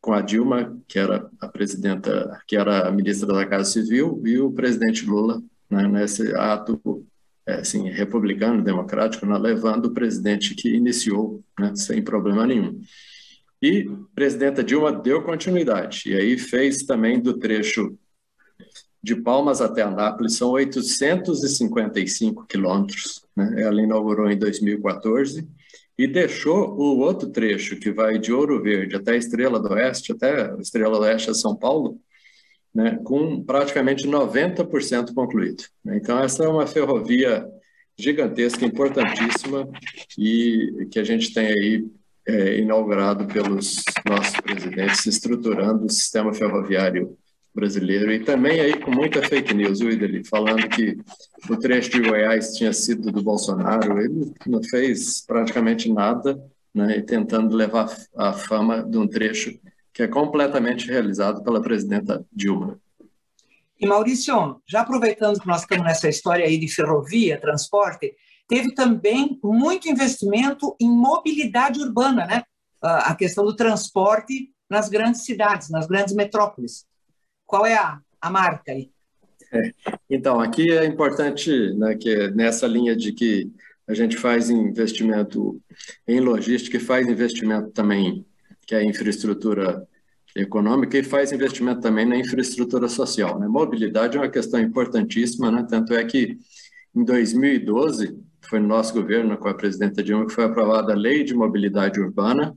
com 0.00 0.12
a 0.12 0.20
Dilma, 0.20 0.78
que 0.86 0.98
era 0.98 1.28
a 1.40 1.48
presidenta, 1.48 2.40
que 2.46 2.56
era 2.56 2.88
a 2.88 2.92
ministra 2.92 3.26
da 3.26 3.46
Casa 3.46 3.70
Civil, 3.70 4.22
e 4.24 4.38
o 4.38 4.52
presidente 4.52 5.04
Lula, 5.04 5.42
né, 5.70 5.86
nesse 5.86 6.34
ato 6.34 7.04
é, 7.46 7.60
assim, 7.60 7.88
republicano, 7.88 8.62
democrático, 8.62 9.24
né, 9.26 9.36
levando 9.38 9.86
o 9.86 9.94
presidente 9.94 10.54
que 10.54 10.68
iniciou, 10.68 11.42
né, 11.58 11.74
sem 11.74 12.02
problema 12.02 12.46
nenhum. 12.46 12.80
E 13.60 13.88
a 13.90 14.14
presidenta 14.14 14.62
Dilma 14.62 14.92
deu 14.92 15.22
continuidade, 15.22 16.02
e 16.06 16.14
aí 16.14 16.38
fez 16.38 16.84
também 16.84 17.20
do 17.20 17.38
trecho 17.38 17.98
de 19.02 19.16
Palmas 19.16 19.60
até 19.60 19.82
Anápolis, 19.82 20.36
são 20.36 20.50
855 20.50 22.46
quilômetros, 22.46 23.24
né, 23.34 23.62
ela 23.62 23.80
inaugurou 23.80 24.30
em 24.30 24.38
2014, 24.38 25.48
e 25.98 26.06
deixou 26.06 26.78
o 26.78 26.98
outro 27.00 27.28
trecho 27.28 27.76
que 27.76 27.90
vai 27.90 28.18
de 28.18 28.32
Ouro 28.32 28.62
Verde 28.62 28.94
até 28.94 29.16
Estrela 29.16 29.58
do 29.58 29.72
Oeste, 29.72 30.12
até 30.12 30.54
Estrela 30.60 30.96
do 30.96 31.02
Oeste 31.02 31.30
a 31.30 31.34
São 31.34 31.56
Paulo, 31.56 32.00
né, 32.72 33.00
com 33.02 33.42
praticamente 33.42 34.06
90% 34.06 35.12
concluído. 35.12 35.64
Então, 35.84 36.22
essa 36.22 36.44
é 36.44 36.48
uma 36.48 36.68
ferrovia 36.68 37.44
gigantesca, 37.98 38.64
importantíssima, 38.64 39.68
e 40.16 40.86
que 40.88 41.00
a 41.00 41.04
gente 41.04 41.34
tem 41.34 41.46
aí 41.48 41.84
é, 42.28 42.58
inaugurado 42.58 43.26
pelos 43.26 43.82
nossos 44.08 44.40
presidentes, 44.40 45.04
estruturando 45.04 45.86
o 45.86 45.90
sistema 45.90 46.32
ferroviário 46.32 47.18
brasileiro 47.58 48.12
e 48.12 48.20
também 48.20 48.60
aí 48.60 48.78
com 48.78 48.90
muita 48.90 49.20
fake 49.20 49.52
news, 49.52 49.80
viu, 49.80 49.90
Ideli? 49.90 50.24
Falando 50.24 50.68
que 50.68 50.96
o 51.50 51.56
trecho 51.56 51.90
de 51.90 52.00
Goiás 52.00 52.52
tinha 52.52 52.72
sido 52.72 53.10
do 53.10 53.20
Bolsonaro, 53.20 54.00
ele 54.00 54.32
não 54.46 54.62
fez 54.62 55.24
praticamente 55.26 55.92
nada, 55.92 56.40
né, 56.72 56.98
e 56.98 57.02
tentando 57.02 57.56
levar 57.56 57.88
a 58.16 58.32
fama 58.32 58.82
de 58.82 58.96
um 58.96 59.08
trecho 59.08 59.58
que 59.92 60.02
é 60.04 60.06
completamente 60.06 60.86
realizado 60.86 61.42
pela 61.42 61.60
presidenta 61.60 62.24
Dilma. 62.32 62.78
E 63.80 63.86
Maurício, 63.86 64.60
já 64.66 64.82
aproveitando 64.82 65.40
que 65.40 65.46
nós 65.46 65.62
estamos 65.62 65.84
nessa 65.84 66.08
história 66.08 66.44
aí 66.44 66.58
de 66.58 66.68
ferrovia, 66.68 67.40
transporte, 67.40 68.14
teve 68.48 68.72
também 68.74 69.38
muito 69.42 69.88
investimento 69.88 70.76
em 70.80 70.90
mobilidade 70.90 71.80
urbana, 71.80 72.26
né? 72.26 72.42
A 72.80 73.14
questão 73.14 73.44
do 73.44 73.56
transporte 73.56 74.50
nas 74.70 74.88
grandes 74.88 75.24
cidades, 75.24 75.70
nas 75.70 75.86
grandes 75.86 76.14
metrópoles. 76.14 76.87
Qual 77.48 77.64
é 77.64 77.74
a, 77.74 77.98
a 78.20 78.30
marca 78.30 78.72
aí? 78.72 78.90
É, 79.50 79.72
então, 80.10 80.38
aqui 80.38 80.70
é 80.70 80.84
importante 80.84 81.50
né, 81.78 81.96
que 81.96 82.28
nessa 82.32 82.66
linha 82.66 82.94
de 82.94 83.10
que 83.10 83.50
a 83.88 83.94
gente 83.94 84.18
faz 84.18 84.50
investimento 84.50 85.58
em 86.06 86.20
logística 86.20 86.76
e 86.76 86.80
faz 86.80 87.08
investimento 87.08 87.70
também 87.70 88.26
que 88.66 88.74
é 88.74 88.84
infraestrutura 88.84 89.82
econômica, 90.36 90.98
e 90.98 91.02
faz 91.02 91.32
investimento 91.32 91.80
também 91.80 92.04
na 92.04 92.18
infraestrutura 92.18 92.86
social. 92.86 93.40
Né? 93.40 93.48
Mobilidade 93.48 94.18
é 94.18 94.20
uma 94.20 94.28
questão 94.28 94.60
importantíssima, 94.60 95.50
né? 95.50 95.66
tanto 95.66 95.94
é 95.94 96.04
que 96.04 96.36
em 96.94 97.02
2012, 97.02 98.14
foi 98.42 98.60
no 98.60 98.68
nosso 98.68 98.92
governo, 98.92 99.38
com 99.38 99.48
a 99.48 99.54
presidenta 99.54 100.02
Dilma, 100.02 100.26
que 100.26 100.34
foi 100.34 100.44
aprovada 100.44 100.92
a 100.92 100.96
Lei 100.96 101.24
de 101.24 101.32
Mobilidade 101.32 101.98
Urbana, 101.98 102.54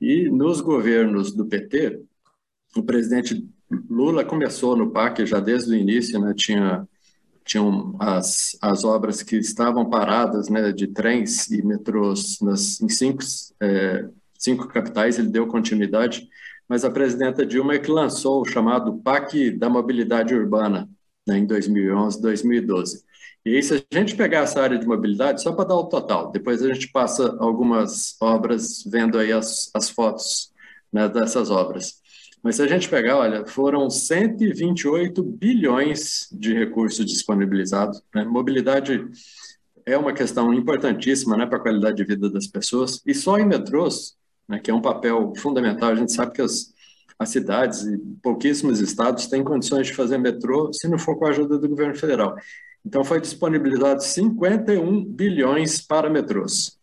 e 0.00 0.30
nos 0.30 0.60
governos 0.60 1.34
do 1.34 1.44
PT, 1.44 2.00
o 2.76 2.84
presidente 2.84 3.44
Lula 3.88 4.24
começou 4.24 4.76
no 4.76 4.90
PAC 4.90 5.24
já 5.24 5.38
desde 5.40 5.70
o 5.70 5.76
início, 5.76 6.18
né? 6.20 6.34
tinha 6.36 6.86
tinham 7.44 7.96
as, 7.98 8.56
as 8.62 8.84
obras 8.84 9.22
que 9.22 9.36
estavam 9.36 9.88
paradas 9.88 10.48
né, 10.48 10.70
de 10.70 10.86
trens 10.86 11.50
e 11.50 11.62
metrôs 11.62 12.38
nas, 12.40 12.80
em 12.80 12.88
cinco, 12.88 13.22
é, 13.60 14.08
cinco 14.38 14.68
capitais, 14.68 15.18
ele 15.18 15.28
deu 15.28 15.48
continuidade, 15.48 16.28
mas 16.68 16.84
a 16.84 16.90
presidenta 16.90 17.44
Dilma 17.44 17.74
é 17.74 17.78
que 17.80 17.90
lançou 17.90 18.42
o 18.42 18.44
chamado 18.44 18.98
PAC 18.98 19.50
da 19.50 19.68
Mobilidade 19.68 20.32
Urbana 20.32 20.88
né, 21.26 21.38
em 21.38 21.46
2011, 21.46 22.22
2012. 22.22 23.02
E 23.44 23.56
aí, 23.56 23.62
se 23.62 23.84
a 23.90 23.98
gente 23.98 24.14
pegar 24.14 24.40
essa 24.40 24.60
área 24.62 24.78
de 24.78 24.86
mobilidade, 24.86 25.42
só 25.42 25.52
para 25.52 25.64
dar 25.64 25.76
o 25.76 25.88
total, 25.88 26.30
depois 26.30 26.62
a 26.62 26.72
gente 26.72 26.88
passa 26.92 27.36
algumas 27.40 28.14
obras 28.20 28.84
vendo 28.86 29.18
aí 29.18 29.32
as, 29.32 29.70
as 29.74 29.88
fotos 29.88 30.52
né, 30.92 31.08
dessas 31.08 31.50
obras. 31.50 31.99
Mas 32.42 32.56
se 32.56 32.62
a 32.62 32.66
gente 32.66 32.88
pegar, 32.88 33.18
olha, 33.18 33.46
foram 33.46 33.90
128 33.90 35.22
bilhões 35.22 36.28
de 36.32 36.54
recursos 36.54 37.04
disponibilizados. 37.04 38.02
Né? 38.14 38.24
Mobilidade 38.24 39.06
é 39.84 39.96
uma 39.96 40.12
questão 40.12 40.52
importantíssima 40.52 41.36
né, 41.36 41.46
para 41.46 41.58
a 41.58 41.60
qualidade 41.60 41.96
de 41.96 42.04
vida 42.04 42.30
das 42.30 42.46
pessoas. 42.46 43.02
E 43.06 43.14
só 43.14 43.38
em 43.38 43.46
metrôs, 43.46 44.16
né, 44.48 44.58
que 44.58 44.70
é 44.70 44.74
um 44.74 44.80
papel 44.80 45.32
fundamental, 45.36 45.90
a 45.90 45.94
gente 45.94 46.12
sabe 46.12 46.32
que 46.32 46.40
as, 46.40 46.72
as 47.18 47.28
cidades 47.28 47.82
e 47.82 47.98
pouquíssimos 48.22 48.80
estados 48.80 49.26
têm 49.26 49.44
condições 49.44 49.88
de 49.88 49.94
fazer 49.94 50.16
metrô 50.16 50.72
se 50.72 50.88
não 50.88 50.98
for 50.98 51.18
com 51.18 51.26
a 51.26 51.30
ajuda 51.30 51.58
do 51.58 51.68
governo 51.68 51.94
federal. 51.94 52.36
Então, 52.84 53.04
foi 53.04 53.20
disponibilizado 53.20 54.02
51 54.02 55.04
bilhões 55.04 55.82
para 55.82 56.08
metrôs. 56.08 56.78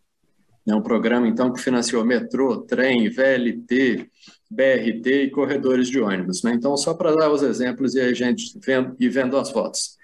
É 0.68 0.76
um 0.76 0.82
programa, 0.82 1.28
então, 1.28 1.52
que 1.52 1.60
financiou 1.60 2.06
metrô, 2.06 2.58
trem, 2.58 3.10
VLT, 3.10 4.08
BRT 4.50 5.24
e 5.24 5.30
corredores 5.30 5.90
de 5.90 6.00
ônibus. 6.00 6.44
Né? 6.44 6.54
Então, 6.54 6.76
só 6.78 6.94
para 6.94 7.16
dar 7.16 7.32
os 7.32 7.44
exemplos 7.44 7.96
e 7.96 8.02
a 8.02 8.14
gente 8.14 8.58
vendo, 8.66 8.96
e 9.00 9.10
vendo 9.10 9.38
as 9.38 9.50
fotos. 9.50 9.98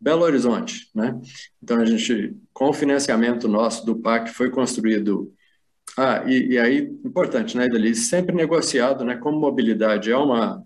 Belo 0.00 0.22
Horizonte, 0.22 0.88
né? 0.94 1.20
Então, 1.62 1.78
a 1.78 1.84
gente, 1.84 2.34
com 2.54 2.70
o 2.70 2.72
financiamento 2.72 3.46
nosso 3.46 3.84
do 3.84 3.96
PAC, 3.96 4.30
foi 4.30 4.48
construído. 4.48 5.30
Ah, 5.94 6.24
e, 6.26 6.52
e 6.52 6.58
aí, 6.58 6.90
importante, 7.04 7.54
né, 7.54 7.68
Delise? 7.68 8.04
Sempre 8.04 8.34
negociado, 8.34 9.04
né? 9.04 9.16
Como 9.16 9.38
mobilidade 9.38 10.10
é 10.10 10.16
uma 10.16 10.64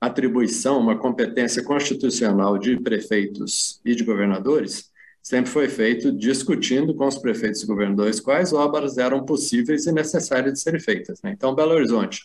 atribuição, 0.00 0.80
uma 0.80 0.98
competência 0.98 1.62
constitucional 1.62 2.58
de 2.58 2.78
prefeitos 2.80 3.80
e 3.84 3.94
de 3.94 4.04
governadores, 4.04 4.90
sempre 5.22 5.50
foi 5.50 5.68
feito 5.68 6.12
discutindo 6.12 6.94
com 6.94 7.06
os 7.06 7.18
prefeitos 7.18 7.62
e 7.62 7.66
governadores 7.66 8.20
quais 8.20 8.52
obras 8.52 8.98
eram 8.98 9.24
possíveis 9.24 9.86
e 9.86 9.92
necessárias 9.92 10.52
de 10.52 10.60
serem 10.60 10.80
feitas. 10.80 11.22
Né? 11.22 11.32
Então, 11.32 11.54
Belo 11.54 11.72
Horizonte, 11.72 12.20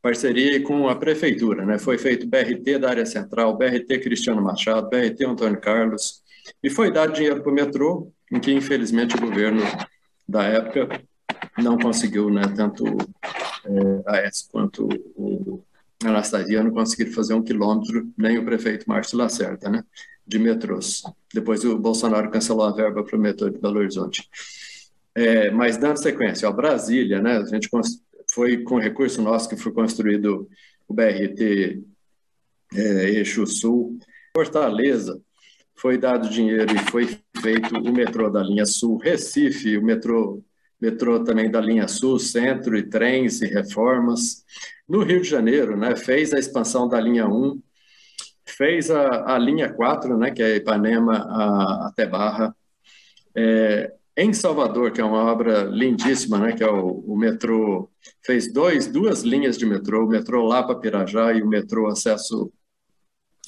parceria 0.00 0.62
com 0.62 0.88
a 0.88 0.96
prefeitura, 0.96 1.64
né? 1.64 1.78
Foi 1.78 1.98
feito 1.98 2.26
BRT 2.26 2.78
da 2.78 2.90
área 2.90 3.06
central, 3.06 3.56
BRT 3.56 3.98
Cristiano 4.00 4.42
Machado, 4.42 4.88
BRT 4.88 5.24
Antônio 5.24 5.60
Carlos, 5.60 6.22
e 6.62 6.70
foi 6.70 6.92
dado 6.92 7.12
dinheiro 7.12 7.42
para 7.42 7.50
o 7.50 7.54
metrô, 7.54 8.12
em 8.32 8.40
que 8.40 8.52
infelizmente 8.52 9.16
o 9.16 9.20
governo 9.20 9.62
da 10.28 10.44
época 10.44 10.88
não 11.58 11.78
conseguiu, 11.78 12.30
né? 12.30 12.42
Tanto 12.56 12.84
é, 12.86 14.02
a 14.06 14.16
S 14.18 14.48
quanto 14.50 14.88
o 15.16 15.62
Anastasia 16.04 16.62
não 16.62 16.70
conseguiram 16.70 17.12
fazer 17.12 17.34
um 17.34 17.42
quilômetro, 17.42 18.08
nem 18.16 18.38
o 18.38 18.44
prefeito 18.44 18.88
Márcio 18.88 19.18
Lacerda, 19.18 19.68
né? 19.68 19.82
De 20.26 20.38
metrôs. 20.38 21.02
Depois 21.32 21.64
o 21.64 21.78
Bolsonaro 21.78 22.30
cancelou 22.30 22.66
a 22.66 22.72
verba 22.72 23.02
para 23.02 23.16
o 23.16 23.20
metrô 23.20 23.48
de 23.50 23.58
Belo 23.58 23.78
Horizonte. 23.78 24.28
É, 25.14 25.50
mas 25.50 25.76
dando 25.76 25.96
sequência, 25.96 26.48
ó, 26.48 26.52
Brasília, 26.52 27.20
né? 27.20 27.38
A 27.38 27.44
gente 27.44 27.68
foi 28.32 28.62
com 28.62 28.78
recurso 28.78 29.22
nosso 29.22 29.48
que 29.48 29.56
foi 29.56 29.72
construído 29.72 30.48
o 30.86 30.94
BRT 30.94 31.82
é, 32.74 33.10
Eixo 33.10 33.46
Sul. 33.46 33.98
Fortaleza, 34.34 35.20
foi 35.74 35.96
dado 35.96 36.28
dinheiro 36.28 36.74
e 36.74 36.90
foi 36.90 37.18
feito 37.40 37.76
o 37.76 37.92
metrô 37.92 38.28
da 38.30 38.42
linha 38.42 38.66
Sul. 38.66 38.98
Recife, 38.98 39.76
o 39.76 39.82
metrô, 39.82 40.42
metrô 40.80 41.22
também 41.22 41.50
da 41.50 41.60
linha 41.60 41.88
Sul, 41.88 42.18
centro 42.18 42.76
e 42.76 42.82
trens 42.82 43.40
e 43.40 43.46
reformas. 43.46 44.44
No 44.88 45.02
Rio 45.02 45.22
de 45.22 45.28
Janeiro, 45.28 45.76
né, 45.76 45.94
fez 45.96 46.32
a 46.32 46.38
expansão 46.38 46.88
da 46.88 47.00
linha 47.00 47.26
1, 47.26 47.60
fez 48.44 48.90
a, 48.90 49.34
a 49.34 49.38
linha 49.38 49.72
4, 49.72 50.16
né, 50.16 50.30
que 50.30 50.42
é 50.42 50.56
Ipanema 50.56 51.86
até 51.86 52.06
Barra. 52.06 52.54
É, 53.36 53.92
em 54.18 54.32
Salvador, 54.32 54.90
que 54.90 55.00
é 55.00 55.04
uma 55.04 55.30
obra 55.30 55.62
lindíssima, 55.62 56.40
né, 56.40 56.52
que 56.52 56.64
é 56.64 56.68
o, 56.68 57.04
o 57.06 57.16
metrô, 57.16 57.88
fez 58.26 58.52
dois, 58.52 58.88
duas 58.88 59.22
linhas 59.22 59.56
de 59.56 59.64
metrô, 59.64 60.04
o 60.04 60.08
metrô 60.08 60.44
Lapa 60.44 60.74
Pirajá 60.74 61.32
e 61.32 61.40
o 61.40 61.46
metrô 61.46 61.86
Acesso, 61.86 62.52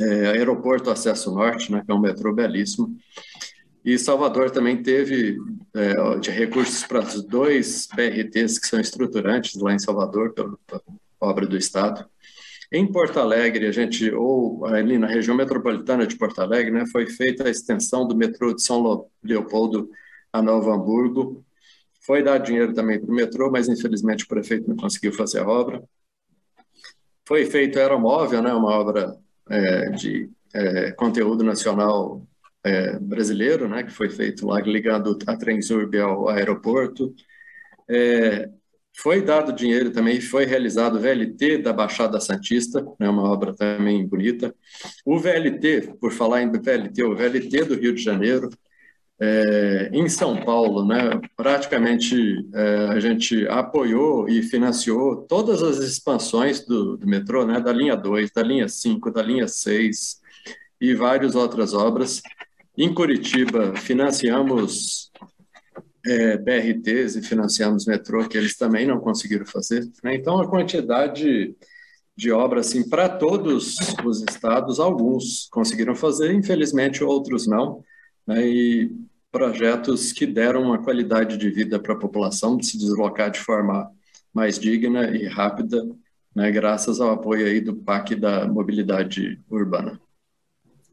é, 0.00 0.28
Aeroporto 0.28 0.88
Acesso 0.88 1.34
Norte, 1.34 1.72
né, 1.72 1.82
que 1.84 1.90
é 1.90 1.94
um 1.94 2.00
metrô 2.00 2.32
belíssimo. 2.32 2.96
E 3.84 3.98
Salvador 3.98 4.52
também 4.52 4.80
teve 4.80 5.36
é, 5.74 6.18
de 6.20 6.30
recursos 6.30 6.84
para 6.84 7.00
os 7.00 7.20
dois 7.24 7.88
BRTs 7.92 8.60
que 8.60 8.68
são 8.68 8.78
estruturantes 8.78 9.60
lá 9.60 9.74
em 9.74 9.78
Salvador, 9.80 10.32
pela, 10.34 10.56
pela 10.68 10.82
obra 11.20 11.48
do 11.48 11.56
Estado. 11.56 12.08
Em 12.70 12.86
Porto 12.86 13.18
Alegre, 13.18 13.66
a 13.66 13.72
gente, 13.72 14.08
ou 14.12 14.64
ali 14.66 14.98
na 14.98 15.08
região 15.08 15.36
metropolitana 15.36 16.06
de 16.06 16.16
Porto 16.16 16.40
Alegre, 16.40 16.70
né, 16.70 16.84
foi 16.92 17.08
feita 17.08 17.48
a 17.48 17.50
extensão 17.50 18.06
do 18.06 18.16
metrô 18.16 18.54
de 18.54 18.62
São 18.62 19.08
Leopoldo 19.24 19.90
a 20.32 20.42
Novo 20.42 20.70
Hamburgo. 20.70 21.44
Foi 22.06 22.22
dado 22.22 22.44
dinheiro 22.44 22.72
também 22.72 22.98
para 23.00 23.10
o 23.10 23.14
metrô, 23.14 23.50
mas 23.50 23.68
infelizmente 23.68 24.24
o 24.24 24.28
prefeito 24.28 24.68
não 24.68 24.76
conseguiu 24.76 25.12
fazer 25.12 25.40
a 25.40 25.48
obra. 25.48 25.82
Foi 27.26 27.46
feito 27.46 27.78
Aeromóvel, 27.78 28.42
né, 28.42 28.52
uma 28.52 28.70
obra 28.70 29.16
é, 29.48 29.90
de 29.90 30.30
é, 30.52 30.92
conteúdo 30.92 31.44
nacional 31.44 32.26
é, 32.64 32.98
brasileiro, 32.98 33.68
né, 33.68 33.82
que 33.82 33.92
foi 33.92 34.08
feito 34.10 34.46
lá 34.46 34.60
ligando 34.60 35.16
a 35.26 35.36
Transurb 35.36 35.96
ao 35.98 36.28
aeroporto. 36.28 37.14
É, 37.88 38.48
foi 38.96 39.22
dado 39.22 39.52
dinheiro 39.52 39.90
também, 39.90 40.20
foi 40.20 40.44
realizado 40.44 40.96
o 40.96 41.00
VLT 41.00 41.58
da 41.58 41.72
Baixada 41.72 42.20
Santista, 42.20 42.84
né, 42.98 43.08
uma 43.08 43.22
obra 43.22 43.54
também 43.54 44.06
bonita. 44.06 44.54
O 45.04 45.18
VLT, 45.18 45.96
por 46.00 46.12
falar 46.12 46.42
em 46.42 46.50
VLT, 46.50 47.02
o 47.04 47.14
VLT 47.14 47.64
do 47.64 47.74
Rio 47.74 47.94
de 47.94 48.02
Janeiro, 48.02 48.50
é, 49.22 49.90
em 49.92 50.08
São 50.08 50.42
Paulo, 50.44 50.86
né, 50.86 51.20
praticamente 51.36 52.48
é, 52.54 52.86
a 52.86 52.98
gente 52.98 53.46
apoiou 53.48 54.26
e 54.26 54.42
financiou 54.42 55.16
todas 55.16 55.62
as 55.62 55.76
expansões 55.76 56.64
do, 56.64 56.96
do, 56.96 57.06
metrô, 57.06 57.44
né, 57.44 57.60
da 57.60 57.70
linha 57.70 57.94
2, 57.94 58.30
da 58.30 58.42
linha 58.42 58.66
5, 58.66 59.10
da 59.10 59.22
linha 59.22 59.46
6 59.46 60.20
e 60.80 60.94
várias 60.94 61.34
outras 61.34 61.74
obras. 61.74 62.22
Em 62.78 62.94
Curitiba, 62.94 63.76
financiamos 63.76 65.12
é, 66.06 66.38
BRTs 66.38 67.16
e 67.16 67.22
financiamos 67.22 67.84
metrô, 67.84 68.26
que 68.26 68.38
eles 68.38 68.56
também 68.56 68.86
não 68.86 68.98
conseguiram 69.00 69.44
fazer. 69.44 69.86
Né? 70.02 70.14
Então, 70.14 70.40
a 70.40 70.48
quantidade 70.48 71.54
de 72.16 72.32
obras, 72.32 72.68
assim, 72.68 72.88
para 72.88 73.06
todos 73.06 73.76
os 74.02 74.22
estados, 74.22 74.80
alguns 74.80 75.46
conseguiram 75.50 75.94
fazer, 75.94 76.32
infelizmente 76.32 77.04
outros 77.04 77.46
não. 77.46 77.84
Né? 78.26 78.46
E 78.46 79.09
projetos 79.30 80.12
que 80.12 80.26
deram 80.26 80.62
uma 80.62 80.82
qualidade 80.82 81.36
de 81.36 81.50
vida 81.50 81.78
para 81.78 81.94
a 81.94 81.98
população, 81.98 82.56
de 82.56 82.66
se 82.66 82.78
deslocar 82.78 83.30
de 83.30 83.38
forma 83.38 83.90
mais 84.32 84.58
digna 84.58 85.10
e 85.10 85.26
rápida, 85.26 85.86
né, 86.34 86.50
graças 86.50 87.00
ao 87.00 87.10
apoio 87.10 87.46
aí 87.46 87.60
do 87.60 87.74
PAC 87.74 88.14
da 88.14 88.46
mobilidade 88.46 89.40
urbana. 89.50 90.00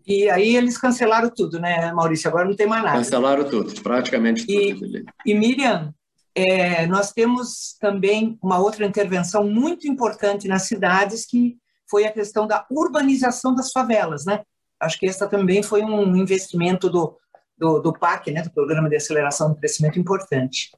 E 0.05 0.29
aí 0.29 0.55
eles 0.55 0.77
cancelaram 0.77 1.29
tudo, 1.29 1.59
né, 1.59 1.91
Maurício? 1.91 2.29
Agora 2.29 2.45
não 2.45 2.55
tem 2.55 2.65
mais 2.65 2.83
nada. 2.83 2.97
Cancelaram 2.97 3.43
tudo, 3.43 3.81
praticamente 3.81 4.45
tudo. 4.45 4.85
E, 4.87 5.05
e 5.25 5.33
Miriam, 5.35 5.93
é, 6.33 6.87
nós 6.87 7.11
temos 7.11 7.75
também 7.79 8.37
uma 8.41 8.57
outra 8.57 8.85
intervenção 8.85 9.43
muito 9.43 9.87
importante 9.87 10.47
nas 10.47 10.63
cidades, 10.63 11.25
que 11.25 11.57
foi 11.89 12.05
a 12.05 12.11
questão 12.11 12.47
da 12.47 12.65
urbanização 12.71 13.53
das 13.53 13.71
favelas, 13.71 14.25
né? 14.25 14.41
Acho 14.79 14.99
que 14.99 15.07
essa 15.07 15.27
também 15.27 15.61
foi 15.63 15.81
um 15.81 16.15
investimento 16.15 16.89
do, 16.89 17.17
do, 17.57 17.79
do 17.79 17.93
PAC, 17.93 18.31
né, 18.31 18.41
do 18.41 18.51
Programa 18.51 18.89
de 18.89 18.95
Aceleração 18.95 19.49
do 19.49 19.55
Crescimento 19.55 19.99
Importante. 19.99 20.71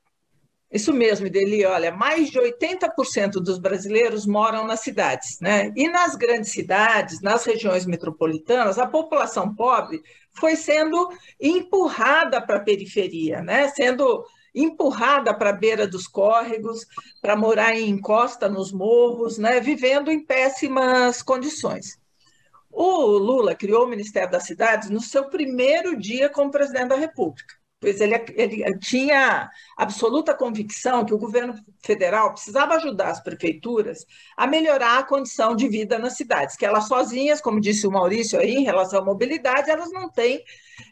Isso 0.71 0.93
mesmo, 0.93 1.27
Deli. 1.29 1.65
Olha, 1.65 1.91
mais 1.91 2.29
de 2.29 2.39
80% 2.39 3.41
dos 3.41 3.57
brasileiros 3.57 4.27
moram 4.27 4.67
nas 4.67 4.81
cidades, 4.81 5.39
né? 5.41 5.73
E 5.75 5.89
nas 5.89 6.15
grandes 6.15 6.51
cidades, 6.51 7.21
nas 7.21 7.43
regiões 7.43 7.87
metropolitanas, 7.87 8.77
a 8.77 8.85
população 8.85 9.55
pobre 9.55 9.99
foi 10.31 10.55
sendo 10.55 11.09
empurrada 11.41 12.39
para 12.39 12.57
a 12.57 12.63
periferia, 12.63 13.41
né? 13.41 13.67
Sendo 13.69 14.23
empurrada 14.53 15.33
para 15.33 15.49
a 15.49 15.53
beira 15.53 15.87
dos 15.87 16.07
córregos, 16.07 16.85
para 17.19 17.35
morar 17.35 17.75
em 17.75 17.89
encosta 17.89 18.47
nos 18.47 18.71
morros, 18.71 19.37
né, 19.37 19.59
vivendo 19.59 20.11
em 20.11 20.23
péssimas 20.25 21.21
condições. 21.21 21.99
O 22.69 23.17
Lula 23.17 23.55
criou 23.55 23.85
o 23.85 23.89
Ministério 23.89 24.31
das 24.31 24.45
Cidades 24.45 24.89
no 24.89 25.01
seu 25.01 25.29
primeiro 25.29 25.97
dia 25.97 26.29
como 26.29 26.51
presidente 26.51 26.89
da 26.89 26.95
República 26.95 27.59
pois 27.79 28.01
ele, 28.01 28.13
ele, 28.35 28.77
tinha 28.79 29.49
absoluta 29.77 30.33
convicção 30.33 31.05
que 31.05 31.13
o 31.13 31.17
governo 31.17 31.55
federal 31.81 32.33
precisava 32.33 32.75
ajudar 32.75 33.09
as 33.09 33.21
prefeituras 33.21 34.05
a 34.35 34.45
melhorar 34.45 34.99
a 34.99 35.03
condição 35.03 35.55
de 35.55 35.67
vida 35.67 35.97
nas 35.97 36.17
cidades, 36.17 36.57
que 36.57 36.65
elas 36.65 36.87
sozinhas, 36.87 37.39
como 37.39 37.61
disse 37.61 37.87
o 37.87 37.91
Maurício 37.91 38.39
aí, 38.39 38.55
em 38.55 38.63
relação 38.63 38.99
à 38.99 39.05
mobilidade, 39.05 39.71
elas 39.71 39.91
não 39.91 40.09
têm 40.09 40.43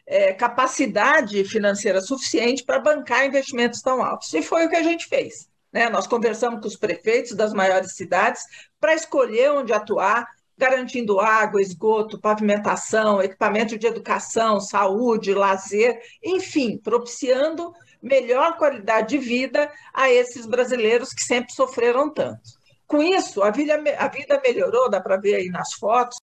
é, 0.06 0.32
capacidade 0.32 1.44
financeira 1.44 2.00
suficiente 2.00 2.64
para 2.64 2.78
bancar 2.78 3.26
investimentos 3.26 3.82
tão 3.82 4.02
altos. 4.02 4.32
E 4.32 4.42
foi 4.42 4.66
o 4.66 4.70
que 4.70 4.76
a 4.76 4.82
gente 4.82 5.06
fez. 5.06 5.48
Né? 5.70 5.90
Nós 5.90 6.06
conversamos 6.06 6.60
com 6.60 6.68
os 6.68 6.76
prefeitos 6.76 7.32
das 7.34 7.52
maiores 7.52 7.94
cidades 7.94 8.42
para 8.80 8.94
escolher 8.94 9.50
onde 9.50 9.72
atuar, 9.74 10.26
garantindo 10.58 11.20
água, 11.20 11.62
esgoto, 11.62 12.20
pavimentação, 12.20 13.22
equipamento 13.22 13.78
de 13.78 13.86
educação, 13.86 14.60
saúde, 14.60 15.32
lazer, 15.32 16.00
enfim, 16.22 16.76
propiciando 16.76 17.72
melhor 18.02 18.56
qualidade 18.56 19.10
de 19.10 19.18
vida 19.18 19.70
a 19.94 20.10
esses 20.10 20.44
brasileiros 20.44 21.12
que 21.12 21.22
sempre 21.22 21.52
sofreram 21.52 22.12
tanto. 22.12 22.42
Com 22.86 23.02
isso, 23.02 23.42
a 23.42 23.50
vida, 23.50 23.80
a 23.98 24.08
vida 24.08 24.40
melhorou, 24.44 24.90
dá 24.90 25.00
para 25.00 25.16
ver 25.16 25.36
aí 25.36 25.48
nas 25.48 25.74
fotos, 25.74 26.18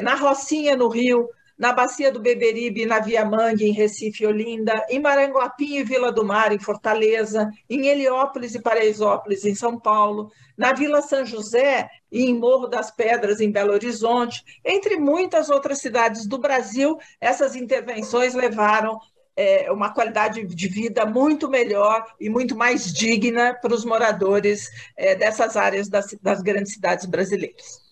na 0.00 0.14
Rocinha, 0.14 0.76
no 0.76 0.88
Rio, 0.88 1.28
na 1.58 1.72
Bacia 1.72 2.12
do 2.12 2.20
Beberibe, 2.20 2.86
na 2.86 3.00
Via 3.00 3.24
Mangue, 3.24 3.64
em 3.64 3.72
Recife 3.72 4.22
e 4.22 4.26
Olinda, 4.26 4.86
em 4.88 5.00
Maranguape 5.00 5.78
e 5.78 5.82
Vila 5.82 6.12
do 6.12 6.24
Mar, 6.24 6.52
em 6.52 6.58
Fortaleza, 6.58 7.50
em 7.68 7.88
Heliópolis 7.88 8.54
e 8.54 8.62
Paraisópolis, 8.62 9.44
em 9.44 9.54
São 9.54 9.78
Paulo, 9.78 10.30
na 10.56 10.72
Vila 10.72 11.02
São 11.02 11.26
José 11.26 11.90
e 12.12 12.26
em 12.26 12.38
Morro 12.38 12.68
das 12.68 12.90
Pedras, 12.90 13.40
em 13.40 13.50
Belo 13.50 13.72
Horizonte, 13.72 14.44
entre 14.64 14.96
muitas 14.96 15.50
outras 15.50 15.78
cidades 15.80 16.26
do 16.26 16.38
Brasil, 16.38 16.96
essas 17.20 17.56
intervenções 17.56 18.34
levaram 18.34 19.00
é, 19.34 19.70
uma 19.70 19.92
qualidade 19.92 20.44
de 20.44 20.68
vida 20.68 21.06
muito 21.06 21.48
melhor 21.48 22.04
e 22.20 22.28
muito 22.28 22.56
mais 22.56 22.92
digna 22.92 23.54
para 23.54 23.74
os 23.74 23.84
moradores 23.84 24.68
é, 24.96 25.14
dessas 25.14 25.56
áreas 25.56 25.88
das, 25.88 26.16
das 26.20 26.40
grandes 26.40 26.74
cidades 26.74 27.06
brasileiras. 27.06 27.87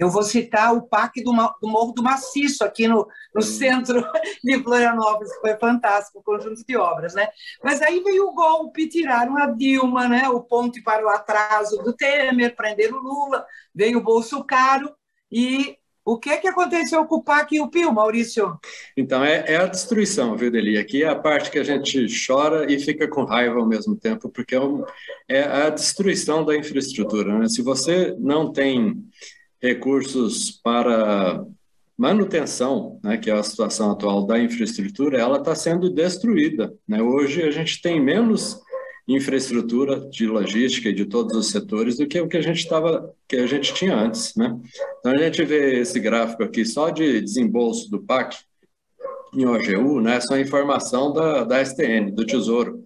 Eu 0.00 0.08
vou 0.08 0.22
citar 0.22 0.74
o 0.74 0.80
Parque 0.80 1.22
do, 1.22 1.30
do 1.30 1.68
Morro 1.68 1.92
do 1.92 2.02
Maciço, 2.02 2.64
aqui 2.64 2.88
no, 2.88 3.06
no 3.34 3.42
centro 3.42 4.02
de 4.42 4.62
Florianópolis, 4.62 5.30
que 5.34 5.40
foi 5.40 5.58
fantástico, 5.58 6.20
o 6.20 6.22
conjunto 6.22 6.64
de 6.66 6.74
obras. 6.74 7.14
Né? 7.14 7.28
Mas 7.62 7.82
aí 7.82 8.02
veio 8.02 8.26
o 8.26 8.32
golpe, 8.32 8.88
tiraram 8.88 9.36
a 9.36 9.44
Dilma, 9.44 10.08
né? 10.08 10.26
o 10.30 10.40
ponto 10.40 10.82
para 10.82 11.04
o 11.04 11.10
atraso 11.10 11.76
do 11.82 11.92
Temer, 11.92 12.56
prenderam 12.56 12.96
o 12.96 13.02
Lula, 13.02 13.44
veio 13.74 13.98
o 13.98 14.02
bolso 14.02 14.42
caro, 14.42 14.90
e 15.30 15.76
o 16.02 16.18
que, 16.18 16.34
que 16.38 16.48
aconteceu 16.48 17.04
com 17.04 17.16
o 17.16 17.22
PAC 17.22 17.56
e 17.56 17.60
o 17.60 17.68
PIO, 17.68 17.92
Maurício? 17.92 18.58
Então, 18.96 19.22
é, 19.22 19.44
é, 19.46 19.56
a 19.58 19.66
destruição, 19.66 20.34
viu, 20.34 20.50
Deli? 20.50 20.78
Aqui 20.78 21.04
é 21.04 21.08
a 21.08 21.14
parte 21.14 21.50
que 21.50 21.58
a 21.58 21.62
gente 21.62 22.06
chora 22.26 22.72
e 22.72 22.80
fica 22.80 23.06
com 23.06 23.24
raiva 23.24 23.60
ao 23.60 23.66
mesmo 23.66 23.94
tempo, 23.94 24.30
porque 24.30 24.54
é, 24.54 24.60
um, 24.60 24.82
é 25.28 25.42
a 25.42 25.68
destruição 25.68 26.42
da 26.42 26.56
infraestrutura. 26.56 27.38
Né? 27.38 27.48
Se 27.48 27.60
você 27.60 28.16
não 28.18 28.50
tem 28.50 28.96
recursos 29.62 30.50
para 30.50 31.44
manutenção, 31.96 32.98
né, 33.04 33.18
que 33.18 33.30
é 33.30 33.34
a 33.34 33.42
situação 33.42 33.90
atual 33.90 34.26
da 34.26 34.38
infraestrutura, 34.38 35.18
ela 35.18 35.36
está 35.36 35.54
sendo 35.54 35.90
destruída. 35.90 36.72
Né? 36.88 37.02
Hoje 37.02 37.42
a 37.42 37.50
gente 37.50 37.82
tem 37.82 38.00
menos 38.00 38.58
infraestrutura 39.06 40.00
de 40.08 40.26
logística 40.26 40.88
e 40.88 40.94
de 40.94 41.04
todos 41.04 41.36
os 41.36 41.50
setores 41.50 41.98
do 41.98 42.06
que 42.06 42.20
o 42.20 42.28
que 42.28 42.36
a 42.36 42.42
gente 42.42 42.58
estava, 42.58 43.12
que 43.28 43.36
a 43.36 43.46
gente 43.46 43.74
tinha 43.74 43.94
antes, 43.94 44.34
né? 44.36 44.56
Então 44.98 45.12
a 45.12 45.16
gente 45.16 45.44
vê 45.44 45.80
esse 45.80 45.98
gráfico 45.98 46.44
aqui 46.44 46.64
só 46.64 46.90
de 46.90 47.20
desembolso 47.20 47.90
do 47.90 48.00
PAC 48.00 48.36
em 49.34 49.44
OGU, 49.46 50.00
né? 50.00 50.18
É 50.30 50.40
informação 50.40 51.12
da, 51.12 51.44
da 51.44 51.64
STN, 51.64 52.12
do 52.12 52.24
Tesouro. 52.24 52.84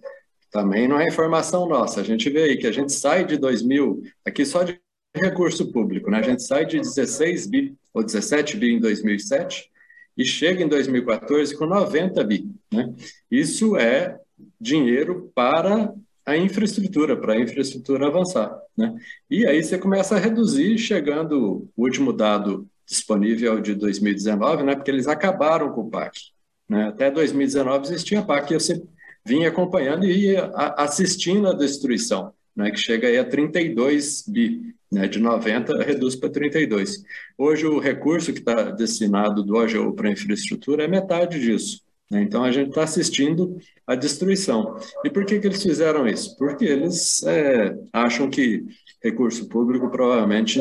Também 0.51 0.87
não 0.87 0.99
é 0.99 1.07
informação 1.07 1.67
nossa. 1.67 2.01
A 2.01 2.03
gente 2.03 2.29
vê 2.29 2.43
aí 2.43 2.57
que 2.57 2.67
a 2.67 2.71
gente 2.71 2.91
sai 2.91 3.25
de 3.25 3.37
2000, 3.37 4.01
aqui 4.25 4.45
só 4.45 4.63
de 4.63 4.79
recurso 5.19 5.71
público. 5.71 6.09
Né? 6.09 6.19
A 6.19 6.21
gente 6.21 6.43
sai 6.43 6.65
de 6.65 6.77
16 6.77 7.47
bi 7.47 7.75
ou 7.93 8.03
17 8.03 8.57
bi 8.57 8.73
em 8.73 8.79
2007 8.79 9.69
e 10.17 10.23
chega 10.23 10.63
em 10.63 10.67
2014 10.67 11.55
com 11.57 11.65
90 11.65 12.23
bi. 12.23 12.49
Né? 12.71 12.93
Isso 13.29 13.75
é 13.77 14.19
dinheiro 14.59 15.31
para 15.33 15.93
a 16.25 16.35
infraestrutura, 16.35 17.15
para 17.15 17.33
a 17.33 17.39
infraestrutura 17.39 18.07
avançar. 18.07 18.57
Né? 18.75 18.95
E 19.29 19.45
aí 19.45 19.63
você 19.63 19.77
começa 19.77 20.15
a 20.15 20.19
reduzir, 20.19 20.77
chegando, 20.77 21.69
o 21.75 21.83
último 21.83 22.11
dado 22.11 22.67
disponível 22.85 23.59
de 23.59 23.75
2019, 23.75 24.63
né? 24.63 24.75
porque 24.75 24.91
eles 24.91 25.07
acabaram 25.07 25.71
com 25.71 25.81
o 25.81 25.89
PAC. 25.89 26.19
Né? 26.67 26.87
Até 26.87 27.11
2019 27.11 27.85
existia 27.85 28.23
PAC 28.23 28.51
e 28.51 28.59
você 28.59 28.81
vinha 29.25 29.49
acompanhando 29.49 30.05
e 30.05 30.31
ia 30.31 30.51
assistindo 30.77 31.47
a 31.47 31.53
destruição, 31.53 32.33
né? 32.55 32.71
que 32.71 32.77
chega 32.77 33.07
aí 33.07 33.17
a 33.17 33.25
32 33.25 34.25
bi 34.27 34.75
né, 34.95 35.09
de 35.09 35.19
90 35.19 35.83
reduz 35.83 36.15
para 36.15 36.29
32. 36.29 37.03
Hoje 37.37 37.65
o 37.65 37.79
recurso 37.79 38.31
que 38.31 38.39
está 38.39 38.71
destinado 38.71 39.43
do 39.43 39.57
OGU 39.57 39.93
para 39.93 40.09
infraestrutura 40.09 40.85
é 40.85 40.87
metade 40.87 41.37
disso. 41.37 41.81
Né? 42.09 42.21
Então 42.21 42.45
a 42.45 42.51
gente 42.51 42.69
está 42.69 42.83
assistindo 42.83 43.57
à 43.85 43.93
destruição. 43.93 44.77
E 45.03 45.09
por 45.09 45.25
que, 45.25 45.37
que 45.37 45.47
eles 45.47 45.61
fizeram 45.61 46.07
isso? 46.07 46.37
Porque 46.37 46.63
eles 46.63 47.21
é, 47.23 47.77
acham 47.91 48.29
que 48.29 48.63
recurso 49.03 49.49
público 49.49 49.89
provavelmente 49.89 50.59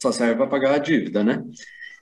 só 0.00 0.10
serve 0.10 0.36
para 0.36 0.46
pagar 0.46 0.76
a 0.76 0.78
dívida, 0.78 1.22
né? 1.22 1.44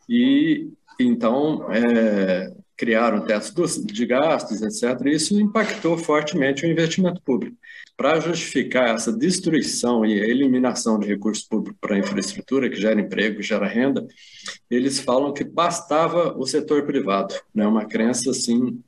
E 0.09 0.69
então 1.01 1.67
é, 1.73 2.53
criaram 2.79 3.21
testes 3.21 3.85
de 3.85 4.07
gastos, 4.07 4.63
etc. 4.63 5.05
E 5.05 5.15
isso 5.15 5.39
impactou 5.39 5.99
fortemente 5.99 6.65
o 6.65 6.71
investimento 6.71 7.21
público. 7.21 7.57
Para 7.97 8.21
justificar 8.21 8.95
essa 8.95 9.13
destruição 9.13 10.07
e 10.07 10.13
eliminação 10.13 10.97
de 10.97 11.09
recursos 11.09 11.45
públicos 11.45 11.77
para 11.81 11.97
a 11.97 11.99
infraestrutura, 11.99 12.71
que 12.71 12.77
gera 12.77 13.01
emprego, 13.01 13.43
gera 13.43 13.67
renda, 13.67 14.07
eles 14.71 15.01
falam 15.01 15.33
que 15.33 15.43
bastava 15.43 16.39
o 16.39 16.47
setor 16.47 16.87
privado. 16.87 17.35
Né? 17.53 17.67
Uma 17.67 17.85
crença 17.85 18.31
assim 18.31 18.81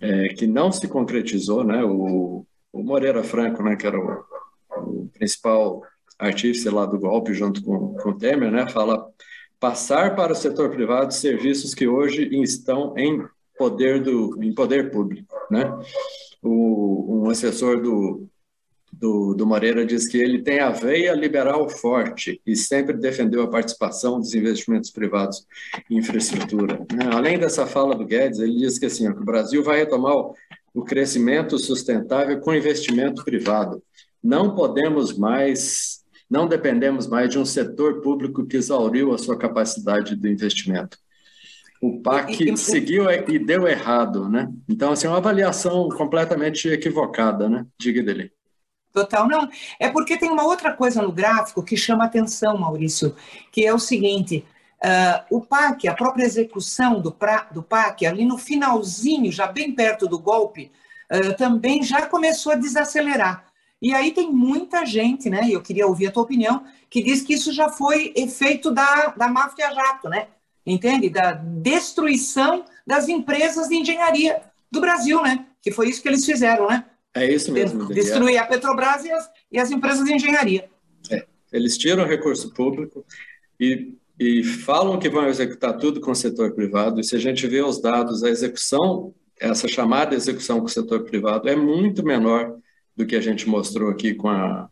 é, 0.00 0.28
que 0.30 0.48
não 0.48 0.72
se 0.72 0.88
concretizou. 0.88 1.62
Né? 1.62 1.84
O, 1.84 2.44
o 2.72 2.82
Moreira 2.82 3.22
Franco, 3.22 3.62
né, 3.62 3.76
que 3.76 3.86
era 3.86 3.96
o, 3.96 4.24
o 4.76 5.08
principal 5.14 5.82
artífice 6.18 6.68
lá 6.68 6.84
do 6.84 6.98
golpe, 6.98 7.32
junto 7.32 7.62
com, 7.62 7.94
com 7.94 8.10
o 8.10 8.18
Temer, 8.18 8.50
né, 8.50 8.68
fala 8.68 9.08
passar 9.60 10.16
para 10.16 10.32
o 10.32 10.36
setor 10.36 10.70
privado 10.70 11.12
serviços 11.12 11.74
que 11.74 11.86
hoje 11.86 12.28
estão 12.42 12.94
em 12.96 13.22
poder 13.58 14.02
do 14.02 14.42
em 14.42 14.54
poder 14.54 14.90
público, 14.90 15.36
né? 15.50 15.70
O, 16.42 17.26
um 17.26 17.30
assessor 17.30 17.82
do, 17.82 18.26
do, 18.90 19.34
do 19.34 19.46
Moreira 19.46 19.84
diz 19.84 20.08
que 20.08 20.16
ele 20.16 20.42
tem 20.42 20.60
a 20.60 20.70
veia 20.70 21.12
liberal 21.12 21.68
forte 21.68 22.40
e 22.46 22.56
sempre 22.56 22.96
defendeu 22.96 23.42
a 23.42 23.50
participação 23.50 24.18
dos 24.18 24.34
investimentos 24.34 24.90
privados 24.90 25.46
em 25.90 25.98
infraestrutura. 25.98 26.78
Né? 26.90 27.10
Além 27.12 27.38
dessa 27.38 27.66
fala 27.66 27.94
do 27.94 28.06
Guedes, 28.06 28.40
ele 28.40 28.56
diz 28.56 28.78
que 28.78 28.86
assim, 28.86 29.06
o 29.08 29.24
Brasil 29.24 29.62
vai 29.62 29.78
retomar 29.80 30.16
o, 30.16 30.34
o 30.72 30.82
crescimento 30.82 31.58
sustentável 31.58 32.40
com 32.40 32.54
investimento 32.54 33.22
privado. 33.22 33.82
Não 34.22 34.54
podemos 34.54 35.16
mais 35.16 35.99
não 36.30 36.46
dependemos 36.46 37.08
mais 37.08 37.28
de 37.28 37.38
um 37.38 37.44
setor 37.44 38.00
público 38.00 38.46
que 38.46 38.56
exauriu 38.56 39.12
a 39.12 39.18
sua 39.18 39.36
capacidade 39.36 40.14
de 40.14 40.30
investimento. 40.30 40.96
O 41.82 42.00
PAC 42.00 42.44
e, 42.44 42.52
e, 42.52 42.56
seguiu 42.56 43.10
e 43.10 43.38
deu 43.38 43.66
errado, 43.66 44.28
né? 44.28 44.52
Então, 44.68 44.92
assim, 44.92 45.06
é 45.06 45.10
uma 45.10 45.16
avaliação 45.16 45.88
completamente 45.88 46.68
equivocada, 46.68 47.48
né? 47.48 47.66
Diga 47.78 48.02
dele. 48.02 48.30
Total, 48.92 49.26
não. 49.26 49.48
É 49.78 49.88
porque 49.88 50.18
tem 50.18 50.30
uma 50.30 50.44
outra 50.44 50.72
coisa 50.72 51.00
no 51.02 51.10
gráfico 51.10 51.64
que 51.64 51.76
chama 51.76 52.04
atenção, 52.04 52.58
Maurício, 52.58 53.16
que 53.50 53.64
é 53.64 53.72
o 53.72 53.78
seguinte: 53.78 54.44
uh, 54.84 55.36
o 55.36 55.40
PAC, 55.40 55.88
a 55.88 55.94
própria 55.94 56.24
execução 56.24 57.00
do, 57.00 57.10
pra, 57.10 57.48
do 57.50 57.62
PAC, 57.62 58.04
ali 58.04 58.24
no 58.24 58.36
finalzinho, 58.36 59.32
já 59.32 59.46
bem 59.46 59.72
perto 59.72 60.06
do 60.06 60.18
golpe, 60.18 60.70
uh, 61.10 61.36
também 61.36 61.82
já 61.82 62.06
começou 62.06 62.52
a 62.52 62.56
desacelerar. 62.56 63.49
E 63.80 63.94
aí 63.94 64.12
tem 64.12 64.30
muita 64.30 64.84
gente, 64.84 65.30
né? 65.30 65.48
E 65.48 65.52
eu 65.52 65.62
queria 65.62 65.86
ouvir 65.86 66.08
a 66.08 66.10
tua 66.10 66.22
opinião, 66.22 66.64
que 66.88 67.02
diz 67.02 67.22
que 67.22 67.32
isso 67.32 67.52
já 67.52 67.68
foi 67.68 68.12
efeito 68.14 68.70
da, 68.70 69.06
da 69.16 69.28
máfia 69.28 69.72
jato, 69.72 70.08
né? 70.08 70.28
Entende? 70.66 71.08
Da 71.08 71.32
destruição 71.32 72.64
das 72.86 73.08
empresas 73.08 73.68
de 73.68 73.76
engenharia 73.76 74.42
do 74.70 74.80
Brasil, 74.80 75.22
né? 75.22 75.46
Que 75.62 75.70
foi 75.70 75.88
isso 75.88 76.02
que 76.02 76.08
eles 76.08 76.24
fizeram, 76.24 76.68
né? 76.68 76.84
É 77.14 77.32
isso 77.32 77.50
mesmo. 77.50 77.86
Destruir 77.86 78.38
a 78.38 78.46
Petrobras 78.46 79.04
e 79.04 79.10
as, 79.10 79.30
e 79.50 79.58
as 79.58 79.70
empresas 79.70 80.04
de 80.04 80.12
engenharia. 80.12 80.68
É. 81.10 81.26
Eles 81.52 81.76
tiram 81.78 82.06
recurso 82.06 82.52
público 82.52 83.04
e, 83.58 83.94
e 84.18 84.44
falam 84.44 84.98
que 84.98 85.08
vão 85.08 85.26
executar 85.26 85.76
tudo 85.78 86.00
com 86.00 86.10
o 86.10 86.14
setor 86.14 86.52
privado. 86.52 87.00
E 87.00 87.04
se 87.04 87.16
a 87.16 87.18
gente 87.18 87.46
vê 87.46 87.62
os 87.62 87.80
dados, 87.80 88.22
a 88.22 88.28
execução 88.28 89.14
essa 89.40 89.66
chamada 89.66 90.14
execução 90.14 90.60
com 90.60 90.66
o 90.66 90.68
setor 90.68 91.02
privado 91.04 91.48
é 91.48 91.56
muito 91.56 92.04
menor 92.04 92.58
do 93.00 93.06
que 93.06 93.16
a 93.16 93.20
gente 93.20 93.48
mostrou 93.48 93.90
aqui 93.90 94.14
com 94.14 94.28
a 94.28 94.68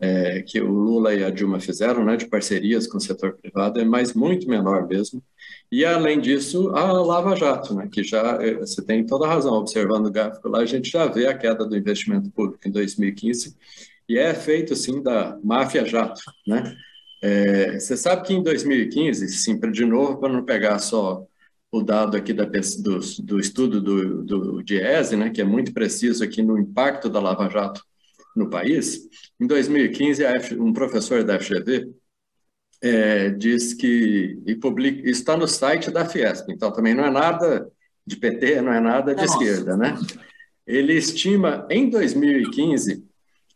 é, 0.00 0.40
que 0.40 0.58
o 0.58 0.70
Lula 0.70 1.14
e 1.14 1.22
a 1.22 1.28
Dilma 1.28 1.60
fizeram, 1.60 2.02
né, 2.02 2.16
de 2.16 2.26
parcerias 2.26 2.86
com 2.86 2.96
o 2.96 3.00
setor 3.00 3.34
privado, 3.34 3.78
é 3.78 3.84
mais 3.84 4.14
muito 4.14 4.48
menor 4.48 4.88
mesmo. 4.88 5.22
E 5.70 5.84
além 5.84 6.18
disso, 6.18 6.70
a 6.70 6.90
Lava 6.90 7.36
Jato, 7.36 7.74
né, 7.74 7.86
que 7.92 8.02
já 8.02 8.38
é, 8.40 8.54
você 8.54 8.80
tem 8.82 9.04
toda 9.04 9.26
a 9.26 9.28
razão 9.28 9.52
observando 9.52 10.06
o 10.06 10.10
gráfico 10.10 10.48
lá, 10.48 10.60
a 10.60 10.64
gente 10.64 10.90
já 10.90 11.06
vê 11.06 11.26
a 11.26 11.36
queda 11.36 11.66
do 11.66 11.76
investimento 11.76 12.30
público 12.30 12.66
em 12.66 12.70
2015 12.70 13.54
e 14.08 14.16
é 14.16 14.32
feito 14.32 14.74
sim 14.74 15.02
da 15.02 15.38
máfia 15.44 15.84
jato, 15.84 16.22
né? 16.46 16.74
É, 17.22 17.78
você 17.78 17.94
sabe 17.94 18.26
que 18.26 18.32
em 18.32 18.42
2015, 18.42 19.28
sim, 19.28 19.60
de 19.70 19.84
novo, 19.84 20.16
para 20.16 20.32
não 20.32 20.42
pegar 20.42 20.78
só 20.78 21.26
o 21.72 21.82
dado 21.82 22.16
aqui 22.16 22.32
da, 22.32 22.44
do, 22.44 23.00
do 23.22 23.38
estudo 23.38 23.80
do, 23.80 24.24
do 24.24 24.62
DIESE, 24.62 25.16
né, 25.16 25.30
que 25.30 25.40
é 25.40 25.44
muito 25.44 25.72
preciso 25.72 26.24
aqui 26.24 26.42
no 26.42 26.58
impacto 26.58 27.08
da 27.08 27.20
Lava 27.20 27.48
Jato 27.48 27.82
no 28.34 28.48
país, 28.50 29.08
em 29.40 29.46
2015, 29.46 30.24
um 30.58 30.72
professor 30.72 31.22
da 31.22 31.38
FGV 31.38 31.88
é, 32.82 33.30
diz 33.30 33.74
que, 33.74 34.40
e 34.46 34.54
publica, 34.54 35.08
está 35.08 35.36
no 35.36 35.46
site 35.46 35.90
da 35.90 36.04
Fiesp, 36.04 36.50
então 36.50 36.72
também 36.72 36.94
não 36.94 37.04
é 37.04 37.10
nada 37.10 37.70
de 38.06 38.16
PT, 38.16 38.60
não 38.62 38.72
é 38.72 38.80
nada 38.80 39.14
de 39.14 39.20
é 39.20 39.24
esquerda, 39.24 39.76
nossa. 39.76 40.00
né? 40.00 40.22
Ele 40.66 40.94
estima 40.94 41.66
em 41.70 41.90
2015 41.90 43.04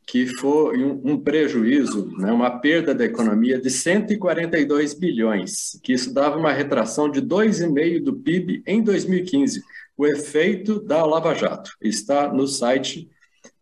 que 0.07 0.27
foi 0.39 0.83
um, 0.85 1.01
um 1.05 1.21
prejuízo, 1.21 2.11
né, 2.19 2.31
uma 2.31 2.59
perda 2.59 2.95
da 2.95 3.05
economia 3.05 3.59
de 3.59 3.71
142 3.71 4.95
bilhões, 4.95 5.79
que 5.83 5.93
isso 5.93 6.13
dava 6.13 6.37
uma 6.37 6.53
retração 6.53 7.11
de 7.11 7.23
2,5% 7.23 8.03
do 8.03 8.15
PIB 8.15 8.63
em 8.67 8.83
2015. 8.83 9.63
O 9.97 10.07
efeito 10.07 10.81
da 10.81 11.05
Lava 11.05 11.35
Jato 11.35 11.71
está 11.81 12.33
no 12.33 12.47
site 12.47 13.09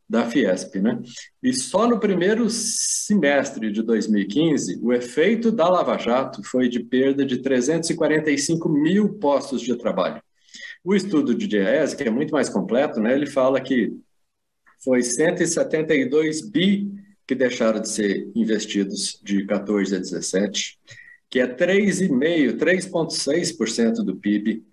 da 0.08 0.26
Fiesp, 0.26 0.76
né? 0.76 1.00
E 1.42 1.54
só 1.54 1.88
no 1.88 1.98
primeiro 1.98 2.50
semestre 2.50 3.70
de 3.70 3.82
2015, 3.82 4.78
o 4.82 4.92
efeito 4.92 5.50
da 5.50 5.68
Lava 5.68 5.96
Jato 5.96 6.42
foi 6.42 6.68
de 6.68 6.80
perda 6.80 7.24
de 7.24 7.38
345 7.38 8.68
mil 8.68 9.14
postos 9.14 9.62
de 9.62 9.74
trabalho. 9.76 10.22
O 10.84 10.94
estudo 10.94 11.34
de 11.34 11.46
DIES, 11.46 11.94
que 11.94 12.02
é 12.02 12.10
muito 12.10 12.32
mais 12.32 12.48
completo, 12.48 13.00
né, 13.00 13.14
ele 13.14 13.26
fala 13.26 13.60
que 13.60 13.96
foi 14.84 15.02
172 15.02 16.42
bi 16.42 16.90
que 17.26 17.34
deixaram 17.34 17.80
de 17.80 17.88
ser 17.88 18.30
investidos 18.34 19.18
de 19.22 19.44
14 19.46 19.94
a 19.94 19.98
17, 19.98 20.78
que 21.30 21.40
é 21.40 21.46
3,5%, 21.46 22.58
3,6% 22.58 23.94
do 24.04 24.16
PIB, 24.16 24.64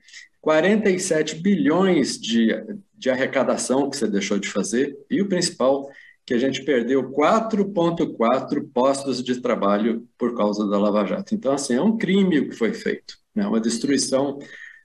47 0.41 1.35
bilhões 1.35 2.19
de, 2.19 2.49
de 2.97 3.09
arrecadação 3.09 3.89
que 3.89 3.97
você 3.97 4.07
deixou 4.07 4.39
de 4.39 4.49
fazer, 4.49 4.97
e 5.09 5.21
o 5.21 5.27
principal, 5.27 5.89
que 6.25 6.33
a 6.33 6.37
gente 6.37 6.63
perdeu 6.63 7.11
4,4 7.11 8.67
postos 8.73 9.23
de 9.23 9.41
trabalho 9.41 10.07
por 10.17 10.35
causa 10.35 10.67
da 10.67 10.77
Lava 10.77 11.05
Jato. 11.05 11.33
Então, 11.33 11.53
assim, 11.53 11.75
é 11.75 11.81
um 11.81 11.97
crime 11.97 12.39
o 12.39 12.49
que 12.49 12.55
foi 12.55 12.73
feito, 12.73 13.15
né? 13.33 13.47
uma 13.47 13.59
destruição 13.59 14.39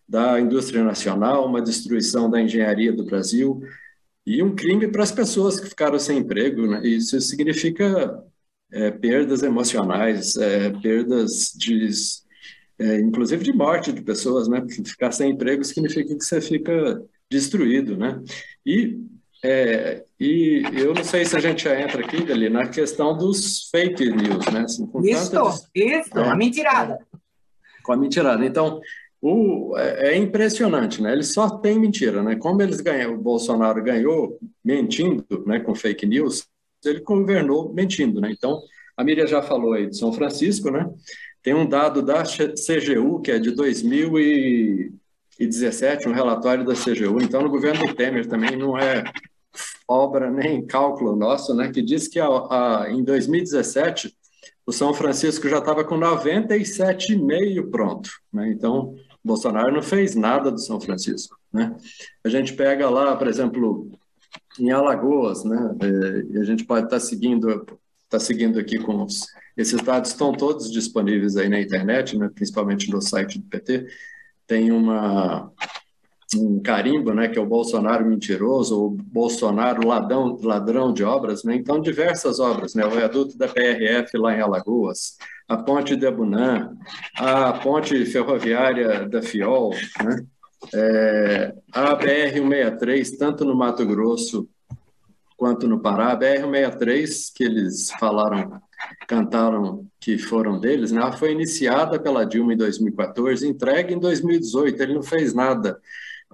da 0.09 0.41
indústria 0.41 0.83
nacional, 0.85 1.47
uma 1.47 1.63
destruição 1.63 2.31
da 2.31 2.41
engenharia 2.41 2.93
do 2.93 3.05
Brasil, 3.05 3.61
e 4.27 4.43
um 4.43 4.55
crime 4.55 4.89
para 4.89 5.03
as 5.03 5.13
pessoas 5.13 5.61
que 5.61 5.69
ficaram 5.69 5.99
sem 5.99 6.19
emprego. 6.19 6.67
Né? 6.67 6.87
Isso 6.87 7.21
significa 7.21 8.23
é, 8.73 8.91
perdas 8.91 9.43
emocionais, 9.43 10.37
é, 10.37 10.71
perdas 10.71 11.53
de, 11.57 11.89
é, 12.79 13.01
inclusive 13.01 13.45
de 13.45 13.53
morte 13.53 13.93
de 13.93 14.03
pessoas, 14.03 14.49
né? 14.49 14.61
Porque 14.61 14.85
ficar 14.85 15.13
sem 15.13 15.31
emprego 15.31 15.63
significa 15.63 16.17
que 16.17 16.25
você 16.25 16.41
fica 16.41 17.03
destruído, 17.31 17.97
né? 17.97 18.21
E 18.67 18.99
é, 19.47 20.03
e 20.19 20.63
eu 20.73 20.95
não 20.95 21.05
sei 21.05 21.23
se 21.27 21.37
a 21.37 21.41
gente 21.41 21.65
já 21.65 21.79
entra 21.79 22.01
aqui, 22.01 22.17
ali 22.33 22.49
na 22.49 22.67
questão 22.67 23.15
dos 23.15 23.69
fake 23.69 24.09
news, 24.09 24.47
né? 24.47 24.61
Assim, 24.61 24.91
isso, 25.03 25.31
de, 25.75 25.85
isso, 25.85 26.19
é, 26.19 26.29
a 26.31 26.35
mentirada. 26.35 26.99
Com 27.83 27.93
a 27.93 27.97
mentirada. 27.97 28.43
Então, 28.43 28.81
o, 29.27 29.75
é, 29.79 30.11
é, 30.11 30.17
impressionante, 30.19 31.01
né? 31.01 31.15
Eles 31.15 31.33
só 31.33 31.49
têm 31.49 31.79
mentira, 31.79 32.23
né? 32.23 32.37
Como 32.37 32.61
eles 32.61 32.83
ganham, 32.83 33.15
o 33.15 33.19
Bolsonaro 33.19 33.83
ganhou 33.83 34.39
mentindo, 34.63 35.25
né, 35.47 35.61
com 35.61 35.75
fake 35.75 36.05
news, 36.05 36.47
ele 36.85 37.01
governou 37.01 37.73
mentindo, 37.73 38.21
né? 38.21 38.31
Então, 38.31 38.61
a 38.95 39.03
Miriam 39.03 39.27
já 39.27 39.41
falou 39.41 39.73
aí 39.73 39.89
de 39.89 39.97
São 39.97 40.13
Francisco, 40.13 40.71
né? 40.71 40.87
Tem 41.43 41.55
um 41.55 41.67
dado 41.67 42.03
da 42.03 42.23
CGU, 42.23 43.23
que 43.23 43.31
é 43.31 43.39
de 43.39 43.53
2017, 43.53 46.07
um 46.07 46.13
relatório 46.13 46.67
da 46.67 46.75
CGU. 46.75 47.23
Então, 47.23 47.41
no 47.41 47.49
governo 47.49 47.87
do 47.87 47.95
Temer 47.95 48.27
também 48.27 48.59
não 48.59 48.79
é 48.79 49.05
obra 49.89 50.31
nem 50.31 50.67
cálculo 50.67 51.17
nosso, 51.17 51.55
né? 51.55 51.73
Que 51.73 51.81
diz 51.81 52.09
que 52.09 52.21
a, 52.21 52.27
a, 52.27 52.89
em 52.91 53.03
2017 53.03 54.15
o 54.67 54.73
São 54.73 54.93
Francisco 54.93 55.49
já 55.49 55.57
estava 55.59 55.83
com 55.83 55.99
97,5 55.99 57.71
pronto, 57.71 58.11
né? 58.31 58.51
Então, 58.51 58.95
Bolsonaro 59.25 59.73
não 59.73 59.83
fez 59.83 60.15
nada 60.15 60.51
do 60.51 60.61
São 60.61 60.81
Francisco, 60.81 61.39
né? 61.53 61.75
A 62.23 62.29
gente 62.29 62.53
pega 62.53 62.91
lá, 62.91 63.17
por 63.17 63.27
exemplo, 63.27 63.91
em 64.59 64.71
Alagoas, 64.71 65.45
né? 65.45 65.75
É, 65.81 66.41
a 66.41 66.45
gente 66.45 66.65
pode 66.65 66.87
estar 66.87 66.97
tá 66.97 67.01
seguindo, 67.01 67.67
tá 68.09 68.21
seguindo 68.21 68.59
aqui 68.59 68.79
com 68.79 69.03
os, 69.03 69.27
esses 69.57 69.81
dados 69.81 70.11
estão 70.11 70.33
todos 70.33 70.71
disponíveis 70.71 71.37
aí 71.37 71.49
na 71.49 71.61
internet, 71.61 72.19
né? 72.19 72.29
Principalmente 72.35 72.91
no 72.91 73.01
site 73.01 73.39
do 73.39 73.47
PT. 73.47 73.87
Tem 74.47 74.71
uma 74.71 75.51
um 76.37 76.61
carimbo, 76.61 77.13
né, 77.13 77.29
que 77.29 77.39
é 77.39 77.43
o 77.43 77.47
Bolsonaro 77.47 78.07
mentiroso, 78.07 78.87
o 78.87 78.91
Bolsonaro 78.91 79.87
ladrão, 79.87 80.39
ladrão 80.43 80.93
de 80.93 81.05
obras, 81.05 81.45
né? 81.45 81.55
Então 81.57 81.81
diversas 81.81 82.41
obras, 82.41 82.75
né? 82.75 82.85
O 82.85 82.91
viaduto 82.91 83.37
da 83.37 83.49
PRF 83.49 84.17
lá 84.17 84.35
em 84.35 84.41
Alagoas, 84.41 85.17
a 85.49 85.57
ponte 85.57 85.97
de 85.97 86.07
Abunã, 86.07 86.71
a 87.17 87.53
ponte 87.55 88.05
ferroviária 88.07 89.09
da 89.09 89.23
Fiol, 89.23 89.75
né? 90.03 90.25
É, 90.73 91.55
a 91.73 91.95
BR-163, 91.97 93.19
tanto 93.19 93.45
no 93.45 93.55
Mato 93.55 93.85
Grosso 93.85 94.49
quanto 95.37 95.69
no 95.69 95.81
Pará, 95.81 96.13
a 96.13 96.19
BR-163, 96.19 97.33
que 97.35 97.45
eles 97.45 97.91
falaram, 97.99 98.61
cantaram 99.07 99.87
que 100.01 100.17
foram 100.17 100.59
deles, 100.59 100.93
né? 100.93 101.11
foi 101.19 101.33
iniciada 101.33 101.99
pela 101.99 102.25
Dilma 102.25 102.55
em 102.55 102.57
2014, 102.57 103.47
entregue 103.47 103.95
em 103.95 103.99
2018, 103.99 104.83
ele 104.83 104.95
não 104.95 105.03
fez 105.03 105.35
nada. 105.35 105.79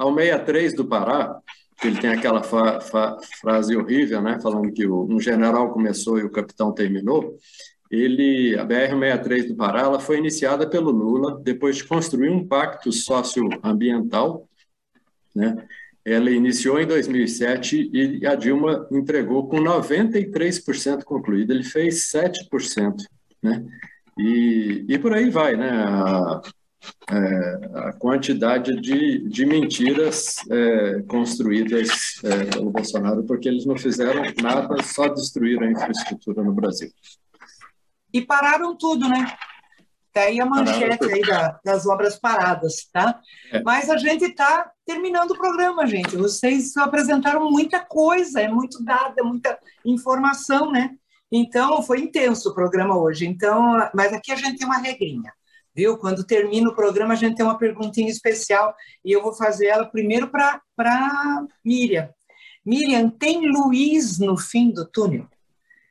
Ao 0.00 0.14
63 0.14 0.74
do 0.74 0.86
Pará, 0.86 1.38
ele 1.84 2.00
tem 2.00 2.10
aquela 2.10 2.42
frase 2.42 3.76
horrível, 3.76 4.22
né, 4.22 4.38
falando 4.40 4.72
que 4.72 4.86
o, 4.86 5.04
um 5.04 5.20
general 5.20 5.70
começou 5.72 6.18
e 6.18 6.24
o 6.24 6.30
capitão 6.30 6.72
terminou, 6.72 7.36
ele, 7.90 8.56
a 8.56 8.64
BR-63 8.64 9.48
do 9.48 9.56
Pará 9.56 9.80
ela 9.80 10.00
foi 10.00 10.16
iniciada 10.16 10.66
pelo 10.66 10.90
Lula 10.90 11.38
depois 11.42 11.76
de 11.76 11.84
construir 11.84 12.30
um 12.30 12.46
pacto 12.46 12.90
socioambiental. 12.90 14.48
Né? 15.34 15.66
Ela 16.02 16.30
iniciou 16.30 16.80
em 16.80 16.86
2007 16.86 17.90
e 17.92 18.24
a 18.26 18.36
Dilma 18.36 18.86
entregou 18.90 19.48
com 19.48 19.58
93% 19.58 21.02
concluída. 21.02 21.52
Ele 21.52 21.64
fez 21.64 22.10
7%. 22.10 22.94
Né? 23.42 23.66
E, 24.16 24.86
e 24.88 24.98
por 24.98 25.12
aí 25.12 25.28
vai. 25.28 25.56
Né? 25.56 25.68
A, 25.68 26.40
é, 27.10 27.88
a 27.88 27.92
quantidade 27.92 28.80
de, 28.80 29.28
de 29.28 29.46
mentiras 29.46 30.36
é, 30.50 31.02
construídas 31.02 32.20
é, 32.24 32.44
pelo 32.46 32.70
Bolsonaro, 32.70 33.24
porque 33.24 33.48
eles 33.48 33.66
não 33.66 33.76
fizeram 33.76 34.22
nada, 34.42 34.82
só 34.82 35.08
destruíram 35.08 35.66
a 35.66 35.70
infraestrutura 35.70 36.42
no 36.42 36.52
Brasil. 36.52 36.90
E 38.12 38.20
pararam 38.20 38.76
tudo, 38.76 39.08
né? 39.08 39.36
Tá 40.12 40.22
aí 40.22 40.40
a 40.40 40.46
manchete 40.46 41.04
aí 41.04 41.20
da, 41.20 41.60
das 41.64 41.86
obras 41.86 42.18
paradas, 42.18 42.88
tá? 42.92 43.20
É. 43.52 43.62
Mas 43.62 43.88
a 43.88 43.96
gente 43.96 44.24
está 44.24 44.70
terminando 44.84 45.30
o 45.30 45.38
programa, 45.38 45.86
gente. 45.86 46.16
Vocês 46.16 46.76
apresentaram 46.76 47.48
muita 47.48 47.78
coisa, 47.78 48.40
é 48.40 48.48
muito 48.48 48.82
dado, 48.82 49.14
é 49.18 49.22
muita 49.22 49.56
informação, 49.84 50.72
né? 50.72 50.96
Então, 51.30 51.80
foi 51.82 52.00
intenso 52.00 52.48
o 52.50 52.54
programa 52.54 52.98
hoje. 52.98 53.24
Então, 53.24 53.88
mas 53.94 54.12
aqui 54.12 54.32
a 54.32 54.36
gente 54.36 54.58
tem 54.58 54.66
uma 54.66 54.78
regrinha, 54.78 55.32
viu? 55.74 55.96
Quando 55.98 56.26
termina 56.26 56.68
o 56.68 56.74
programa, 56.74 57.14
a 57.14 57.16
gente 57.16 57.36
tem 57.36 57.44
uma 57.44 57.58
perguntinha 57.58 58.10
especial 58.10 58.74
e 59.04 59.12
eu 59.12 59.22
vou 59.22 59.34
fazer 59.34 59.66
ela 59.66 59.86
primeiro 59.86 60.30
para 60.30 61.46
Miriam. 61.64 62.08
Miriam, 62.64 63.10
tem 63.10 63.50
Luiz 63.50 64.18
no 64.18 64.36
fim 64.36 64.70
do 64.70 64.86
túnel? 64.86 65.26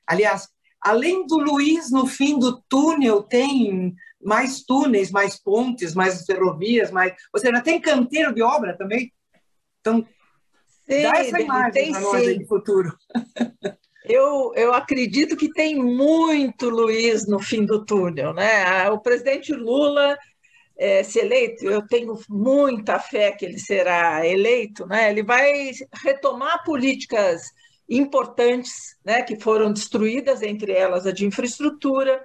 Aliás, 0.08 0.48
Além 0.82 1.28
do 1.28 1.38
Luiz, 1.38 1.92
no 1.92 2.08
fim 2.08 2.40
do 2.40 2.62
túnel, 2.70 3.22
tem 3.24 3.94
mais 4.24 4.64
túneis, 4.64 5.12
mais 5.12 5.38
pontes, 5.38 5.94
mais 5.94 6.26
ferrovias, 6.26 6.90
mais. 6.90 7.14
Ou 7.34 7.40
seja, 7.40 7.62
tem 7.62 7.82
canteiro 7.82 8.34
de 8.34 8.42
obra 8.42 8.78
também? 8.78 9.12
Então, 9.82 10.06
sim, 10.90 11.02
dá 11.02 11.20
essa 11.20 11.42
imagem 11.42 11.92
para 11.92 12.00
nós 12.00 12.28
aí 12.28 12.46
futuro. 12.46 12.98
Eu, 14.06 14.54
eu 14.56 14.74
acredito 14.74 15.36
que 15.36 15.52
tem 15.52 15.76
muito 15.76 16.70
Luiz 16.70 17.28
no 17.28 17.40
fim 17.40 17.66
do 17.66 17.84
túnel, 17.86 18.34
né? 18.34 18.90
O 18.90 19.00
presidente 19.00 19.54
Lula 19.54 20.18
é, 20.80 21.04
se 21.04 21.20
eleito, 21.20 21.66
eu 21.66 21.86
tenho 21.86 22.18
muita 22.30 22.98
fé 23.00 23.34
que 23.34 23.46
ele 23.46 23.60
será 23.60 24.26
eleito, 24.26 24.88
né? 24.88 25.10
ele 25.12 25.22
vai 25.22 25.72
retomar 26.02 26.64
políticas 26.64 27.52
importantes 27.90 28.96
né, 29.04 29.22
que 29.22 29.38
foram 29.38 29.74
destruídas, 29.74 30.42
entre 30.42 30.72
elas 30.72 31.06
a 31.06 31.12
de 31.12 31.26
infraestrutura. 31.26 32.24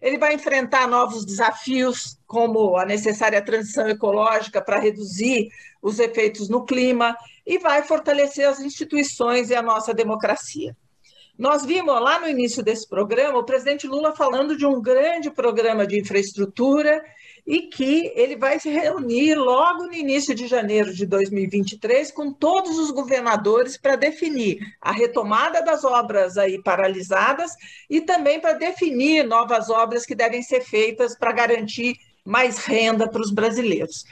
Ele 0.00 0.18
vai 0.18 0.34
enfrentar 0.34 0.86
novos 0.86 1.24
desafios, 1.24 2.18
como 2.26 2.76
a 2.76 2.84
necessária 2.84 3.42
transição 3.42 3.88
ecológica 3.88 4.62
para 4.62 4.78
reduzir 4.78 5.48
os 5.82 5.98
efeitos 5.98 6.48
no 6.48 6.64
clima, 6.64 7.16
e 7.44 7.58
vai 7.58 7.82
fortalecer 7.82 8.46
as 8.46 8.60
instituições 8.60 9.50
e 9.50 9.54
a 9.54 9.62
nossa 9.62 9.94
democracia. 9.94 10.76
Nós 11.38 11.66
vimos 11.66 11.94
lá 12.00 12.18
no 12.18 12.28
início 12.28 12.62
desse 12.62 12.88
programa 12.88 13.38
o 13.38 13.44
presidente 13.44 13.86
Lula 13.86 14.16
falando 14.16 14.56
de 14.56 14.64
um 14.64 14.80
grande 14.80 15.30
programa 15.30 15.86
de 15.86 16.00
infraestrutura 16.00 17.04
e 17.46 17.62
que 17.68 18.10
ele 18.16 18.36
vai 18.36 18.58
se 18.58 18.70
reunir 18.70 19.34
logo 19.34 19.84
no 19.84 19.92
início 19.92 20.34
de 20.34 20.46
janeiro 20.46 20.92
de 20.94 21.04
2023 21.04 22.10
com 22.10 22.32
todos 22.32 22.78
os 22.78 22.90
governadores 22.90 23.76
para 23.76 23.96
definir 23.96 24.58
a 24.80 24.90
retomada 24.90 25.62
das 25.62 25.84
obras 25.84 26.38
aí 26.38 26.60
paralisadas 26.62 27.52
e 27.88 28.00
também 28.00 28.40
para 28.40 28.54
definir 28.54 29.22
novas 29.24 29.68
obras 29.68 30.06
que 30.06 30.14
devem 30.14 30.42
ser 30.42 30.62
feitas 30.62 31.16
para 31.16 31.32
garantir 31.32 31.96
mais 32.24 32.58
renda 32.58 33.08
para 33.08 33.20
os 33.20 33.30
brasileiros. 33.30 34.04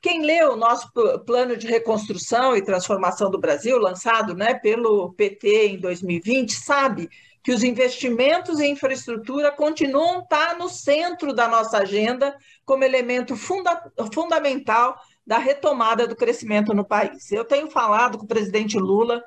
Quem 0.00 0.24
leu 0.24 0.52
o 0.52 0.56
nosso 0.56 0.90
plano 1.26 1.56
de 1.56 1.66
reconstrução 1.66 2.56
e 2.56 2.62
transformação 2.62 3.30
do 3.30 3.38
Brasil, 3.38 3.78
lançado 3.78 4.34
né, 4.34 4.54
pelo 4.54 5.12
PT 5.12 5.68
em 5.68 5.78
2020, 5.78 6.52
sabe 6.52 7.08
que 7.42 7.52
os 7.52 7.64
investimentos 7.64 8.60
em 8.60 8.72
infraestrutura 8.72 9.50
continuam 9.50 10.18
a 10.18 10.22
estar 10.22 10.58
no 10.58 10.68
centro 10.68 11.32
da 11.32 11.48
nossa 11.48 11.78
agenda 11.78 12.36
como 12.64 12.84
elemento 12.84 13.36
funda 13.36 13.90
fundamental 14.12 15.00
da 15.26 15.38
retomada 15.38 16.06
do 16.06 16.16
crescimento 16.16 16.74
no 16.74 16.84
país. 16.84 17.30
Eu 17.32 17.44
tenho 17.44 17.70
falado 17.70 18.18
com 18.18 18.24
o 18.24 18.28
presidente 18.28 18.78
Lula 18.78 19.22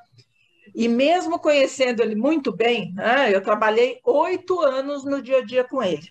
e 0.74 0.88
mesmo 0.88 1.38
conhecendo 1.38 2.02
ele 2.02 2.14
muito 2.14 2.50
bem, 2.50 2.92
né, 2.94 3.34
eu 3.34 3.42
trabalhei 3.42 4.00
oito 4.04 4.60
anos 4.60 5.04
no 5.04 5.20
dia 5.20 5.38
a 5.38 5.44
dia 5.44 5.64
com 5.64 5.82
ele. 5.82 6.10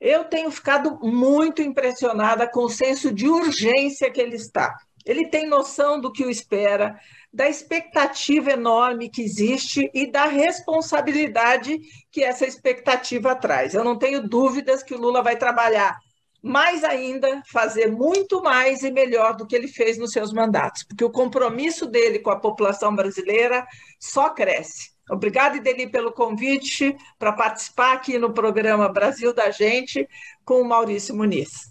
Eu 0.00 0.24
tenho 0.24 0.50
ficado 0.50 0.98
muito 1.02 1.60
impressionada 1.60 2.48
com 2.48 2.64
o 2.64 2.70
senso 2.70 3.12
de 3.12 3.28
urgência 3.28 4.10
que 4.10 4.20
ele 4.20 4.36
está. 4.36 4.74
Ele 5.04 5.28
tem 5.28 5.46
noção 5.46 6.00
do 6.00 6.12
que 6.12 6.24
o 6.24 6.30
espera, 6.30 6.98
da 7.32 7.48
expectativa 7.48 8.52
enorme 8.52 9.10
que 9.10 9.22
existe 9.22 9.90
e 9.94 10.10
da 10.10 10.26
responsabilidade 10.26 11.78
que 12.10 12.24
essa 12.24 12.46
expectativa 12.46 13.34
traz. 13.34 13.74
Eu 13.74 13.84
não 13.84 13.98
tenho 13.98 14.26
dúvidas 14.26 14.82
que 14.82 14.94
o 14.94 15.00
Lula 15.00 15.22
vai 15.22 15.36
trabalhar 15.36 15.98
mais 16.42 16.82
ainda, 16.84 17.42
fazer 17.50 17.90
muito 17.92 18.42
mais 18.42 18.82
e 18.82 18.90
melhor 18.90 19.36
do 19.36 19.46
que 19.46 19.54
ele 19.54 19.68
fez 19.68 19.98
nos 19.98 20.12
seus 20.12 20.32
mandatos, 20.32 20.84
porque 20.84 21.04
o 21.04 21.10
compromisso 21.10 21.86
dele 21.86 22.18
com 22.18 22.30
a 22.30 22.40
população 22.40 22.94
brasileira 22.94 23.66
só 23.98 24.30
cresce. 24.30 24.90
Obrigada, 25.10 25.56
Ideli, 25.56 25.90
pelo 25.90 26.12
convite 26.12 26.96
para 27.18 27.32
participar 27.32 27.94
aqui 27.94 28.18
no 28.18 28.32
programa 28.32 28.88
Brasil 28.88 29.34
da 29.34 29.50
Gente 29.50 30.08
com 30.44 30.60
o 30.60 30.64
Maurício 30.64 31.14
Muniz. 31.14 31.70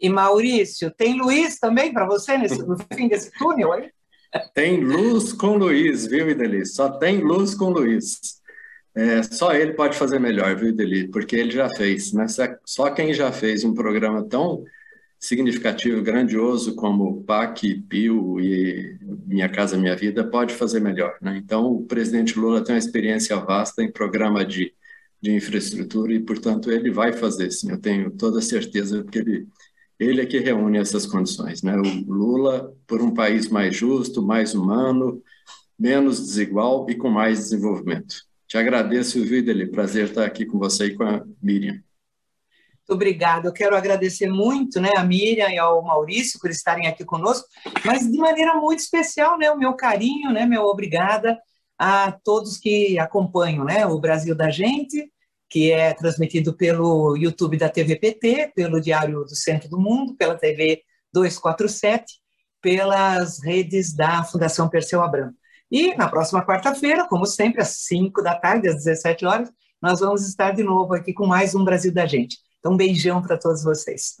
E 0.00 0.08
Maurício, 0.08 0.90
tem 0.90 1.18
Luiz 1.18 1.58
também 1.58 1.92
para 1.92 2.04
você 2.04 2.36
nesse, 2.36 2.58
no 2.58 2.76
fim 2.92 3.08
desse 3.08 3.30
túnel 3.38 3.72
aí? 3.72 3.90
Tem 4.52 4.82
luz 4.82 5.32
com 5.32 5.56
Luiz, 5.56 6.06
viu, 6.06 6.28
Ideli? 6.28 6.66
Só 6.66 6.90
tem 6.90 7.18
luz 7.18 7.54
com 7.54 7.70
Luiz. 7.70 8.42
É, 8.96 9.22
só 9.22 9.54
ele 9.54 9.74
pode 9.74 9.96
fazer 9.96 10.18
melhor, 10.18 10.56
viu, 10.56 10.70
Ideli? 10.70 11.08
Porque 11.08 11.36
ele 11.36 11.52
já 11.52 11.68
fez. 11.68 12.12
Né? 12.12 12.26
Só 12.64 12.90
quem 12.90 13.14
já 13.14 13.30
fez 13.30 13.64
um 13.64 13.74
programa 13.74 14.24
tão 14.28 14.64
significativo, 15.24 16.02
grandioso 16.02 16.74
como 16.74 17.22
PAC, 17.24 17.82
PIO 17.88 18.38
e 18.40 18.98
Minha 19.26 19.48
Casa 19.48 19.78
Minha 19.78 19.96
Vida 19.96 20.22
pode 20.22 20.52
fazer 20.54 20.80
melhor. 20.80 21.16
Né? 21.20 21.40
Então, 21.42 21.66
o 21.72 21.86
presidente 21.86 22.38
Lula 22.38 22.62
tem 22.62 22.74
uma 22.74 22.78
experiência 22.78 23.34
vasta 23.36 23.82
em 23.82 23.90
programa 23.90 24.44
de, 24.44 24.74
de 25.20 25.32
infraestrutura 25.32 26.12
e, 26.12 26.20
portanto, 26.20 26.70
ele 26.70 26.90
vai 26.90 27.12
fazer, 27.12 27.50
sim. 27.50 27.70
Eu 27.70 27.80
tenho 27.80 28.10
toda 28.10 28.40
certeza, 28.42 29.02
porque 29.02 29.18
ele 29.18 29.48
ele 29.98 30.20
é 30.20 30.26
que 30.26 30.40
reúne 30.40 30.78
essas 30.78 31.06
condições, 31.06 31.62
né? 31.62 31.76
O 31.78 32.12
Lula 32.12 32.74
por 32.84 33.00
um 33.00 33.14
país 33.14 33.48
mais 33.48 33.76
justo, 33.76 34.20
mais 34.20 34.52
humano, 34.52 35.22
menos 35.78 36.20
desigual 36.20 36.84
e 36.90 36.96
com 36.96 37.08
mais 37.08 37.38
desenvolvimento. 37.38 38.16
Te 38.46 38.58
agradeço, 38.58 39.24
Videli, 39.24 39.66
prazer 39.70 40.08
estar 40.08 40.24
aqui 40.24 40.44
com 40.44 40.58
você 40.58 40.86
e 40.86 40.94
com 40.94 41.04
a 41.04 41.24
Miriam. 41.40 41.80
Muito 42.86 42.96
obrigada. 42.96 43.48
Eu 43.48 43.52
quero 43.52 43.74
agradecer 43.74 44.28
muito, 44.28 44.78
né, 44.78 44.90
a 44.94 45.02
Miriam 45.02 45.48
e 45.48 45.58
ao 45.58 45.82
Maurício 45.82 46.38
por 46.38 46.50
estarem 46.50 46.86
aqui 46.86 47.02
conosco, 47.02 47.48
mas 47.82 48.10
de 48.10 48.18
maneira 48.18 48.54
muito 48.56 48.80
especial, 48.80 49.38
né, 49.38 49.50
o 49.50 49.58
meu 49.58 49.72
carinho, 49.72 50.30
né, 50.30 50.44
meu 50.44 50.64
obrigada 50.64 51.38
a 51.78 52.12
todos 52.12 52.58
que 52.58 52.98
acompanham, 52.98 53.64
né, 53.64 53.86
o 53.86 53.98
Brasil 53.98 54.34
da 54.34 54.50
Gente, 54.50 55.10
que 55.48 55.72
é 55.72 55.94
transmitido 55.94 56.54
pelo 56.54 57.16
YouTube 57.16 57.56
da 57.56 57.70
TVPT, 57.70 58.52
pelo 58.54 58.80
Diário 58.82 59.24
do 59.24 59.34
Centro 59.34 59.70
do 59.70 59.80
Mundo, 59.80 60.14
pela 60.14 60.36
TV 60.36 60.82
247, 61.10 62.20
pelas 62.60 63.42
redes 63.42 63.94
da 63.94 64.22
Fundação 64.24 64.68
Perseu 64.68 65.02
Abramo. 65.02 65.32
E 65.70 65.94
na 65.96 66.06
próxima 66.06 66.44
quarta-feira, 66.44 67.08
como 67.08 67.24
sempre, 67.24 67.62
às 67.62 67.78
5 67.86 68.22
da 68.22 68.34
tarde, 68.34 68.68
às 68.68 68.84
17 68.84 69.24
horas, 69.24 69.50
nós 69.80 70.00
vamos 70.00 70.26
estar 70.28 70.50
de 70.50 70.62
novo 70.62 70.92
aqui 70.92 71.14
com 71.14 71.26
mais 71.26 71.54
um 71.54 71.64
Brasil 71.64 71.92
da 71.92 72.04
Gente. 72.04 72.43
Então, 72.64 72.72
um 72.72 72.76
beijão 72.78 73.20
para 73.20 73.36
todos 73.36 73.62
vocês. 73.62 74.16